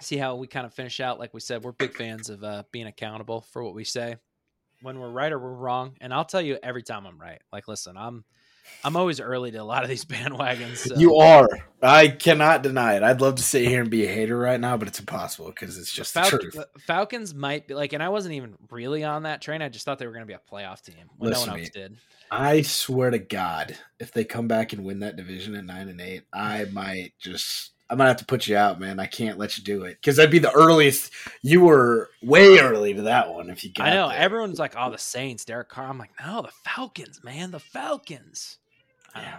See 0.03 0.17
how 0.17 0.35
we 0.35 0.47
kind 0.47 0.65
of 0.65 0.73
finish 0.73 0.99
out. 0.99 1.19
Like 1.19 1.33
we 1.33 1.39
said, 1.39 1.63
we're 1.63 1.71
big 1.71 1.95
fans 1.95 2.29
of 2.29 2.43
uh, 2.43 2.63
being 2.71 2.87
accountable 2.87 3.41
for 3.51 3.63
what 3.63 3.73
we 3.73 3.83
say 3.83 4.17
when 4.81 4.99
we're 4.99 5.09
right 5.09 5.31
or 5.31 5.39
we're 5.39 5.53
wrong. 5.53 5.95
And 6.01 6.13
I'll 6.13 6.25
tell 6.25 6.41
you 6.41 6.59
every 6.61 6.83
time 6.83 7.05
I'm 7.07 7.19
right. 7.19 7.41
Like, 7.51 7.67
listen, 7.67 7.97
I'm 7.97 8.25
I'm 8.83 8.97
always 8.97 9.19
early 9.19 9.51
to 9.51 9.57
a 9.57 9.63
lot 9.63 9.83
of 9.83 9.89
these 9.89 10.05
bandwagons. 10.05 10.77
So. 10.77 10.97
You 10.97 11.15
are. 11.15 11.47
I 11.81 12.09
cannot 12.09 12.63
deny 12.63 12.95
it. 12.95 13.03
I'd 13.03 13.21
love 13.21 13.35
to 13.35 13.43
sit 13.43 13.67
here 13.67 13.81
and 13.81 13.89
be 13.89 14.05
a 14.05 14.11
hater 14.11 14.37
right 14.37 14.59
now, 14.59 14.77
but 14.77 14.87
it's 14.87 14.99
impossible 14.99 15.47
because 15.47 15.77
it's 15.77 15.91
just 15.91 16.13
Fal- 16.13 16.29
the 16.29 16.37
truth. 16.37 16.57
uh, 16.57 16.65
Falcons 16.79 17.33
might 17.33 17.67
be 17.67 17.73
like, 17.73 17.93
and 17.93 18.03
I 18.03 18.09
wasn't 18.09 18.35
even 18.35 18.55
really 18.69 19.03
on 19.03 19.23
that 19.23 19.41
train. 19.41 19.61
I 19.61 19.69
just 19.69 19.85
thought 19.85 19.99
they 19.99 20.07
were 20.07 20.13
going 20.13 20.25
to 20.25 20.27
be 20.27 20.33
a 20.33 20.39
playoff 20.51 20.81
team 20.81 21.09
when 21.17 21.31
Listen 21.31 21.47
no 21.47 21.53
one 21.53 21.61
else 21.61 21.69
me. 21.73 21.81
did. 21.81 21.97
I 22.31 22.61
swear 22.61 23.11
to 23.11 23.19
God, 23.19 23.77
if 23.99 24.11
they 24.11 24.23
come 24.23 24.47
back 24.47 24.73
and 24.73 24.83
win 24.83 24.99
that 24.99 25.15
division 25.15 25.55
at 25.55 25.65
nine 25.65 25.89
and 25.89 26.01
eight, 26.01 26.23
I 26.33 26.65
might 26.65 27.13
just. 27.19 27.71
I 27.93 27.95
might 27.95 28.07
have 28.07 28.17
to 28.17 28.25
put 28.25 28.47
you 28.47 28.57
out, 28.57 28.79
man. 28.79 28.99
I 28.99 29.05
can't 29.05 29.37
let 29.37 29.55
you 29.55 29.63
do 29.63 29.83
it 29.83 29.97
because 30.01 30.15
that'd 30.15 30.31
be 30.31 30.39
the 30.39 30.51
earliest. 30.51 31.11
You 31.43 31.61
were 31.61 32.09
way 32.23 32.57
early 32.57 32.95
to 32.95 33.03
that 33.03 33.31
one. 33.31 33.51
If 33.51 33.63
you 33.63 33.71
got 33.71 33.87
I 33.87 33.93
know 33.93 34.09
there. 34.09 34.17
everyone's 34.17 34.57
like, 34.57 34.73
"Oh, 34.75 34.89
the 34.89 34.97
Saints, 34.97 35.45
Derek 35.45 35.69
Carr." 35.69 35.89
I'm 35.89 35.99
like, 35.99 36.09
"No, 36.19 36.41
the 36.41 36.51
Falcons, 36.65 37.23
man, 37.23 37.51
the 37.51 37.59
Falcons." 37.59 38.57
Yeah, 39.15 39.21
know. 39.21 39.37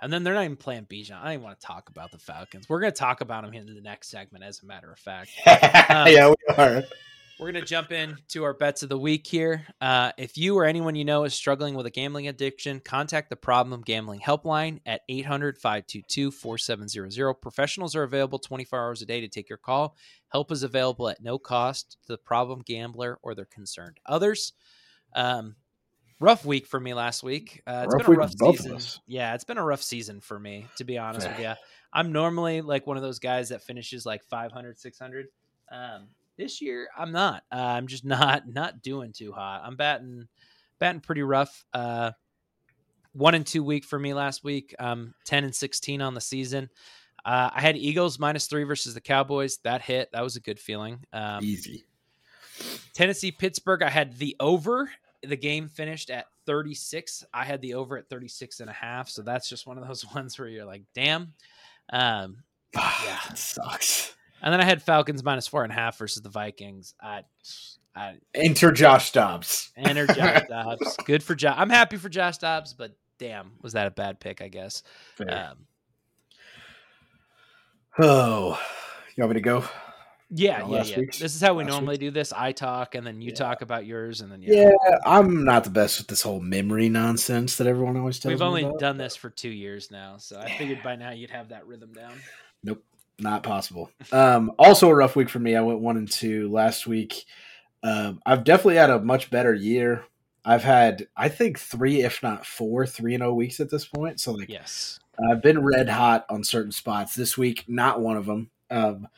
And 0.00 0.12
then 0.12 0.24
they're 0.24 0.34
not 0.34 0.42
even 0.42 0.56
playing 0.56 0.86
Bijan. 0.86 1.12
I 1.12 1.26
don't 1.26 1.32
even 1.34 1.44
want 1.44 1.60
to 1.60 1.64
talk 1.64 1.88
about 1.90 2.10
the 2.10 2.18
Falcons. 2.18 2.68
We're 2.68 2.80
going 2.80 2.92
to 2.92 2.98
talk 2.98 3.20
about 3.20 3.44
them 3.44 3.54
in 3.54 3.72
the 3.72 3.80
next 3.80 4.08
segment, 4.08 4.42
as 4.42 4.60
a 4.64 4.66
matter 4.66 4.90
of 4.90 4.98
fact. 4.98 5.30
yeah, 5.46 6.28
we 6.30 6.54
are. 6.56 6.82
We're 7.42 7.50
going 7.50 7.64
to 7.64 7.68
jump 7.68 7.90
into 7.90 8.44
our 8.44 8.54
bets 8.54 8.84
of 8.84 8.88
the 8.88 8.96
week 8.96 9.26
here. 9.26 9.66
Uh, 9.80 10.12
if 10.16 10.38
you 10.38 10.56
or 10.56 10.64
anyone 10.64 10.94
you 10.94 11.04
know 11.04 11.24
is 11.24 11.34
struggling 11.34 11.74
with 11.74 11.86
a 11.86 11.90
gambling 11.90 12.28
addiction, 12.28 12.78
contact 12.78 13.30
the 13.30 13.36
Problem 13.36 13.82
Gambling 13.82 14.20
Helpline 14.20 14.78
at 14.86 15.00
800 15.08 15.58
522 15.58 16.30
4700. 16.30 17.34
Professionals 17.34 17.96
are 17.96 18.04
available 18.04 18.38
24 18.38 18.78
hours 18.78 19.02
a 19.02 19.06
day 19.06 19.20
to 19.20 19.26
take 19.26 19.48
your 19.48 19.58
call. 19.58 19.96
Help 20.28 20.52
is 20.52 20.62
available 20.62 21.08
at 21.08 21.20
no 21.20 21.36
cost 21.36 21.96
to 22.06 22.12
the 22.12 22.16
problem 22.16 22.62
gambler 22.64 23.18
or 23.22 23.34
their 23.34 23.44
concerned 23.44 23.98
others. 24.06 24.52
Um, 25.12 25.56
rough 26.20 26.44
week 26.44 26.68
for 26.68 26.78
me 26.78 26.94
last 26.94 27.24
week. 27.24 27.60
Uh, 27.66 27.82
it's 27.86 27.94
Rough 27.94 28.06
been 28.06 28.14
a 28.14 28.18
rough 28.20 28.30
for 28.30 28.52
both 28.52 28.60
of 28.60 28.80
season. 28.82 29.02
Yeah, 29.08 29.34
it's 29.34 29.42
been 29.42 29.58
a 29.58 29.64
rough 29.64 29.82
season 29.82 30.20
for 30.20 30.38
me, 30.38 30.68
to 30.76 30.84
be 30.84 30.96
honest 30.96 31.28
with 31.28 31.40
you. 31.40 31.54
I'm 31.92 32.12
normally 32.12 32.60
like 32.60 32.86
one 32.86 32.96
of 32.96 33.02
those 33.02 33.18
guys 33.18 33.48
that 33.48 33.64
finishes 33.64 34.06
like 34.06 34.22
500, 34.30 34.78
600. 34.78 35.26
Um, 35.72 36.06
this 36.36 36.60
year, 36.60 36.88
I'm 36.96 37.12
not. 37.12 37.44
Uh, 37.52 37.56
I'm 37.56 37.86
just 37.86 38.04
not 38.06 38.48
not 38.48 38.82
doing 38.82 39.12
too 39.12 39.32
hot. 39.32 39.62
I'm 39.64 39.76
batting 39.76 40.28
batting 40.78 41.00
pretty 41.00 41.22
rough. 41.22 41.64
Uh, 41.72 42.12
one 43.12 43.34
and 43.34 43.46
two 43.46 43.62
week 43.62 43.84
for 43.84 43.98
me 43.98 44.14
last 44.14 44.42
week. 44.44 44.74
Um, 44.78 45.14
ten 45.24 45.44
and 45.44 45.54
sixteen 45.54 46.02
on 46.02 46.14
the 46.14 46.20
season. 46.20 46.70
Uh, 47.24 47.50
I 47.54 47.60
had 47.60 47.76
Eagles 47.76 48.18
minus 48.18 48.46
three 48.46 48.64
versus 48.64 48.94
the 48.94 49.00
Cowboys. 49.00 49.58
That 49.58 49.82
hit. 49.82 50.10
That 50.12 50.22
was 50.22 50.36
a 50.36 50.40
good 50.40 50.58
feeling. 50.58 51.04
Um, 51.12 51.44
Easy. 51.44 51.84
Tennessee 52.94 53.30
Pittsburgh. 53.30 53.82
I 53.82 53.90
had 53.90 54.16
the 54.16 54.36
over. 54.40 54.90
The 55.22 55.36
game 55.36 55.68
finished 55.68 56.10
at 56.10 56.26
36. 56.46 57.24
I 57.32 57.44
had 57.44 57.60
the 57.60 57.74
over 57.74 57.96
at 57.96 58.08
36 58.08 58.60
and 58.60 58.68
a 58.68 58.72
half. 58.72 59.08
So 59.08 59.22
that's 59.22 59.48
just 59.48 59.66
one 59.66 59.78
of 59.78 59.86
those 59.86 60.04
ones 60.14 60.38
where 60.38 60.48
you're 60.48 60.64
like, 60.64 60.82
damn. 60.94 61.34
Um, 61.92 62.38
yeah, 62.74 63.18
it 63.30 63.38
sucks. 63.38 64.16
And 64.42 64.52
then 64.52 64.60
I 64.60 64.64
had 64.64 64.82
Falcons 64.82 65.22
minus 65.24 65.46
four 65.46 65.62
and 65.62 65.72
a 65.72 65.74
half 65.74 65.96
versus 65.98 66.22
the 66.22 66.28
Vikings. 66.28 66.94
I, 67.00 67.22
I 67.96 68.16
Enter 68.34 68.72
Josh 68.72 69.12
Dobbs. 69.12 69.70
enter 69.76 70.06
Josh 70.06 70.42
Dobbs. 70.48 70.96
Good 71.06 71.22
for 71.22 71.34
Josh. 71.34 71.54
I'm 71.56 71.70
happy 71.70 71.96
for 71.96 72.08
Josh 72.08 72.38
Dobbs, 72.38 72.74
but 72.74 72.96
damn, 73.18 73.52
was 73.62 73.72
that 73.74 73.86
a 73.86 73.90
bad 73.90 74.18
pick? 74.20 74.42
I 74.42 74.48
guess. 74.48 74.82
Um, 75.20 75.66
oh, 77.98 78.60
you 79.16 79.22
want 79.22 79.30
me 79.30 79.34
to 79.34 79.40
go? 79.40 79.64
yeah, 80.34 80.66
yeah, 80.66 80.82
yeah. 80.84 80.98
week's- 81.00 81.18
This 81.18 81.34
is 81.34 81.40
how 81.42 81.52
we 81.54 81.62
last 81.64 81.72
normally 81.72 81.98
do 81.98 82.10
this. 82.10 82.32
I 82.34 82.52
talk, 82.52 82.94
and 82.94 83.06
then 83.06 83.20
you 83.20 83.28
Yeah. 83.28 83.34
talk 83.34 83.60
about 83.62 83.84
yours, 83.84 84.22
and 84.22 84.32
then 84.32 84.40
yeah. 84.42 84.70
Yeah, 84.86 84.98
I'm 85.04 85.44
not 85.44 85.64
the 85.64 85.70
best 85.70 85.98
with 85.98 86.08
this 86.08 86.22
whole 86.22 86.40
memory 86.40 86.88
nonsense 86.88 87.56
that 87.58 87.66
everyone 87.66 87.98
always 87.98 88.18
tells 88.18 88.30
We've 88.32 88.40
me 88.40 88.46
only 88.46 88.62
about. 88.64 88.78
done 88.78 88.96
this 88.96 89.14
for 89.14 89.28
two 89.28 89.50
years 89.50 89.90
now, 89.90 90.16
so 90.16 90.40
I 90.40 90.50
figured 90.56 90.82
by 90.82 90.96
now 90.96 91.10
you'd 91.10 91.30
have 91.30 91.50
that 91.50 91.66
rhythm 91.66 91.92
down. 91.92 92.14
Not 93.18 93.42
possible. 93.42 93.90
Um, 94.10 94.52
also 94.58 94.88
a 94.88 94.94
rough 94.94 95.16
week 95.16 95.28
for 95.28 95.38
me. 95.38 95.54
I 95.54 95.60
went 95.60 95.80
one 95.80 95.96
and 95.96 96.10
two 96.10 96.50
last 96.50 96.86
week. 96.86 97.24
Um, 97.82 98.20
I've 98.24 98.44
definitely 98.44 98.76
had 98.76 98.90
a 98.90 99.00
much 99.00 99.30
better 99.30 99.54
year. 99.54 100.04
I've 100.44 100.64
had, 100.64 101.06
I 101.16 101.28
think, 101.28 101.58
three, 101.58 102.02
if 102.02 102.22
not 102.22 102.44
four, 102.46 102.84
three 102.86 103.14
and 103.14 103.22
zero 103.22 103.32
weeks 103.34 103.60
at 103.60 103.70
this 103.70 103.84
point. 103.84 104.18
So 104.20 104.32
like, 104.32 104.48
Yes. 104.48 104.98
I've 105.30 105.42
been 105.42 105.64
red 105.64 105.88
hot 105.88 106.24
on 106.28 106.42
certain 106.42 106.72
spots 106.72 107.14
this 107.14 107.38
week. 107.38 107.64
Not 107.68 108.00
one 108.00 108.16
of 108.16 108.26
them. 108.26 108.50
Um, 108.70 109.08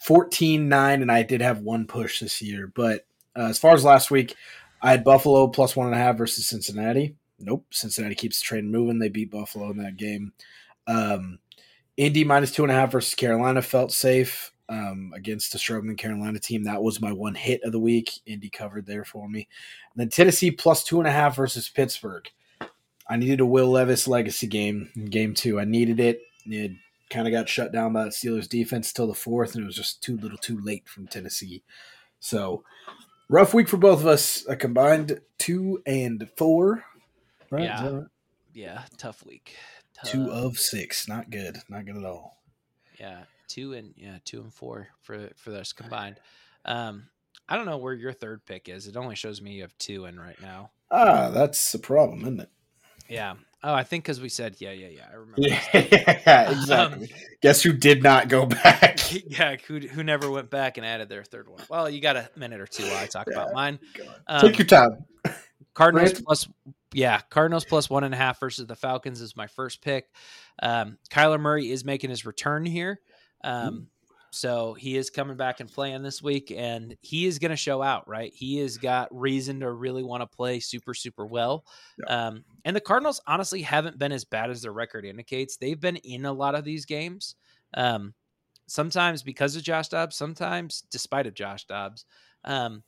14 0.00 0.68
9, 0.68 1.02
and 1.02 1.10
I 1.10 1.22
did 1.22 1.40
have 1.40 1.60
one 1.60 1.86
push 1.86 2.20
this 2.20 2.42
year. 2.42 2.70
But 2.74 3.06
uh, 3.36 3.42
as 3.46 3.58
far 3.58 3.74
as 3.74 3.84
last 3.84 4.10
week, 4.10 4.34
I 4.82 4.90
had 4.90 5.04
Buffalo 5.04 5.48
plus 5.48 5.74
one 5.74 5.86
and 5.86 5.96
a 5.96 5.98
half 5.98 6.18
versus 6.18 6.46
Cincinnati. 6.48 7.16
Nope. 7.38 7.66
Cincinnati 7.70 8.14
keeps 8.14 8.40
the 8.40 8.44
train 8.44 8.70
moving. 8.70 8.98
They 8.98 9.08
beat 9.08 9.30
Buffalo 9.30 9.70
in 9.70 9.78
that 9.78 9.96
game. 9.96 10.32
Um, 10.86 11.38
Indy 11.98 12.24
minus 12.24 12.52
two 12.52 12.62
and 12.62 12.72
a 12.72 12.74
half 12.74 12.92
versus 12.92 13.14
Carolina 13.14 13.60
felt 13.60 13.92
safe 13.92 14.52
um, 14.68 15.12
against 15.14 15.52
the 15.52 15.58
struggling 15.58 15.96
Carolina 15.96 16.38
team. 16.38 16.64
That 16.64 16.82
was 16.82 17.02
my 17.02 17.12
one 17.12 17.34
hit 17.34 17.62
of 17.64 17.72
the 17.72 17.78
week. 17.78 18.10
Indy 18.24 18.48
covered 18.48 18.86
there 18.86 19.04
for 19.04 19.28
me. 19.28 19.48
And 19.92 20.00
then 20.00 20.08
Tennessee 20.08 20.50
plus 20.50 20.84
two 20.84 21.00
and 21.00 21.08
a 21.08 21.12
half 21.12 21.36
versus 21.36 21.68
Pittsburgh. 21.68 22.26
I 23.10 23.16
needed 23.16 23.40
a 23.40 23.46
Will 23.46 23.68
Levis 23.68 24.08
legacy 24.08 24.46
game 24.46 24.90
in 24.94 25.06
game 25.06 25.34
two. 25.34 25.60
I 25.60 25.64
needed 25.64 25.98
it. 26.00 26.22
It 26.46 26.72
kind 27.10 27.26
of 27.26 27.32
got 27.32 27.48
shut 27.48 27.72
down 27.72 27.92
by 27.92 28.04
the 28.04 28.10
Steelers 28.10 28.48
defense 28.48 28.92
till 28.92 29.06
the 29.06 29.14
fourth, 29.14 29.54
and 29.54 29.64
it 29.64 29.66
was 29.66 29.76
just 29.76 30.02
too 30.02 30.16
little 30.18 30.38
too 30.38 30.60
late 30.62 30.88
from 30.88 31.08
Tennessee. 31.08 31.62
So 32.20 32.62
Rough 33.30 33.52
week 33.52 33.68
for 33.68 33.76
both 33.76 34.00
of 34.00 34.06
us. 34.06 34.46
A 34.48 34.56
combined 34.56 35.20
two 35.38 35.82
and 35.84 36.28
four. 36.36 36.84
Right? 37.50 37.64
Yeah. 37.64 37.90
Right? 37.90 38.04
Yeah, 38.54 38.82
tough 38.96 39.24
week. 39.26 39.54
Two 40.04 40.30
of 40.30 40.58
six. 40.58 41.08
Not 41.08 41.30
good. 41.30 41.58
Not 41.68 41.84
good 41.86 41.96
at 41.96 42.04
all. 42.04 42.38
yeah, 43.00 43.24
two 43.48 43.72
and 43.74 43.94
yeah, 43.96 44.18
two 44.24 44.40
and 44.40 44.52
four 44.52 44.88
for 45.00 45.28
for 45.36 45.52
us 45.54 45.72
combined. 45.72 46.20
Um, 46.64 47.08
I 47.48 47.56
don't 47.56 47.66
know 47.66 47.78
where 47.78 47.94
your 47.94 48.12
third 48.12 48.44
pick 48.44 48.68
is. 48.68 48.86
It 48.86 48.96
only 48.96 49.14
shows 49.16 49.40
me 49.40 49.52
you 49.52 49.62
have 49.62 49.76
two 49.78 50.04
in 50.04 50.18
right 50.20 50.40
now. 50.40 50.70
Ah, 50.90 51.30
that's 51.30 51.72
the 51.72 51.78
problem, 51.78 52.20
isn't 52.22 52.40
it? 52.40 52.50
Yeah. 53.08 53.34
Oh, 53.64 53.74
I 53.74 53.82
think 53.82 54.04
because 54.04 54.20
we 54.20 54.28
said 54.28 54.56
yeah, 54.58 54.70
yeah, 54.72 54.88
yeah. 54.88 55.06
I 55.10 55.14
remember. 55.14 55.42
Yeah, 55.42 56.50
exactly. 56.52 57.10
Guess 57.40 57.62
who 57.62 57.72
did 57.72 58.02
not 58.02 58.28
go 58.28 58.46
back? 58.46 59.00
yeah, 59.26 59.56
who 59.66 59.80
who 59.80 60.04
never 60.04 60.30
went 60.30 60.50
back 60.50 60.76
and 60.76 60.86
added 60.86 61.08
their 61.08 61.24
third 61.24 61.48
one. 61.48 61.62
Well, 61.68 61.88
you 61.90 62.00
got 62.00 62.16
a 62.16 62.30
minute 62.36 62.60
or 62.60 62.66
two 62.66 62.84
while 62.84 62.98
I 63.02 63.06
talk 63.06 63.26
about 63.26 63.48
Yeah. 63.48 63.54
mine. 63.54 63.78
Um, 64.28 64.40
Take 64.42 64.58
your 64.58 64.66
time. 64.66 65.04
Cardinals 65.74 66.20
plus 66.20 66.48
yeah, 66.92 67.20
Cardinals 67.30 67.64
plus 67.64 67.90
one 67.90 68.04
and 68.04 68.14
a 68.14 68.16
half 68.16 68.40
versus 68.40 68.66
the 68.66 68.76
Falcons 68.76 69.20
is 69.20 69.36
my 69.36 69.46
first 69.46 69.82
pick. 69.82 70.06
Um, 70.62 70.98
Kyler 71.10 71.40
Murray 71.40 71.70
is 71.70 71.84
making 71.84 72.10
his 72.10 72.24
return 72.24 72.64
here. 72.64 73.00
Um, 73.44 73.88
so 74.30 74.74
he 74.74 74.96
is 74.96 75.10
coming 75.10 75.36
back 75.36 75.60
and 75.60 75.72
playing 75.72 76.02
this 76.02 76.22
week, 76.22 76.52
and 76.54 76.96
he 77.00 77.26
is 77.26 77.38
going 77.38 77.50
to 77.50 77.56
show 77.56 77.82
out, 77.82 78.06
right? 78.08 78.32
He 78.34 78.58
has 78.58 78.76
got 78.76 79.08
reason 79.10 79.60
to 79.60 79.72
really 79.72 80.02
want 80.02 80.22
to 80.22 80.26
play 80.26 80.60
super, 80.60 80.92
super 80.92 81.26
well. 81.26 81.64
Um, 82.06 82.44
and 82.64 82.76
the 82.76 82.80
Cardinals 82.80 83.20
honestly 83.26 83.62
haven't 83.62 83.98
been 83.98 84.12
as 84.12 84.24
bad 84.24 84.50
as 84.50 84.62
their 84.62 84.72
record 84.72 85.04
indicates. 85.04 85.56
They've 85.56 85.80
been 85.80 85.96
in 85.96 86.26
a 86.26 86.32
lot 86.32 86.54
of 86.54 86.64
these 86.64 86.84
games. 86.84 87.36
Um, 87.74 88.14
sometimes 88.66 89.22
because 89.22 89.56
of 89.56 89.62
Josh 89.62 89.88
Dobbs, 89.88 90.16
sometimes 90.16 90.82
despite 90.90 91.26
of 91.26 91.34
Josh 91.34 91.66
Dobbs. 91.66 92.04
Um, 92.44 92.82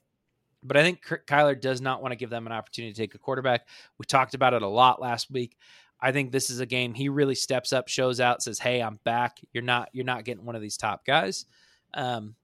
but 0.63 0.77
I 0.77 0.83
think 0.83 1.05
Ky- 1.05 1.17
Kyler 1.27 1.61
does 1.61 1.81
not 1.81 2.03
want 2.03 2.13
to 2.13 2.17
give 2.17 2.31
them 2.31 2.47
an 2.47 2.53
opportunity 2.53 2.93
to 2.93 3.01
take 3.01 3.15
a 3.15 3.19
quarterback. 3.19 3.67
We 3.99 4.05
talked 4.05 4.35
about 4.35 4.55
it 4.55 4.63
a 4.63 4.69
lot 4.69 5.01
last 5.01 5.31
week. 5.31 5.57
I 6.01 6.13
think 6.13 6.33
this 6.33 6.51
is 6.51 6.61
a 6.61 6.67
game 6.67 6.95
he 6.95 7.09
really 7.09 7.35
steps 7.35 7.73
up, 7.73 7.89
shows 7.89 8.21
out, 8.21 8.43
says, 8.43 8.59
"Hey, 8.59 8.83
I'm 8.83 8.99
back. 9.05 9.41
You're 9.53 9.63
not 9.63 9.91
you're 9.93 10.05
not 10.05 10.25
getting 10.25 10.45
one 10.45 10.57
of 10.57 10.63
these 10.63 10.77
top 10.77 11.05
guys." 11.05 11.47
Um, 11.95 12.35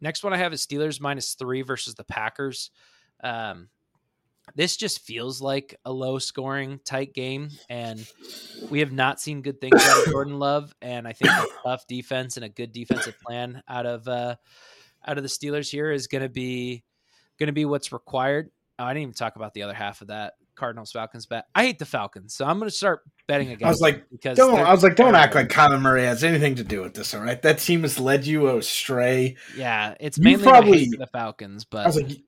next 0.00 0.24
one 0.24 0.32
I 0.32 0.38
have 0.38 0.52
is 0.52 0.66
Steelers 0.66 1.00
minus 1.00 1.34
three 1.34 1.62
versus 1.62 1.94
the 1.94 2.04
Packers. 2.04 2.70
Um, 3.22 3.68
this 4.54 4.76
just 4.76 5.00
feels 5.00 5.40
like 5.40 5.78
a 5.84 5.92
low 5.92 6.18
scoring 6.18 6.80
tight 6.84 7.14
game, 7.14 7.50
and 7.70 8.06
we 8.68 8.80
have 8.80 8.92
not 8.92 9.20
seen 9.20 9.42
good 9.42 9.60
things 9.60 9.80
out 9.80 10.00
of 10.00 10.12
Jordan 10.12 10.38
Love. 10.38 10.74
And 10.82 11.08
I 11.08 11.12
think 11.12 11.30
a 11.30 11.46
tough 11.64 11.86
defense 11.86 12.36
and 12.36 12.44
a 12.44 12.48
good 12.48 12.72
defensive 12.72 13.18
plan 13.24 13.62
out 13.68 13.86
of 13.86 14.06
uh, 14.06 14.36
out 15.06 15.16
of 15.16 15.22
the 15.22 15.30
Steelers 15.30 15.70
here 15.70 15.92
is 15.92 16.08
going 16.08 16.22
to 16.22 16.28
be 16.28 16.82
going 17.38 17.46
to 17.48 17.52
be 17.52 17.64
what's 17.64 17.92
required. 17.92 18.50
Oh, 18.78 18.84
I 18.84 18.90
didn't 18.92 19.02
even 19.02 19.14
talk 19.14 19.36
about 19.36 19.54
the 19.54 19.62
other 19.62 19.74
half 19.74 20.00
of 20.00 20.08
that 20.08 20.34
Cardinals 20.56 20.92
Falcons 20.92 21.26
bet. 21.26 21.46
I 21.54 21.64
hate 21.64 21.78
the 21.78 21.84
Falcons, 21.84 22.34
so 22.34 22.44
I'm 22.44 22.58
going 22.58 22.68
to 22.70 22.74
start 22.76 23.02
betting 23.28 23.48
against. 23.48 23.64
I 23.64 23.68
was 23.68 23.80
like, 23.80 23.96
them 23.96 24.06
because 24.12 24.36
Don't. 24.36 24.58
I 24.58 24.72
was 24.72 24.82
like, 24.82 24.96
don't 24.96 25.14
act 25.14 25.34
like 25.34 25.48
Kyler 25.48 25.80
Murray 25.80 26.04
has 26.04 26.22
anything 26.24 26.56
to 26.56 26.64
do 26.64 26.82
with 26.82 26.94
this. 26.94 27.14
All 27.14 27.20
right, 27.20 27.40
that 27.42 27.58
team 27.58 27.82
has 27.82 27.98
led 28.00 28.26
you 28.26 28.48
astray. 28.56 29.36
yeah, 29.56 29.94
it's 30.00 30.18
You 30.18 30.24
mainly 30.24 30.44
probably- 30.44 30.72
the 30.72 30.78
hate 30.84 30.90
for 30.92 30.98
the 30.98 31.06
Falcons, 31.06 31.66
I 31.72 31.86
was 31.86 31.96
but 31.96 32.08
like, 32.08 32.18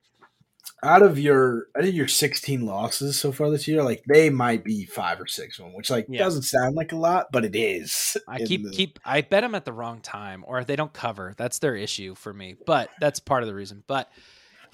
out 0.82 1.02
of 1.02 1.18
your, 1.18 1.66
I 1.76 1.82
think 1.82 1.94
your 1.94 2.06
16 2.08 2.64
losses 2.64 3.18
so 3.18 3.32
far 3.32 3.50
this 3.50 3.66
year, 3.66 3.82
like 3.82 4.04
they 4.08 4.30
might 4.30 4.62
be 4.62 4.84
five 4.84 5.20
or 5.20 5.26
six 5.26 5.56
them, 5.58 5.72
which 5.74 5.90
like 5.90 6.06
Yeah. 6.08 6.18
doesn't 6.18 6.42
sound 6.42 6.76
like 6.76 6.92
a 6.92 6.96
lot, 6.96 7.28
but 7.32 7.44
it 7.44 7.56
is. 7.56 8.16
I 8.28 8.38
keep 8.38 8.62
the- 8.64 8.70
keep 8.70 8.98
I 9.04 9.22
bet 9.22 9.42
them 9.42 9.54
at 9.54 9.64
the 9.64 9.72
wrong 9.72 10.00
time 10.00 10.44
or 10.46 10.58
if 10.60 10.66
they 10.66 10.76
don't 10.76 10.92
cover. 10.92 11.34
That's 11.36 11.58
their 11.60 11.74
issue 11.76 12.14
for 12.14 12.32
me. 12.32 12.56
But 12.66 12.90
that's 13.00 13.20
part 13.20 13.42
of 13.42 13.48
the 13.48 13.54
reason. 13.54 13.84
But 13.86 14.10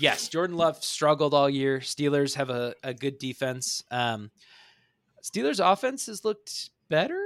yes, 0.03 0.29
Jordan 0.29 0.57
Love 0.57 0.83
struggled 0.85 1.33
all 1.35 1.49
year. 1.49 1.79
Steelers 1.79 2.35
have 2.35 2.51
a, 2.51 2.75
a 2.83 2.93
good 2.93 3.19
defense. 3.19 3.83
Um 3.91 4.31
Steelers 5.23 5.61
offense 5.65 6.07
has 6.07 6.25
looked 6.25 6.71
better 6.89 7.25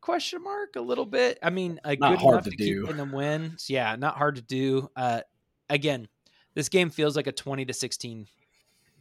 question 0.00 0.42
mark 0.42 0.76
a 0.76 0.80
little 0.80 1.06
bit. 1.06 1.38
I 1.42 1.50
mean, 1.50 1.80
a 1.84 1.96
Not 1.96 2.10
good 2.10 2.18
hard 2.20 2.34
enough 2.34 2.44
to 2.44 2.50
to, 2.50 2.56
do. 2.56 2.64
keep 2.64 2.80
getting 2.82 2.96
them 2.96 3.12
wins. 3.12 3.68
Yeah, 3.68 3.96
not 3.96 4.16
hard 4.16 4.36
to 4.36 4.42
do. 4.42 4.90
Uh 4.94 5.20
again, 5.68 6.08
this 6.54 6.68
game 6.68 6.90
feels 6.90 7.16
like 7.16 7.26
a 7.26 7.32
20 7.32 7.64
to 7.66 7.72
16 7.72 8.26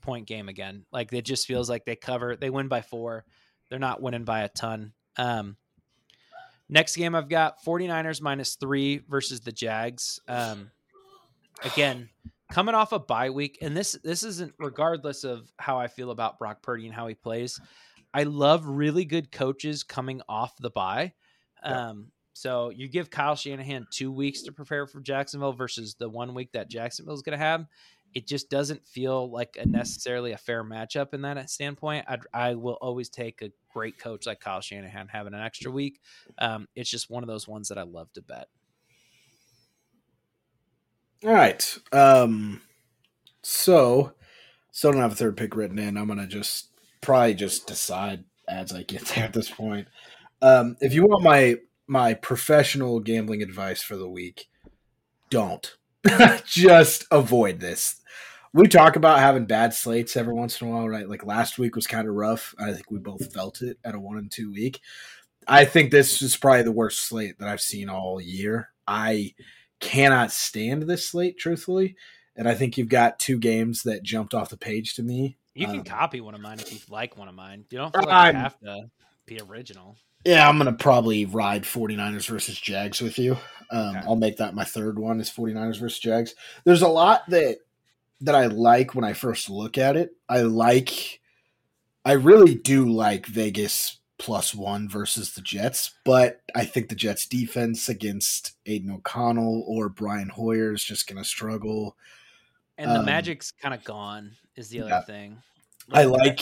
point 0.02 0.26
game 0.28 0.50
again. 0.50 0.86
Like 0.92 1.12
it 1.14 1.26
just 1.26 1.46
feels 1.48 1.70
like 1.70 1.86
they 1.86 1.96
cover, 1.96 2.36
they 2.36 2.50
win 2.50 2.68
by 2.68 2.82
4. 2.82 3.26
They're 3.70 3.80
not 3.80 4.02
winning 4.02 4.24
by 4.24 4.42
a 4.42 4.50
ton. 4.50 4.94
Um 5.18 5.58
Next 6.72 6.96
game 6.96 7.16
I've 7.16 7.30
got 7.30 7.64
49ers 7.66 8.22
minus 8.22 8.54
three 8.54 9.02
versus 9.10 9.42
the 9.42 9.52
Jags. 9.52 10.20
Um, 10.28 10.70
again, 11.64 12.10
coming 12.52 12.76
off 12.76 12.92
a 12.92 13.00
bye 13.00 13.30
week, 13.30 13.58
and 13.62 13.76
this 13.76 13.94
this 14.04 14.24
isn't 14.24 14.54
regardless 14.60 15.24
of 15.24 15.52
how 15.58 15.80
I 15.80 15.88
feel 15.88 16.12
about 16.12 16.40
Brock 16.40 16.62
Purdy 16.62 16.86
and 16.86 16.96
how 16.96 17.08
he 17.08 17.16
plays. 17.16 17.60
I 18.14 18.24
love 18.24 18.66
really 18.66 19.06
good 19.06 19.32
coaches 19.32 19.84
coming 19.84 20.22
off 20.28 20.56
the 20.58 20.72
bye. 20.72 21.14
Yeah. 21.64 21.90
Um, 21.90 22.12
so 22.34 22.70
you 22.70 22.88
give 22.88 23.10
Kyle 23.10 23.36
Shanahan 23.36 23.86
two 23.92 24.12
weeks 24.12 24.44
to 24.44 24.52
prepare 24.52 24.88
for 24.88 25.02
Jacksonville 25.02 25.54
versus 25.54 25.96
the 26.00 26.10
one 26.10 26.34
week 26.34 26.54
that 26.54 26.70
Jacksonville 26.70 27.14
is 27.14 27.22
going 27.22 27.38
to 27.38 27.44
have. 27.44 27.66
It 28.16 28.28
just 28.28 28.50
doesn't 28.50 28.88
feel 28.88 29.30
like 29.30 29.58
a 29.60 29.68
necessarily 29.68 30.32
a 30.32 30.38
fair 30.38 30.64
matchup 30.64 31.14
in 31.14 31.22
that 31.24 31.50
standpoint. 31.50 32.06
I'd, 32.08 32.22
I 32.34 32.56
will 32.56 32.78
always 32.82 33.10
take 33.10 33.42
a 33.42 33.52
great 33.72 34.00
coach 34.00 34.26
like 34.26 34.40
Kyle 34.40 34.62
Shanahan 34.62 35.10
having 35.10 35.34
an 35.34 35.42
extra 35.42 35.70
week. 35.70 36.00
Um, 36.40 36.68
it's 36.76 36.90
just 36.90 37.10
one 37.10 37.24
of 37.24 37.28
those 37.28 37.48
ones 37.48 37.68
that 37.68 37.78
I 37.78 37.84
love 37.84 38.12
to 38.14 38.22
bet. 38.22 38.48
All 41.24 41.34
right. 41.34 41.78
Um. 41.92 42.62
So, 43.42 44.14
still 44.72 44.92
don't 44.92 45.02
have 45.02 45.14
a 45.14 45.16
third 45.16 45.38
pick 45.38 45.56
written 45.56 45.80
in. 45.80 45.98
I'm 45.98 46.08
gonna 46.08 46.28
just 46.28 46.70
probably 47.02 47.34
just 47.34 47.68
decide 47.68 48.24
as 48.48 48.74
I 48.74 48.84
get 48.84 49.02
there 49.06 49.26
at 49.26 49.34
this 49.34 49.50
point. 49.50 49.88
Um, 50.42 50.78
if 50.82 50.94
you 50.94 51.06
want 51.06 51.24
my 51.24 51.58
my 51.88 52.14
professional 52.14 53.00
gambling 53.00 53.42
advice 53.42 53.82
for 53.82 53.98
the 53.98 54.10
week, 54.10 54.48
don't 55.30 55.76
just 56.46 57.06
avoid 57.12 57.60
this. 57.60 57.96
We 58.54 58.68
talk 58.68 58.96
about 58.96 59.20
having 59.20 59.46
bad 59.46 59.74
slates 59.74 60.18
every 60.18 60.34
once 60.34 60.60
in 60.60 60.68
a 60.68 60.72
while, 60.72 60.90
right? 60.90 61.08
Like 61.08 61.26
last 61.26 61.60
week 61.60 61.76
was 61.76 61.86
kind 61.86 62.08
of 62.08 62.16
rough. 62.16 62.56
I 62.60 62.72
think 62.74 62.90
we 62.90 63.00
both 63.00 63.32
felt 63.34 63.62
it 63.62 63.78
at 63.84 63.94
a 63.96 64.00
one 64.00 64.18
and 64.18 64.32
two 64.32 64.52
week. 64.52 64.80
I 65.48 65.66
think 65.66 65.92
this 65.92 66.22
is 66.22 66.38
probably 66.38 66.64
the 66.64 66.72
worst 66.72 67.00
slate 67.00 67.40
that 67.40 67.48
I've 67.48 67.62
seen 67.62 67.90
all 67.90 68.22
year. 68.22 68.70
I 68.88 69.34
cannot 69.80 70.32
stand 70.32 70.84
this 70.84 71.08
slate, 71.08 71.38
truthfully. 71.38 71.96
And 72.36 72.48
I 72.48 72.54
think 72.56 72.78
you've 72.78 72.90
got 72.90 73.20
two 73.20 73.38
games 73.38 73.84
that 73.84 74.04
jumped 74.04 74.34
off 74.34 74.50
the 74.50 74.58
page 74.58 74.96
to 74.96 75.04
me. 75.04 75.38
You 75.56 75.66
can 75.68 75.80
Um, 75.80 75.84
copy 75.84 76.22
one 76.22 76.36
of 76.36 76.42
mine 76.42 76.60
if 76.60 76.72
you 76.72 76.80
like 76.90 77.18
one 77.18 77.28
of 77.28 77.36
mine. 77.36 77.66
You 77.70 77.80
don't 77.80 77.94
like 77.96 78.34
you 78.34 78.40
have 78.40 78.60
to 78.62 78.90
be 79.26 79.40
original. 79.42 79.98
Yeah, 80.26 80.48
I'm 80.48 80.58
going 80.58 80.66
to 80.72 80.82
probably 80.82 81.26
ride 81.26 81.64
49ers 81.64 82.28
versus 82.28 82.60
Jags 82.60 83.02
with 83.02 83.18
you. 83.18 83.38
Um, 83.72 83.96
Okay. 83.98 84.00
I'll 84.08 84.16
make 84.16 84.38
that 84.38 84.54
my 84.56 84.64
third 84.64 84.98
one 85.00 85.20
is 85.20 85.30
49ers 85.30 85.80
versus 85.80 86.00
Jags. 86.00 86.34
There's 86.66 86.82
a 86.82 86.88
lot 86.88 87.30
that 87.30 87.58
that 88.22 88.36
I 88.36 88.48
like 88.48 88.96
when 88.96 89.06
I 89.06 89.14
first 89.14 89.50
look 89.50 89.78
at 89.78 89.96
it. 89.96 90.12
I 90.28 90.42
like 90.42 91.22
I 92.06 92.14
really 92.14 92.56
do 92.56 92.90
like 92.90 93.26
Vegas 93.28 93.99
plus 94.20 94.54
1 94.54 94.88
versus 94.90 95.34
the 95.34 95.42
Jets, 95.42 95.96
but 96.04 96.42
I 96.54 96.66
think 96.66 96.90
the 96.90 96.96
Jets 96.96 97.26
defense 97.26 97.90
against 97.90 98.54
Aidan 98.66 98.92
O'Connell 98.92 99.64
or 99.66 99.90
Brian 99.90 100.30
Hoyer 100.30 100.74
is 100.74 100.84
just 100.84 101.08
going 101.08 101.18
to 101.18 101.28
struggle. 101.28 101.96
And 102.78 102.92
the 102.92 103.00
Um, 103.00 103.06
magic's 103.06 103.52
kind 103.52 103.74
of 103.74 103.84
gone 103.84 104.36
is 104.56 104.70
the 104.70 104.82
other 104.82 104.90
yeah. 104.90 105.02
thing. 105.02 105.42
I 105.92 106.04
like 106.04 106.42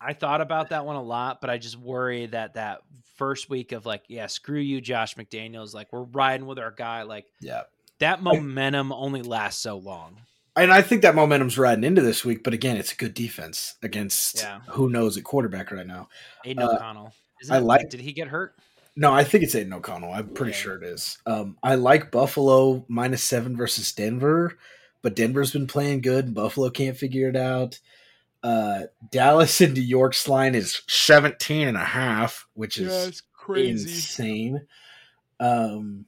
I 0.00 0.14
thought 0.14 0.40
about 0.40 0.70
that 0.70 0.86
one 0.86 0.96
a 0.96 1.02
lot, 1.02 1.40
but 1.40 1.50
I 1.50 1.58
just 1.58 1.76
worry 1.76 2.26
that 2.26 2.54
that 2.54 2.80
first 3.16 3.50
week 3.50 3.72
of 3.72 3.84
like, 3.84 4.02
yeah, 4.08 4.26
screw 4.26 4.58
you, 4.58 4.80
Josh 4.80 5.14
McDaniels. 5.14 5.74
Like 5.74 5.92
we're 5.92 6.04
riding 6.04 6.46
with 6.46 6.58
our 6.58 6.70
guy. 6.70 7.02
Like 7.02 7.26
yeah. 7.40 7.64
that 7.98 8.22
momentum 8.22 8.92
only 8.92 9.22
lasts 9.22 9.62
so 9.62 9.76
long. 9.76 10.16
And 10.62 10.72
I 10.72 10.82
think 10.82 11.02
that 11.02 11.14
momentum's 11.14 11.58
riding 11.58 11.84
into 11.84 12.02
this 12.02 12.24
week, 12.24 12.42
but 12.44 12.52
again, 12.54 12.76
it's 12.76 12.92
a 12.92 12.96
good 12.96 13.14
defense 13.14 13.74
against 13.82 14.38
Yeah. 14.42 14.60
who 14.68 14.88
knows 14.90 15.16
at 15.16 15.24
quarterback 15.24 15.70
right 15.72 15.86
now. 15.86 16.08
Aidan 16.44 16.62
Uh, 16.64 16.72
O'Connell. 16.72 17.14
Isn't 17.42 17.54
I 17.54 17.58
like- 17.58 17.88
Did 17.90 18.00
he 18.00 18.12
get 18.12 18.28
hurt? 18.28 18.54
No, 18.96 19.12
I 19.12 19.24
think 19.24 19.44
it's 19.44 19.54
Aidan 19.54 19.72
O'Connell. 19.72 20.12
I'm 20.12 20.28
pretty 20.30 20.52
Yeah. 20.52 20.58
sure 20.58 20.76
it 20.76 20.82
is. 20.82 21.18
Um, 21.26 21.56
I 21.62 21.76
like 21.76 22.10
Buffalo 22.10 22.84
minus 22.88 23.22
seven 23.22 23.56
versus 23.56 23.92
Denver, 23.92 24.58
but 25.02 25.16
Denver's 25.16 25.52
been 25.52 25.66
playing 25.66 26.00
good. 26.02 26.26
and 26.26 26.34
Buffalo 26.34 26.68
can't 26.70 26.96
figure 26.96 27.28
it 27.28 27.36
out. 27.36 27.78
Uh, 28.42 28.84
Dallas 29.10 29.60
and 29.60 29.74
New 29.74 29.80
York's 29.82 30.26
line 30.28 30.54
is 30.54 30.82
17 30.88 31.68
and 31.68 31.76
a 31.76 31.84
half, 31.84 32.46
which 32.54 32.78
is 32.78 33.22
crazy. 33.32 33.90
insane. 33.90 34.66
Um, 35.38 36.06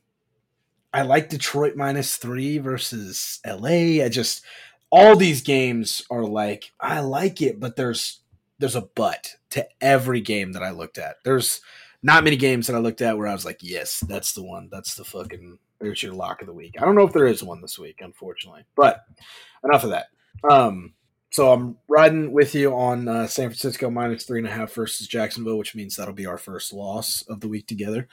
I 0.93 1.03
like 1.03 1.28
Detroit 1.28 1.76
minus 1.76 2.16
three 2.16 2.59
versus 2.59 3.40
LA. 3.47 4.05
I 4.05 4.09
just 4.11 4.45
all 4.90 5.16
these 5.16 5.40
games 5.40 6.05
are 6.11 6.24
like 6.24 6.72
I 6.80 7.01
like 7.01 7.40
it, 7.40 7.59
but 7.59 7.76
there's 7.76 8.20
there's 8.59 8.76
a 8.76 8.88
but 8.95 9.36
to 9.51 9.66
every 9.80 10.20
game 10.20 10.53
that 10.53 10.62
I 10.62 10.70
looked 10.70 10.99
at. 10.99 11.16
There's 11.24 11.61
not 12.03 12.24
many 12.24 12.36
games 12.36 12.66
that 12.66 12.76
I 12.76 12.80
looked 12.80 13.01
at 13.01 13.16
where 13.16 13.26
I 13.26 13.32
was 13.32 13.45
like, 13.45 13.59
yes, 13.61 14.01
that's 14.07 14.32
the 14.34 14.43
one. 14.43 14.68
That's 14.70 14.95
the 14.95 15.05
fucking 15.05 15.59
there's 15.80 16.03
your 16.03 16.12
lock 16.12 16.40
of 16.40 16.47
the 16.47 16.55
week. 16.55 16.74
I 16.78 16.84
don't 16.84 16.95
know 16.95 17.07
if 17.07 17.12
there 17.12 17.26
is 17.26 17.43
one 17.43 17.61
this 17.61 17.78
week, 17.78 18.01
unfortunately. 18.01 18.64
But 18.76 19.05
enough 19.64 19.84
of 19.84 19.90
that. 19.90 20.07
Um, 20.49 20.95
so 21.33 21.51
I'm 21.51 21.76
riding 21.89 22.30
with 22.30 22.55
you 22.55 22.74
on 22.74 23.09
uh, 23.09 23.26
San 23.26 23.49
Francisco 23.49 23.89
minus 23.91 24.24
three 24.24 24.39
and 24.39 24.47
a 24.47 24.51
half 24.51 24.72
versus 24.74 25.09
Jacksonville, 25.09 25.57
which 25.57 25.74
means 25.74 25.97
that'll 25.97 26.12
be 26.14 26.26
our 26.26 26.37
first 26.39 26.72
loss 26.72 27.22
of 27.22 27.41
the 27.41 27.49
week 27.49 27.66
together. 27.66 28.07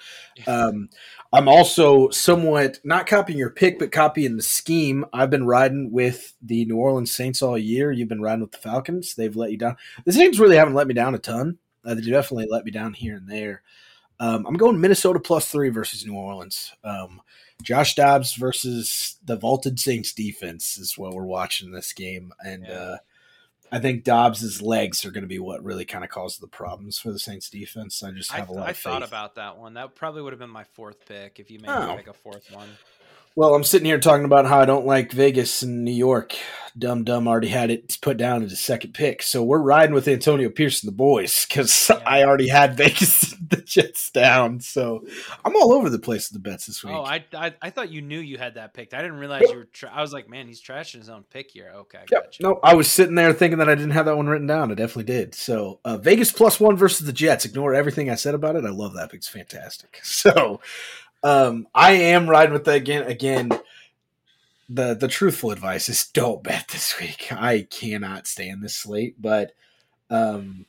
Um, 0.47 0.89
I'm 1.33 1.47
also 1.49 2.09
somewhat 2.09 2.79
not 2.85 3.07
copying 3.07 3.37
your 3.37 3.49
pick, 3.49 3.77
but 3.77 3.91
copying 3.91 4.37
the 4.37 4.41
scheme. 4.41 5.05
I've 5.11 5.29
been 5.29 5.45
riding 5.45 5.91
with 5.91 6.33
the 6.41 6.63
New 6.65 6.77
Orleans 6.77 7.11
Saints 7.13 7.41
all 7.41 7.57
year. 7.57 7.91
You've 7.91 8.07
been 8.09 8.21
riding 8.21 8.41
with 8.41 8.53
the 8.53 8.57
Falcons. 8.57 9.15
They've 9.15 9.35
let 9.35 9.51
you 9.51 9.57
down. 9.57 9.75
The 10.05 10.13
Saints 10.13 10.39
really 10.39 10.55
haven't 10.55 10.73
let 10.75 10.87
me 10.87 10.93
down 10.93 11.13
a 11.13 11.19
ton. 11.19 11.57
Uh, 11.85 11.95
they 11.95 12.01
definitely 12.01 12.47
let 12.49 12.65
me 12.65 12.71
down 12.71 12.93
here 12.93 13.15
and 13.17 13.27
there. 13.29 13.61
Um, 14.21 14.45
I'm 14.45 14.55
going 14.55 14.79
Minnesota 14.81 15.19
plus 15.19 15.47
three 15.49 15.69
versus 15.69 16.05
New 16.05 16.13
Orleans. 16.15 16.73
Um, 16.83 17.21
Josh 17.63 17.95
Dobbs 17.95 18.35
versus 18.35 19.17
the 19.25 19.35
vaulted 19.35 19.79
Saints 19.79 20.13
defense 20.13 20.77
is 20.77 20.97
what 20.97 21.13
we're 21.13 21.25
watching 21.25 21.71
this 21.71 21.91
game, 21.93 22.31
and 22.45 22.63
Yeah. 22.63 22.71
uh, 22.73 22.97
I 23.71 23.79
think 23.79 24.03
Dobbs's 24.03 24.61
legs 24.61 25.05
are 25.05 25.11
going 25.11 25.23
to 25.23 25.27
be 25.27 25.39
what 25.39 25.63
really 25.63 25.85
kind 25.85 26.03
of 26.03 26.09
causes 26.09 26.39
the 26.39 26.47
problems 26.47 26.97
for 26.99 27.11
the 27.11 27.19
Saints 27.19 27.49
defense. 27.49 28.01
I 28.03 28.11
just 28.11 28.33
I, 28.33 28.37
have 28.39 28.49
a 28.49 28.53
lot 28.53 28.67
I 28.67 28.71
of 28.71 28.77
faith. 28.77 28.83
thought 28.93 29.03
about 29.03 29.35
that 29.35 29.57
one. 29.57 29.75
That 29.75 29.95
probably 29.95 30.21
would 30.21 30.33
have 30.33 30.39
been 30.39 30.49
my 30.49 30.63
fourth 30.63 31.05
pick 31.05 31.39
if 31.39 31.51
you 31.51 31.59
made 31.59 31.69
Oh. 31.69 31.95
pick 31.95 32.07
a 32.07 32.13
fourth 32.13 32.51
one. 32.51 32.69
Well, 33.35 33.55
I'm 33.55 33.63
sitting 33.63 33.85
here 33.85 33.99
talking 33.99 34.25
about 34.25 34.47
how 34.47 34.59
I 34.59 34.65
don't 34.65 34.85
like 34.85 35.11
Vegas 35.11 35.61
and 35.61 35.85
New 35.85 35.93
York. 35.93 36.35
Dumb 36.77 37.03
Dumb 37.03 37.27
already 37.27 37.47
had 37.47 37.71
it 37.71 37.97
put 38.01 38.15
down 38.17 38.43
as 38.43 38.51
a 38.53 38.55
second 38.57 38.93
pick. 38.93 39.21
So 39.23 39.43
we're 39.43 39.59
riding 39.61 39.93
with 39.93 40.07
Antonio 40.07 40.49
Pierce 40.49 40.81
and 40.83 40.87
the 40.87 40.95
boys 40.95 41.45
because 41.45 41.89
Yeah. 41.89 42.01
I 42.05 42.23
already 42.23 42.47
had 42.47 42.75
Vegas 42.77 43.33
the 43.49 43.57
Jets 43.57 44.11
down. 44.11 44.59
So 44.59 45.05
I'm 45.43 45.55
all 45.55 45.73
over 45.73 45.89
the 45.89 45.99
place 45.99 46.29
with 46.31 46.41
the 46.41 46.49
bets 46.49 46.67
this 46.67 46.83
week. 46.83 46.93
Oh, 46.93 47.03
I, 47.03 47.25
I 47.33 47.53
I 47.61 47.69
thought 47.69 47.91
you 47.91 48.01
knew 48.01 48.19
you 48.19 48.37
had 48.37 48.55
that 48.55 48.73
picked. 48.73 48.93
I 48.93 49.01
didn't 49.01 49.17
realize 49.17 49.41
Yep. 49.41 49.51
you 49.51 49.57
were. 49.57 49.65
Tra- 49.65 49.91
I 49.93 50.01
was 50.01 50.13
like, 50.13 50.29
man, 50.29 50.47
he's 50.47 50.61
trashing 50.61 50.99
his 50.99 51.09
own 51.09 51.23
pick 51.29 51.51
here. 51.51 51.71
Okay, 51.75 51.99
Yep. 52.11 52.23
gotcha. 52.25 52.43
No, 52.43 52.59
I 52.63 52.75
was 52.75 52.89
sitting 52.89 53.15
there 53.15 53.33
thinking 53.33 53.57
that 53.59 53.69
I 53.69 53.75
didn't 53.75 53.91
have 53.91 54.05
that 54.05 54.15
one 54.17 54.27
written 54.27 54.47
down. 54.47 54.71
I 54.71 54.75
definitely 54.75 55.11
did. 55.11 55.33
So 55.35 55.79
uh, 55.83 55.97
Vegas 55.97 56.31
plus 56.31 56.59
one 56.59 56.77
versus 56.77 57.05
the 57.07 57.13
Jets. 57.13 57.45
Ignore 57.45 57.73
everything 57.73 58.09
I 58.09 58.15
said 58.15 58.35
about 58.35 58.55
it. 58.55 58.63
I 58.65 58.69
love 58.69 58.93
that. 58.93 59.09
Pick. 59.11 59.17
It's 59.19 59.27
fantastic. 59.27 59.99
So 60.03 60.59
um, 61.23 61.67
I 61.73 61.91
am 61.91 62.29
riding 62.29 62.53
with 62.53 62.65
that 62.65 62.75
again. 62.75 63.03
Again, 63.03 63.51
the 64.69 64.93
the 64.93 65.07
truthful 65.07 65.51
advice 65.51 65.89
is 65.89 66.07
don't 66.07 66.43
bet 66.43 66.67
this 66.69 66.99
week. 66.99 67.31
I 67.31 67.67
cannot 67.69 68.27
stand 68.27 68.63
this 68.63 68.75
slate, 68.75 69.21
but 69.21 69.53
um, 70.09 70.65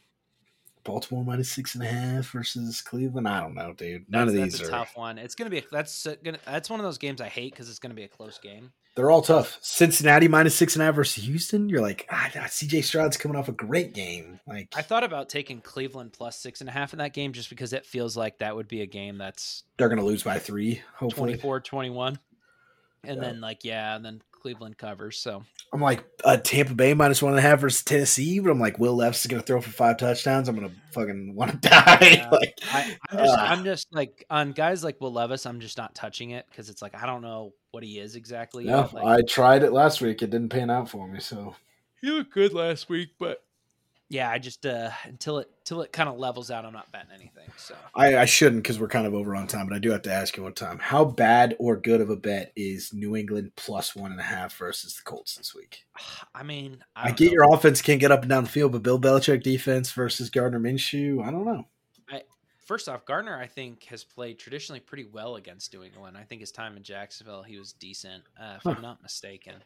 Baltimore 0.85 1.25
minus 1.25 1.51
six 1.51 1.75
and 1.75 1.85
a 1.85 1.89
half 1.89 2.31
versus 2.31 2.81
Cleveland. 2.81 3.29
I 3.29 3.41
don't 3.41 3.55
know, 3.55 3.73
dude. 3.73 4.07
None 4.11 4.27
That's, 4.27 4.37
of 4.37 4.41
that's 4.41 4.59
these 4.59 4.69
a 4.69 4.73
are. 4.73 4.79
tough 4.79 4.97
one. 4.97 5.19
It's 5.19 5.35
gonna 5.35 5.51
be. 5.51 5.63
That's 5.71 6.07
uh, 6.07 6.17
gonna. 6.25 6.39
That's 6.47 6.71
one 6.71 6.81
of 6.81 6.85
those 6.85 6.99
games 6.99 7.21
I 7.21 7.29
hate 7.29 7.53
because 7.53 7.69
it's 7.69 7.79
gonna 7.79 7.95
be 7.95 8.05
a 8.05 8.09
close 8.09 8.39
game. 8.39 8.73
They're 8.97 9.11
all 9.11 9.23
tough. 9.23 9.59
Cincinnati 9.63 10.27
minus 10.29 10.55
six 10.55 10.75
and 10.75 10.83
a 10.83 10.87
half 10.87 10.95
versus 10.97 11.25
Houston. 11.25 11.69
You're 11.69 11.81
like, 11.81 12.07
ah, 12.11 12.29
CJ 12.35 12.83
Stroud's 12.85 13.17
coming 13.17 13.37
off 13.37 13.49
a 13.49 13.53
great 13.53 13.95
game. 13.95 14.41
Like, 14.47 14.69
I 14.77 14.83
thought 14.83 15.05
about 15.05 15.29
taking 15.29 15.61
Cleveland 15.61 16.13
plus 16.13 16.37
six 16.39 16.61
and 16.61 16.69
a 16.69 16.73
half 16.73 16.93
in 16.93 16.99
that 16.99 17.13
game 17.15 17.33
just 17.33 17.51
because 17.51 17.73
it 17.73 17.87
feels 17.87 18.17
like 18.17 18.39
that 18.39 18.57
would 18.57 18.69
be 18.69 18.83
a 18.83 18.87
game 18.87 19.17
that's 19.17 19.63
they're 19.79 19.89
going 19.89 20.01
to 20.01 20.05
lose 20.05 20.23
by 20.25 20.39
three. 20.39 20.83
Hopefully, 20.97 21.35
24 21.35 21.61
21. 21.61 22.19
And 23.05 23.17
Yeah. 23.17 23.21
then, 23.23 23.41
like, 23.41 23.65
yeah, 23.65 23.97
and 23.97 24.05
then 24.05 24.21
Cleveland 24.41 24.79
covers. 24.79 25.19
So, 25.19 25.45
I'm 25.73 25.81
like 25.81 26.05
uh, 26.25 26.37
Tampa 26.39 26.75
Bay 26.75 26.95
minus 26.95 27.23
one 27.23 27.33
and 27.33 27.39
a 27.39 27.43
half 27.43 27.61
versus 27.61 27.85
Tennessee, 27.85 28.41
but 28.41 28.51
I'm 28.51 28.59
like 28.59 28.79
Will 28.79 28.97
Levis 28.97 29.21
is 29.21 29.27
going 29.27 29.41
to 29.41 29.47
throw 29.47 29.61
for 29.61 29.71
five 29.71 29.97
touchdowns. 29.97 30.49
I'm 30.49 30.57
going 30.57 30.69
to 30.69 30.75
fucking 30.93 31.35
want 31.35 31.51
to 31.53 31.57
die. 31.69 31.99
Yeah. 32.01 32.29
like, 32.33 32.55
I, 32.73 32.97
I'm 33.11 33.19
just, 33.19 33.39
uh, 33.39 33.43
I'm 33.43 33.65
just 33.65 33.95
like 33.95 34.25
on 34.31 34.53
guys 34.53 34.83
like 34.83 35.01
Will 35.01 35.13
Levis. 35.13 35.47
I'm 35.47 35.61
just 35.61 35.79
not 35.79 35.95
touching 35.95 36.31
it 36.31 36.47
because 36.51 36.71
it's 36.71 36.83
like 36.83 36.95
I 37.01 37.07
don't 37.07 37.23
know 37.23 37.53
what 37.71 37.85
he 37.85 37.99
is 37.99 38.17
exactly. 38.17 38.65
no. 38.65 38.89
Like, 38.93 39.05
I 39.05 39.23
tried 39.23 39.63
it 39.63 39.73
last 39.73 40.01
week. 40.01 40.23
It 40.23 40.31
didn't 40.31 40.49
pan 40.49 40.71
out 40.71 40.89
for 40.89 41.07
me. 41.07 41.21
So 41.21 41.55
he 42.01 42.11
looked 42.11 42.33
good 42.33 42.53
last 42.53 42.89
week, 42.89 43.11
but 43.19 43.43
yeah, 44.11 44.29
I 44.29 44.39
just 44.39 44.67
uh 44.67 44.91
until 45.05 45.39
it 45.39 45.49
till 45.65 45.81
it 45.83 45.93
kind 45.93 46.09
of 46.09 46.19
levels 46.19 46.51
out, 46.51 46.65
I'm 46.65 46.73
not 46.73 46.91
betting 46.93 47.13
anything. 47.15 47.49
So 47.57 47.75
I, 47.95 48.19
I 48.19 48.25
shouldn't 48.25 48.63
because 48.63 48.81
we're 48.81 48.89
kind 48.89 49.07
of 49.07 49.15
over 49.15 49.35
on 49.37 49.47
time, 49.47 49.69
but 49.69 49.75
I 49.75 49.79
do 49.79 49.91
have 49.93 50.03
to 50.03 50.13
ask 50.13 50.37
you 50.37 50.43
one 50.43 50.53
time: 50.53 50.79
How 50.81 51.05
bad 51.05 51.57
or 51.59 51.77
good 51.77 52.01
of 52.01 52.11
a 52.11 52.17
bet 52.17 52.53
is 52.57 52.93
New 52.93 53.17
England 53.17 53.53
plus 53.57 53.95
one 53.95 54.11
and 54.11 54.21
a 54.21 54.25
half 54.25 54.57
versus 54.59 54.97
the 54.97 55.03
Colts 55.03 55.37
this 55.37 55.55
week? 55.55 55.85
I 56.35 56.43
mean, 56.43 56.83
I, 56.97 57.09
I, 57.09 57.13
get 57.13 57.27
know. 57.27 57.33
your 57.33 57.55
offense 57.55 57.81
can't 57.81 58.01
get 58.01 58.11
up 58.11 58.23
and 58.23 58.29
down 58.29 58.45
the 58.45 58.51
field, 58.51 58.73
but 58.73 58.83
Bill 58.83 59.01
Belichick 59.01 59.43
defense 59.43 59.93
versus 59.93 60.29
Gardner 60.29 60.61
Minshew. 60.61 61.25
I 61.25 61.31
don't 61.31 61.47
know. 61.47 61.67
First 62.71 62.89
off, 62.89 63.05
Gardner, 63.05 63.37
I 63.37 63.49
think, 63.49 63.83
has 63.87 64.05
played 64.05 64.39
traditionally 64.39 64.79
pretty 64.79 65.03
well 65.03 65.35
against 65.35 65.75
New 65.75 65.83
England. 65.83 66.17
I 66.17 66.23
think 66.23 66.41
his 66.41 66.53
time 66.53 66.77
in 66.77 66.85
Jacksonville, 66.85 67.43
he 67.43 67.59
was 67.59 67.73
decent, 67.73 68.23
uh, 68.41 68.59
if 68.59 68.63
Huh. 68.63 68.75
I'm 68.77 68.83
not 68.83 69.03
mistaken. 69.03 69.57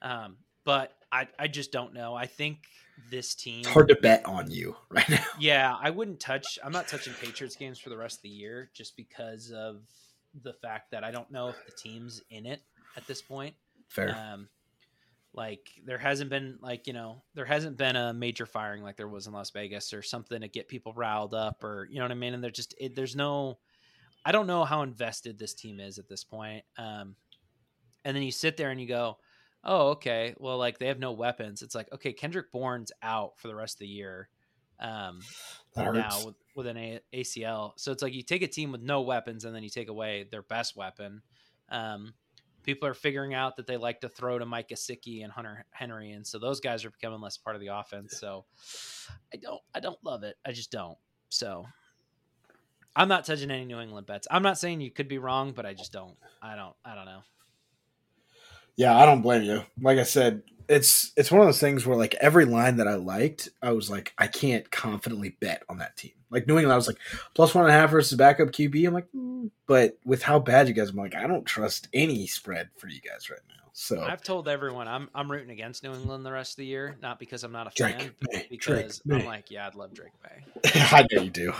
Um, 0.00 0.38
but 0.70 0.92
I, 1.10 1.26
I 1.36 1.48
just 1.48 1.72
don't 1.72 1.92
know. 1.92 2.14
I 2.14 2.26
think 2.26 2.58
this 3.10 3.34
team. 3.34 3.58
It's 3.58 3.68
hard 3.68 3.88
to 3.88 3.96
bet 3.96 4.24
on 4.24 4.52
you 4.52 4.76
right 4.88 5.08
now. 5.08 5.24
Yeah, 5.36 5.74
I 5.76 5.90
wouldn't 5.90 6.20
touch. 6.20 6.60
I'm 6.62 6.70
not 6.70 6.86
touching 6.86 7.12
Patriots 7.14 7.56
games 7.56 7.80
for 7.80 7.90
the 7.90 7.96
rest 7.96 8.18
of 8.18 8.22
the 8.22 8.28
year 8.28 8.70
just 8.72 8.96
because 8.96 9.50
of 9.50 9.82
the 10.44 10.52
fact 10.52 10.92
that 10.92 11.02
I 11.02 11.10
don't 11.10 11.28
know 11.32 11.48
if 11.48 11.56
the 11.66 11.72
team's 11.72 12.22
in 12.30 12.46
it 12.46 12.62
at 12.96 13.04
this 13.08 13.20
point. 13.20 13.56
Fair. 13.88 14.16
Um, 14.16 14.48
like 15.34 15.70
there 15.84 15.98
hasn't 15.98 16.30
been 16.30 16.58
like 16.62 16.86
you 16.86 16.92
know 16.92 17.24
there 17.34 17.44
hasn't 17.44 17.76
been 17.76 17.96
a 17.96 18.12
major 18.12 18.46
firing 18.46 18.84
like 18.84 18.96
there 18.96 19.08
was 19.08 19.26
in 19.26 19.32
Las 19.32 19.50
Vegas 19.50 19.92
or 19.92 20.02
something 20.02 20.40
to 20.40 20.48
get 20.48 20.68
people 20.68 20.92
riled 20.92 21.34
up 21.34 21.64
or 21.64 21.88
you 21.90 21.98
know 21.98 22.04
what 22.04 22.12
I 22.12 22.14
mean. 22.14 22.32
And 22.32 22.44
they're 22.44 22.52
just 22.52 22.76
it, 22.78 22.94
there's 22.94 23.16
no. 23.16 23.58
I 24.24 24.30
don't 24.30 24.46
know 24.46 24.64
how 24.64 24.82
invested 24.82 25.36
this 25.36 25.52
team 25.52 25.80
is 25.80 25.98
at 25.98 26.08
this 26.08 26.22
point. 26.22 26.62
Um, 26.78 27.16
and 28.04 28.14
then 28.14 28.22
you 28.22 28.30
sit 28.30 28.56
there 28.56 28.70
and 28.70 28.80
you 28.80 28.86
go, 28.86 29.18
oh 29.64 29.90
okay, 29.90 30.34
well 30.38 30.58
like 30.58 30.78
they 30.78 30.86
have 30.86 30.98
no 30.98 31.12
weapons. 31.12 31.62
It's 31.62 31.74
like 31.74 31.92
okay, 31.92 32.12
Kendrick 32.12 32.52
Bourne's 32.52 32.92
out 33.02 33.38
for 33.38 33.48
the 33.48 33.54
rest 33.54 33.76
of 33.76 33.80
the 33.80 33.88
year. 33.88 34.28
Um, 34.80 35.20
now 35.76 36.24
with, 36.24 36.34
with 36.56 36.66
an 36.66 36.76
a- 36.76 37.00
ACL. 37.12 37.72
So 37.76 37.92
it's 37.92 38.02
like 38.02 38.14
you 38.14 38.22
take 38.22 38.42
a 38.42 38.48
team 38.48 38.72
with 38.72 38.80
no 38.80 39.02
weapons 39.02 39.44
and 39.44 39.54
then 39.54 39.62
you 39.62 39.68
take 39.68 39.88
away 39.88 40.26
their 40.30 40.42
best 40.42 40.74
weapon. 40.74 41.20
Um, 41.68 42.14
people 42.62 42.88
are 42.88 42.94
figuring 42.94 43.34
out 43.34 43.56
that 43.56 43.66
they 43.66 43.76
like 43.76 44.00
to 44.00 44.08
throw 44.08 44.38
to 44.38 44.46
Mike 44.46 44.68
Gesicki 44.68 45.22
and 45.22 45.32
Hunter 45.32 45.64
Henry, 45.70 46.12
and 46.12 46.26
so 46.26 46.38
those 46.38 46.60
guys 46.60 46.84
are 46.84 46.90
becoming 46.90 47.20
less 47.20 47.36
part 47.36 47.56
of 47.56 47.60
the 47.60 47.68
offense. 47.68 48.18
So 48.18 48.44
I 49.32 49.36
don't, 49.36 49.60
I 49.74 49.80
don't 49.80 50.02
love 50.02 50.22
it. 50.22 50.36
I 50.46 50.52
just 50.52 50.70
don't. 50.70 50.98
So 51.28 51.66
I'm 52.96 53.08
not 53.08 53.24
touching 53.24 53.50
any 53.50 53.64
New 53.64 53.80
England 53.80 54.06
bets. 54.06 54.26
I'm 54.30 54.42
not 54.42 54.58
saying 54.58 54.80
you 54.80 54.90
could 54.90 55.08
be 55.08 55.18
wrong, 55.18 55.52
but 55.52 55.64
I 55.66 55.74
just 55.74 55.92
don't. 55.92 56.16
I 56.42 56.56
don't. 56.56 56.74
I 56.84 56.94
don't 56.94 57.06
know. 57.06 57.20
Yeah, 58.80 58.96
I 58.96 59.04
don't 59.04 59.20
blame 59.20 59.42
you. 59.42 59.62
Like 59.82 59.98
I 59.98 60.04
said, 60.04 60.42
it's 60.66 61.12
it's 61.14 61.30
one 61.30 61.42
of 61.42 61.46
those 61.46 61.60
things 61.60 61.84
where 61.84 61.98
like 61.98 62.14
every 62.14 62.46
line 62.46 62.78
that 62.78 62.88
I 62.88 62.94
liked, 62.94 63.50
I 63.60 63.72
was 63.72 63.90
like, 63.90 64.14
I 64.16 64.26
can't 64.26 64.70
confidently 64.70 65.36
bet 65.38 65.64
on 65.68 65.76
that 65.80 65.98
team. 65.98 66.12
Like 66.30 66.46
New 66.46 66.56
England, 66.56 66.72
I 66.72 66.76
was 66.76 66.86
like 66.86 66.96
plus 67.34 67.54
one 67.54 67.64
and 67.64 67.74
a 67.74 67.76
half 67.76 67.90
versus 67.90 68.16
backup 68.16 68.52
QB. 68.52 68.88
I'm 68.88 68.94
like, 68.94 69.08
mm. 69.14 69.50
but 69.66 69.98
with 70.06 70.22
how 70.22 70.38
bad 70.38 70.66
you 70.66 70.72
guys, 70.72 70.88
I'm 70.88 70.96
like, 70.96 71.14
I 71.14 71.26
don't 71.26 71.44
trust 71.44 71.88
any 71.92 72.26
spread 72.26 72.70
for 72.78 72.88
you 72.88 73.02
guys 73.02 73.28
right 73.28 73.40
now. 73.50 73.68
So 73.74 74.00
I've 74.00 74.22
told 74.22 74.48
everyone 74.48 74.88
I'm 74.88 75.10
I'm 75.14 75.30
rooting 75.30 75.50
against 75.50 75.82
New 75.82 75.92
England 75.92 76.24
the 76.24 76.32
rest 76.32 76.54
of 76.54 76.56
the 76.56 76.66
year, 76.66 76.96
not 77.02 77.18
because 77.18 77.44
I'm 77.44 77.52
not 77.52 77.66
a 77.66 77.70
Drake 77.74 78.00
fan, 78.00 78.14
May, 78.32 78.38
but 78.38 78.48
because 78.48 79.02
Drake 79.06 79.20
I'm 79.20 79.26
like, 79.26 79.50
yeah, 79.50 79.66
I'd 79.66 79.74
love 79.74 79.92
Drake 79.92 80.14
Maye. 80.24 80.70
I 80.74 81.06
know 81.12 81.20
you 81.20 81.28
do. 81.28 81.52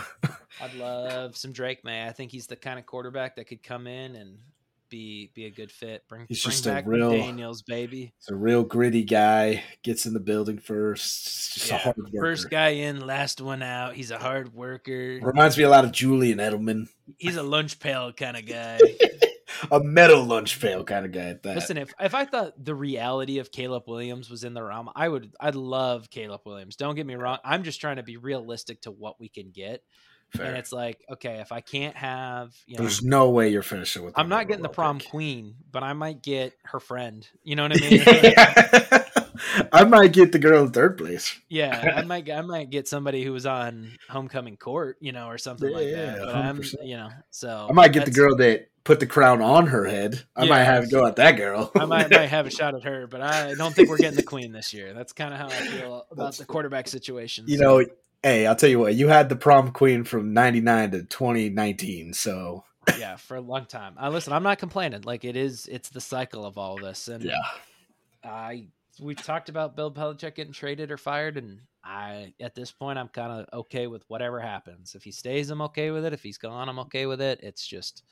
I'd 0.59 0.73
love 0.73 1.37
some 1.37 1.53
Drake 1.53 1.85
Maye. 1.85 2.07
I 2.07 2.13
think 2.13 2.31
he's 2.31 2.47
the 2.47 2.57
kind 2.57 2.79
of 2.79 2.87
quarterback 2.87 3.37
that 3.37 3.45
could 3.45 3.63
come 3.63 3.87
in 3.87 4.17
and 4.17 4.39
be 4.91 5.31
be 5.35 5.47
a 5.47 5.51
good 5.51 5.71
fit. 5.71 6.03
Bring, 6.09 6.27
He's 6.29 6.43
bring 6.43 6.51
just 6.53 6.67
a 6.67 6.83
real- 6.85 7.13
Daniels, 7.13 7.63
baby. 7.63 8.13
He's 8.19 8.29
a 8.29 8.35
real 8.35 8.63
gritty 8.65 9.05
guy. 9.05 9.63
Gets 9.83 10.05
in 10.07 10.13
the 10.13 10.21
building 10.21 10.59
first. 10.59 11.55
Just 11.55 11.69
Yeah, 11.69 11.77
a 11.77 11.79
hard 11.79 11.97
worker. 11.99 12.19
First 12.21 12.51
guy 12.51 12.69
in, 12.71 13.07
last 13.07 13.41
one 13.41 13.63
out. 13.63 13.95
He's 13.95 14.11
a 14.11 14.19
hard 14.19 14.53
worker. 14.53 15.19
Reminds 15.23 15.57
me 15.57 15.65
a 15.65 15.71
lot 15.71 15.85
of 15.85 15.93
Julian 15.93 16.39
Edelman, 16.39 16.89
He's 17.19 17.37
a 17.37 17.43
lunch 17.43 17.79
pail 17.81 18.13
kind 18.13 18.37
of 18.37 18.47
guy. 18.47 18.79
a 19.71 19.81
metal 19.81 20.25
lunch 20.25 20.61
pail 20.61 20.85
kind 20.85 21.05
of 21.05 21.13
guy 21.13 21.27
at 21.27 21.43
that. 21.43 21.55
Listen, 21.57 21.77
if 21.77 21.93
if 22.01 22.15
I 22.15 22.25
thought 22.25 22.63
the 22.63 22.75
reality 22.75 23.39
of 23.39 23.51
Caleb 23.51 23.85
Williams 23.87 24.31
was 24.31 24.45
in 24.45 24.55
the 24.55 24.63
realm, 24.63 24.91
I 24.95 25.09
would 25.09 25.33
I'd 25.41 25.55
love 25.55 26.11
Caleb 26.11 26.43
Williams. 26.45 26.77
Don't 26.77 26.95
get 26.95 27.07
me 27.07 27.15
wrong. 27.15 27.39
I'm 27.45 27.63
just 27.63 27.81
trying 27.81 27.97
to 27.97 28.03
be 28.03 28.17
realistic 28.17 28.83
to 28.83 28.91
what 28.91 29.21
we 29.21 29.29
can 29.29 29.51
get. 29.51 29.83
Fair. 30.33 30.47
And 30.47 30.57
it's 30.57 30.73
like, 30.73 31.05
okay, 31.13 31.41
if 31.41 31.53
I 31.53 31.61
can't 31.61 31.97
have, 31.97 32.55
you 32.67 32.77
know, 32.77 32.83
There's 32.83 33.03
no 33.03 33.31
way 33.31 33.49
you're 33.49 33.63
finishing 33.63 34.05
with. 34.05 34.15
I'm 34.19 34.29
not 34.29 34.47
getting 34.49 34.63
the 34.63 34.69
prom 34.69 34.99
pick. 34.99 35.11
queen, 35.11 35.55
but 35.73 35.83
I 35.83 35.93
might 35.93 36.23
get 36.23 36.53
her 36.65 36.81
friend. 36.81 37.27
You 37.43 37.57
know 37.57 37.65
what 37.65 37.73
I 37.77 37.81
mean? 37.91 39.01
I 39.73 39.85
might 39.85 40.13
get 40.13 40.33
the 40.33 40.39
girl 40.39 40.63
in 40.65 40.71
third 40.71 40.99
place. 40.99 41.39
yeah, 41.49 41.95
I 41.97 42.03
might 42.07 42.31
I 42.31 42.41
might 42.43 42.71
get 42.71 42.87
somebody 42.89 43.25
who 43.25 43.33
was 43.33 43.47
on 43.47 43.93
homecoming 44.09 44.57
court, 44.57 44.97
you 45.01 45.13
know, 45.13 45.27
or 45.27 45.39
something 45.39 45.73
like 45.73 45.91
that. 45.91 46.19
But 46.19 46.35
I'm, 46.35 46.63
you 46.83 46.97
know, 46.97 47.09
so 47.31 47.67
I 47.69 47.73
might 47.73 47.93
get 47.93 48.05
the 48.05 48.11
girl 48.11 48.37
that 48.37 48.69
put 48.85 49.01
the 49.01 49.07
crown 49.07 49.43
on 49.43 49.67
her 49.69 49.85
head. 49.87 50.23
I 50.37 50.47
might 50.47 50.65
have 50.65 50.85
to 50.85 50.91
go 50.91 51.07
at 51.07 51.17
that 51.17 51.33
girl. 51.33 51.71
I 51.75 51.85
might, 51.85 52.11
might 52.11 52.27
have 52.29 52.47
a 52.47 52.51
shot 52.53 52.75
at 52.75 52.83
her, 52.85 53.07
but 53.07 53.21
I 53.21 53.55
don't 53.55 53.75
think 53.75 53.89
we're 53.89 53.99
getting 53.99 54.17
the 54.17 54.23
queen 54.23 54.53
this 54.53 54.73
year. 54.73 54.93
That's 54.95 55.13
kind 55.13 55.33
of 55.35 55.41
how 55.41 55.47
I 55.47 55.51
feel 55.67 55.97
about 56.11 56.17
That's- 56.17 56.39
the 56.39 56.45
quarterback 56.47 56.89
situation. 56.89 57.45
you 57.49 57.59
so- 57.59 57.65
know, 57.81 57.87
hey, 58.23 58.47
I'll 58.47 58.57
tell 58.57 58.69
you 58.69 58.79
what. 58.79 58.95
You 58.95 59.09
had 59.09 59.29
the 59.29 59.37
prom 59.37 59.73
queen 59.73 60.05
from 60.05 60.33
'99 60.33 60.91
to 60.93 61.03
2019, 61.05 62.13
so 62.15 62.65
yeah, 62.99 63.17
for 63.17 63.37
a 63.37 63.41
long 63.41 63.67
time. 63.67 63.95
I 63.99 64.09
listen. 64.09 64.33
I'm 64.33 64.43
not 64.43 64.59
complaining. 64.59 65.03
Like 65.03 65.25
it 65.25 65.37
is, 65.37 65.67
it's 65.71 65.89
the 65.89 66.01
cycle 66.01 66.45
of 66.45 66.59
all 66.59 66.77
this, 66.77 67.09
and 67.09 67.25
yeah. 67.25 67.37
I 68.25 68.67
we 69.01 69.15
talked 69.15 69.49
about 69.49 69.77
Bill 69.77 69.93
Belichick 69.93 70.35
getting 70.35 70.53
traded 70.53 70.91
or 70.91 70.97
fired, 70.97 71.37
and 71.37 71.61
I 71.85 72.35
at 72.41 72.55
this 72.55 72.71
point 72.71 72.99
I'm 72.99 73.09
kind 73.09 73.33
of 73.33 73.61
okay 73.61 73.87
with 73.87 74.05
whatever 74.09 74.41
happens. 74.41 74.95
If 74.95 75.05
he 75.05 75.13
stays, 75.13 75.51
I'm 75.51 75.63
okay 75.63 75.91
with 75.91 76.05
it. 76.05 76.13
If 76.13 76.23
he's 76.23 76.39
gone, 76.39 76.69
I'm 76.69 76.79
okay 76.81 77.07
with 77.07 77.21
it. 77.21 77.41
It's 77.43 77.67
just 77.67 78.03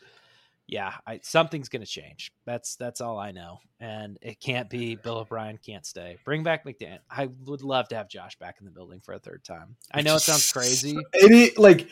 yeah, 0.68 0.92
I, 1.06 1.20
something's 1.22 1.70
going 1.70 1.80
to 1.80 1.90
change. 1.90 2.30
That's 2.44 2.76
that's 2.76 3.00
all 3.00 3.18
I 3.18 3.32
know, 3.32 3.60
and 3.80 4.18
it 4.20 4.38
can't 4.38 4.68
be 4.68 4.96
Bill 4.96 5.16
O'Brien 5.16 5.58
can't 5.64 5.84
stay. 5.84 6.18
Bring 6.26 6.42
back 6.42 6.66
McDaniel. 6.66 6.98
I 7.10 7.30
would 7.46 7.62
love 7.62 7.88
to 7.88 7.96
have 7.96 8.08
Josh 8.08 8.38
back 8.38 8.56
in 8.60 8.66
the 8.66 8.70
building 8.70 9.00
for 9.00 9.14
a 9.14 9.18
third 9.18 9.42
time. 9.42 9.76
I 9.92 10.02
know 10.02 10.16
it 10.16 10.20
sounds 10.20 10.52
crazy. 10.52 10.98
Any 11.14 11.52
like 11.56 11.88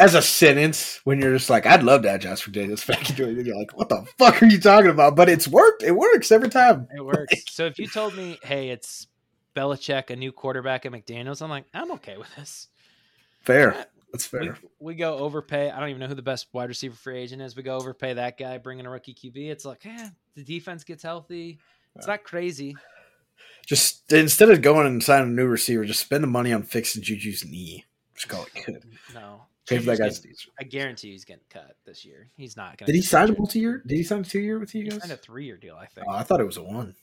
as 0.00 0.16
a 0.16 0.22
sentence 0.22 1.00
when 1.04 1.20
you're 1.20 1.34
just 1.34 1.48
like, 1.48 1.66
I'd 1.66 1.84
love 1.84 2.02
to 2.02 2.10
have 2.10 2.20
Josh 2.20 2.46
McDaniels 2.48 2.84
back 2.88 3.16
in. 3.16 3.46
You're 3.46 3.56
like, 3.56 3.76
what 3.76 3.88
the 3.88 4.04
fuck 4.18 4.42
are 4.42 4.46
you 4.46 4.60
talking 4.60 4.90
about? 4.90 5.14
But 5.14 5.28
it's 5.28 5.46
worked. 5.46 5.84
It 5.84 5.92
works 5.92 6.32
every 6.32 6.48
time. 6.48 6.88
It 6.94 7.00
works. 7.04 7.32
Like, 7.32 7.44
so 7.48 7.66
if 7.66 7.78
you 7.78 7.86
told 7.86 8.16
me, 8.16 8.40
hey, 8.42 8.70
it's 8.70 9.06
Belichick, 9.54 10.10
a 10.10 10.16
new 10.16 10.32
quarterback 10.32 10.84
at 10.84 10.90
McDaniels, 10.90 11.42
I'm 11.42 11.50
like, 11.50 11.66
I'm 11.72 11.92
okay 11.92 12.16
with 12.16 12.34
this. 12.34 12.66
Fair. 13.42 13.74
Uh, 13.74 13.84
That's 14.16 14.26
fair. 14.26 14.58
We, 14.80 14.92
we, 14.92 14.94
go 14.94 15.18
overpay. 15.18 15.70
I 15.70 15.78
don't 15.78 15.90
even 15.90 16.00
know 16.00 16.06
who 16.06 16.14
the 16.14 16.22
best 16.22 16.46
wide 16.52 16.68
receiver 16.68 16.96
free 16.96 17.18
agent 17.18 17.42
is. 17.42 17.56
We 17.56 17.62
go 17.62 17.76
overpay 17.76 18.14
that 18.14 18.38
guy, 18.38 18.58
bring 18.58 18.78
in 18.78 18.86
a 18.86 18.90
rookie 18.90 19.14
QB. 19.14 19.50
It's 19.50 19.64
like, 19.64 19.84
eh, 19.84 20.08
the 20.34 20.44
defense 20.44 20.84
gets 20.84 21.02
healthy. 21.02 21.58
It's 21.94 22.06
not 22.06 22.24
crazy. 22.24 22.76
Just 23.66 24.12
instead 24.12 24.50
of 24.50 24.62
going 24.62 24.86
and 24.86 25.02
signing 25.02 25.30
a 25.30 25.32
new 25.32 25.46
receiver, 25.46 25.84
just 25.84 26.00
spend 26.00 26.22
the 26.22 26.28
money 26.28 26.52
on 26.52 26.62
fixing 26.62 27.02
Juju's 27.02 27.44
knee. 27.44 27.84
Just 28.14 28.28
call 28.28 28.44
it 28.44 28.64
good. 28.64 28.84
No. 29.14 29.42
Pay 29.66 29.78
for 29.78 29.86
that 29.86 29.98
guy's 29.98 30.20
getting, 30.20 30.36
I 30.60 30.64
guarantee 30.64 31.10
he's 31.10 31.24
getting 31.24 31.42
cut 31.50 31.76
this 31.84 32.04
year. 32.04 32.28
He's 32.36 32.56
not 32.56 32.78
going 32.78 32.86
to. 32.86 32.92
Did 32.92 32.94
he 32.94 33.02
sign 33.02 33.30
a 33.30 33.36
multi 33.36 33.58
year? 33.58 33.82
Did 33.84 33.96
he 33.96 34.04
sign 34.04 34.20
a 34.20 34.24
two 34.24 34.38
year 34.38 34.60
with 34.60 34.74
you 34.74 34.84
guys? 34.84 34.94
He 34.94 35.00
signed 35.00 35.12
a 35.12 35.16
three 35.16 35.44
year 35.44 35.56
deal, 35.56 35.74
I 35.74 35.86
think. 35.86 36.06
Oh, 36.08 36.12
I 36.12 36.22
thought 36.22 36.40
it 36.40 36.46
was 36.46 36.56
a 36.56 36.62
one. 36.62 36.94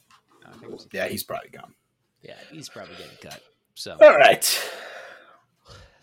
No, 0.45 0.70
a 0.70 0.78
yeah, 0.93 1.07
he's 1.09 1.24
probably 1.24 1.49
gone. 1.49 1.74
Yeah, 2.22 2.36
he's 2.51 2.70
probably 2.70 2.95
getting 2.95 3.18
cut. 3.22 3.41
So 3.76 3.97
all 3.99 4.16
right 4.16 4.72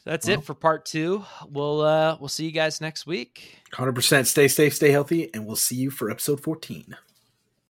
that's 0.04 0.26
well, 0.26 0.38
it 0.38 0.44
for 0.44 0.54
part 0.54 0.84
two. 0.86 1.24
We'll 1.48 1.80
uh 1.82 2.16
we'll 2.18 2.28
see 2.28 2.44
you 2.44 2.52
guys 2.52 2.80
next 2.80 3.06
week. 3.06 3.58
Hundred 3.72 3.94
percent. 3.94 4.26
Stay 4.26 4.48
safe, 4.48 4.74
stay 4.74 4.90
healthy, 4.90 5.32
and 5.34 5.46
we'll 5.46 5.56
see 5.56 5.76
you 5.76 5.90
for 5.90 6.10
episode 6.10 6.40
fourteen. 6.40 6.96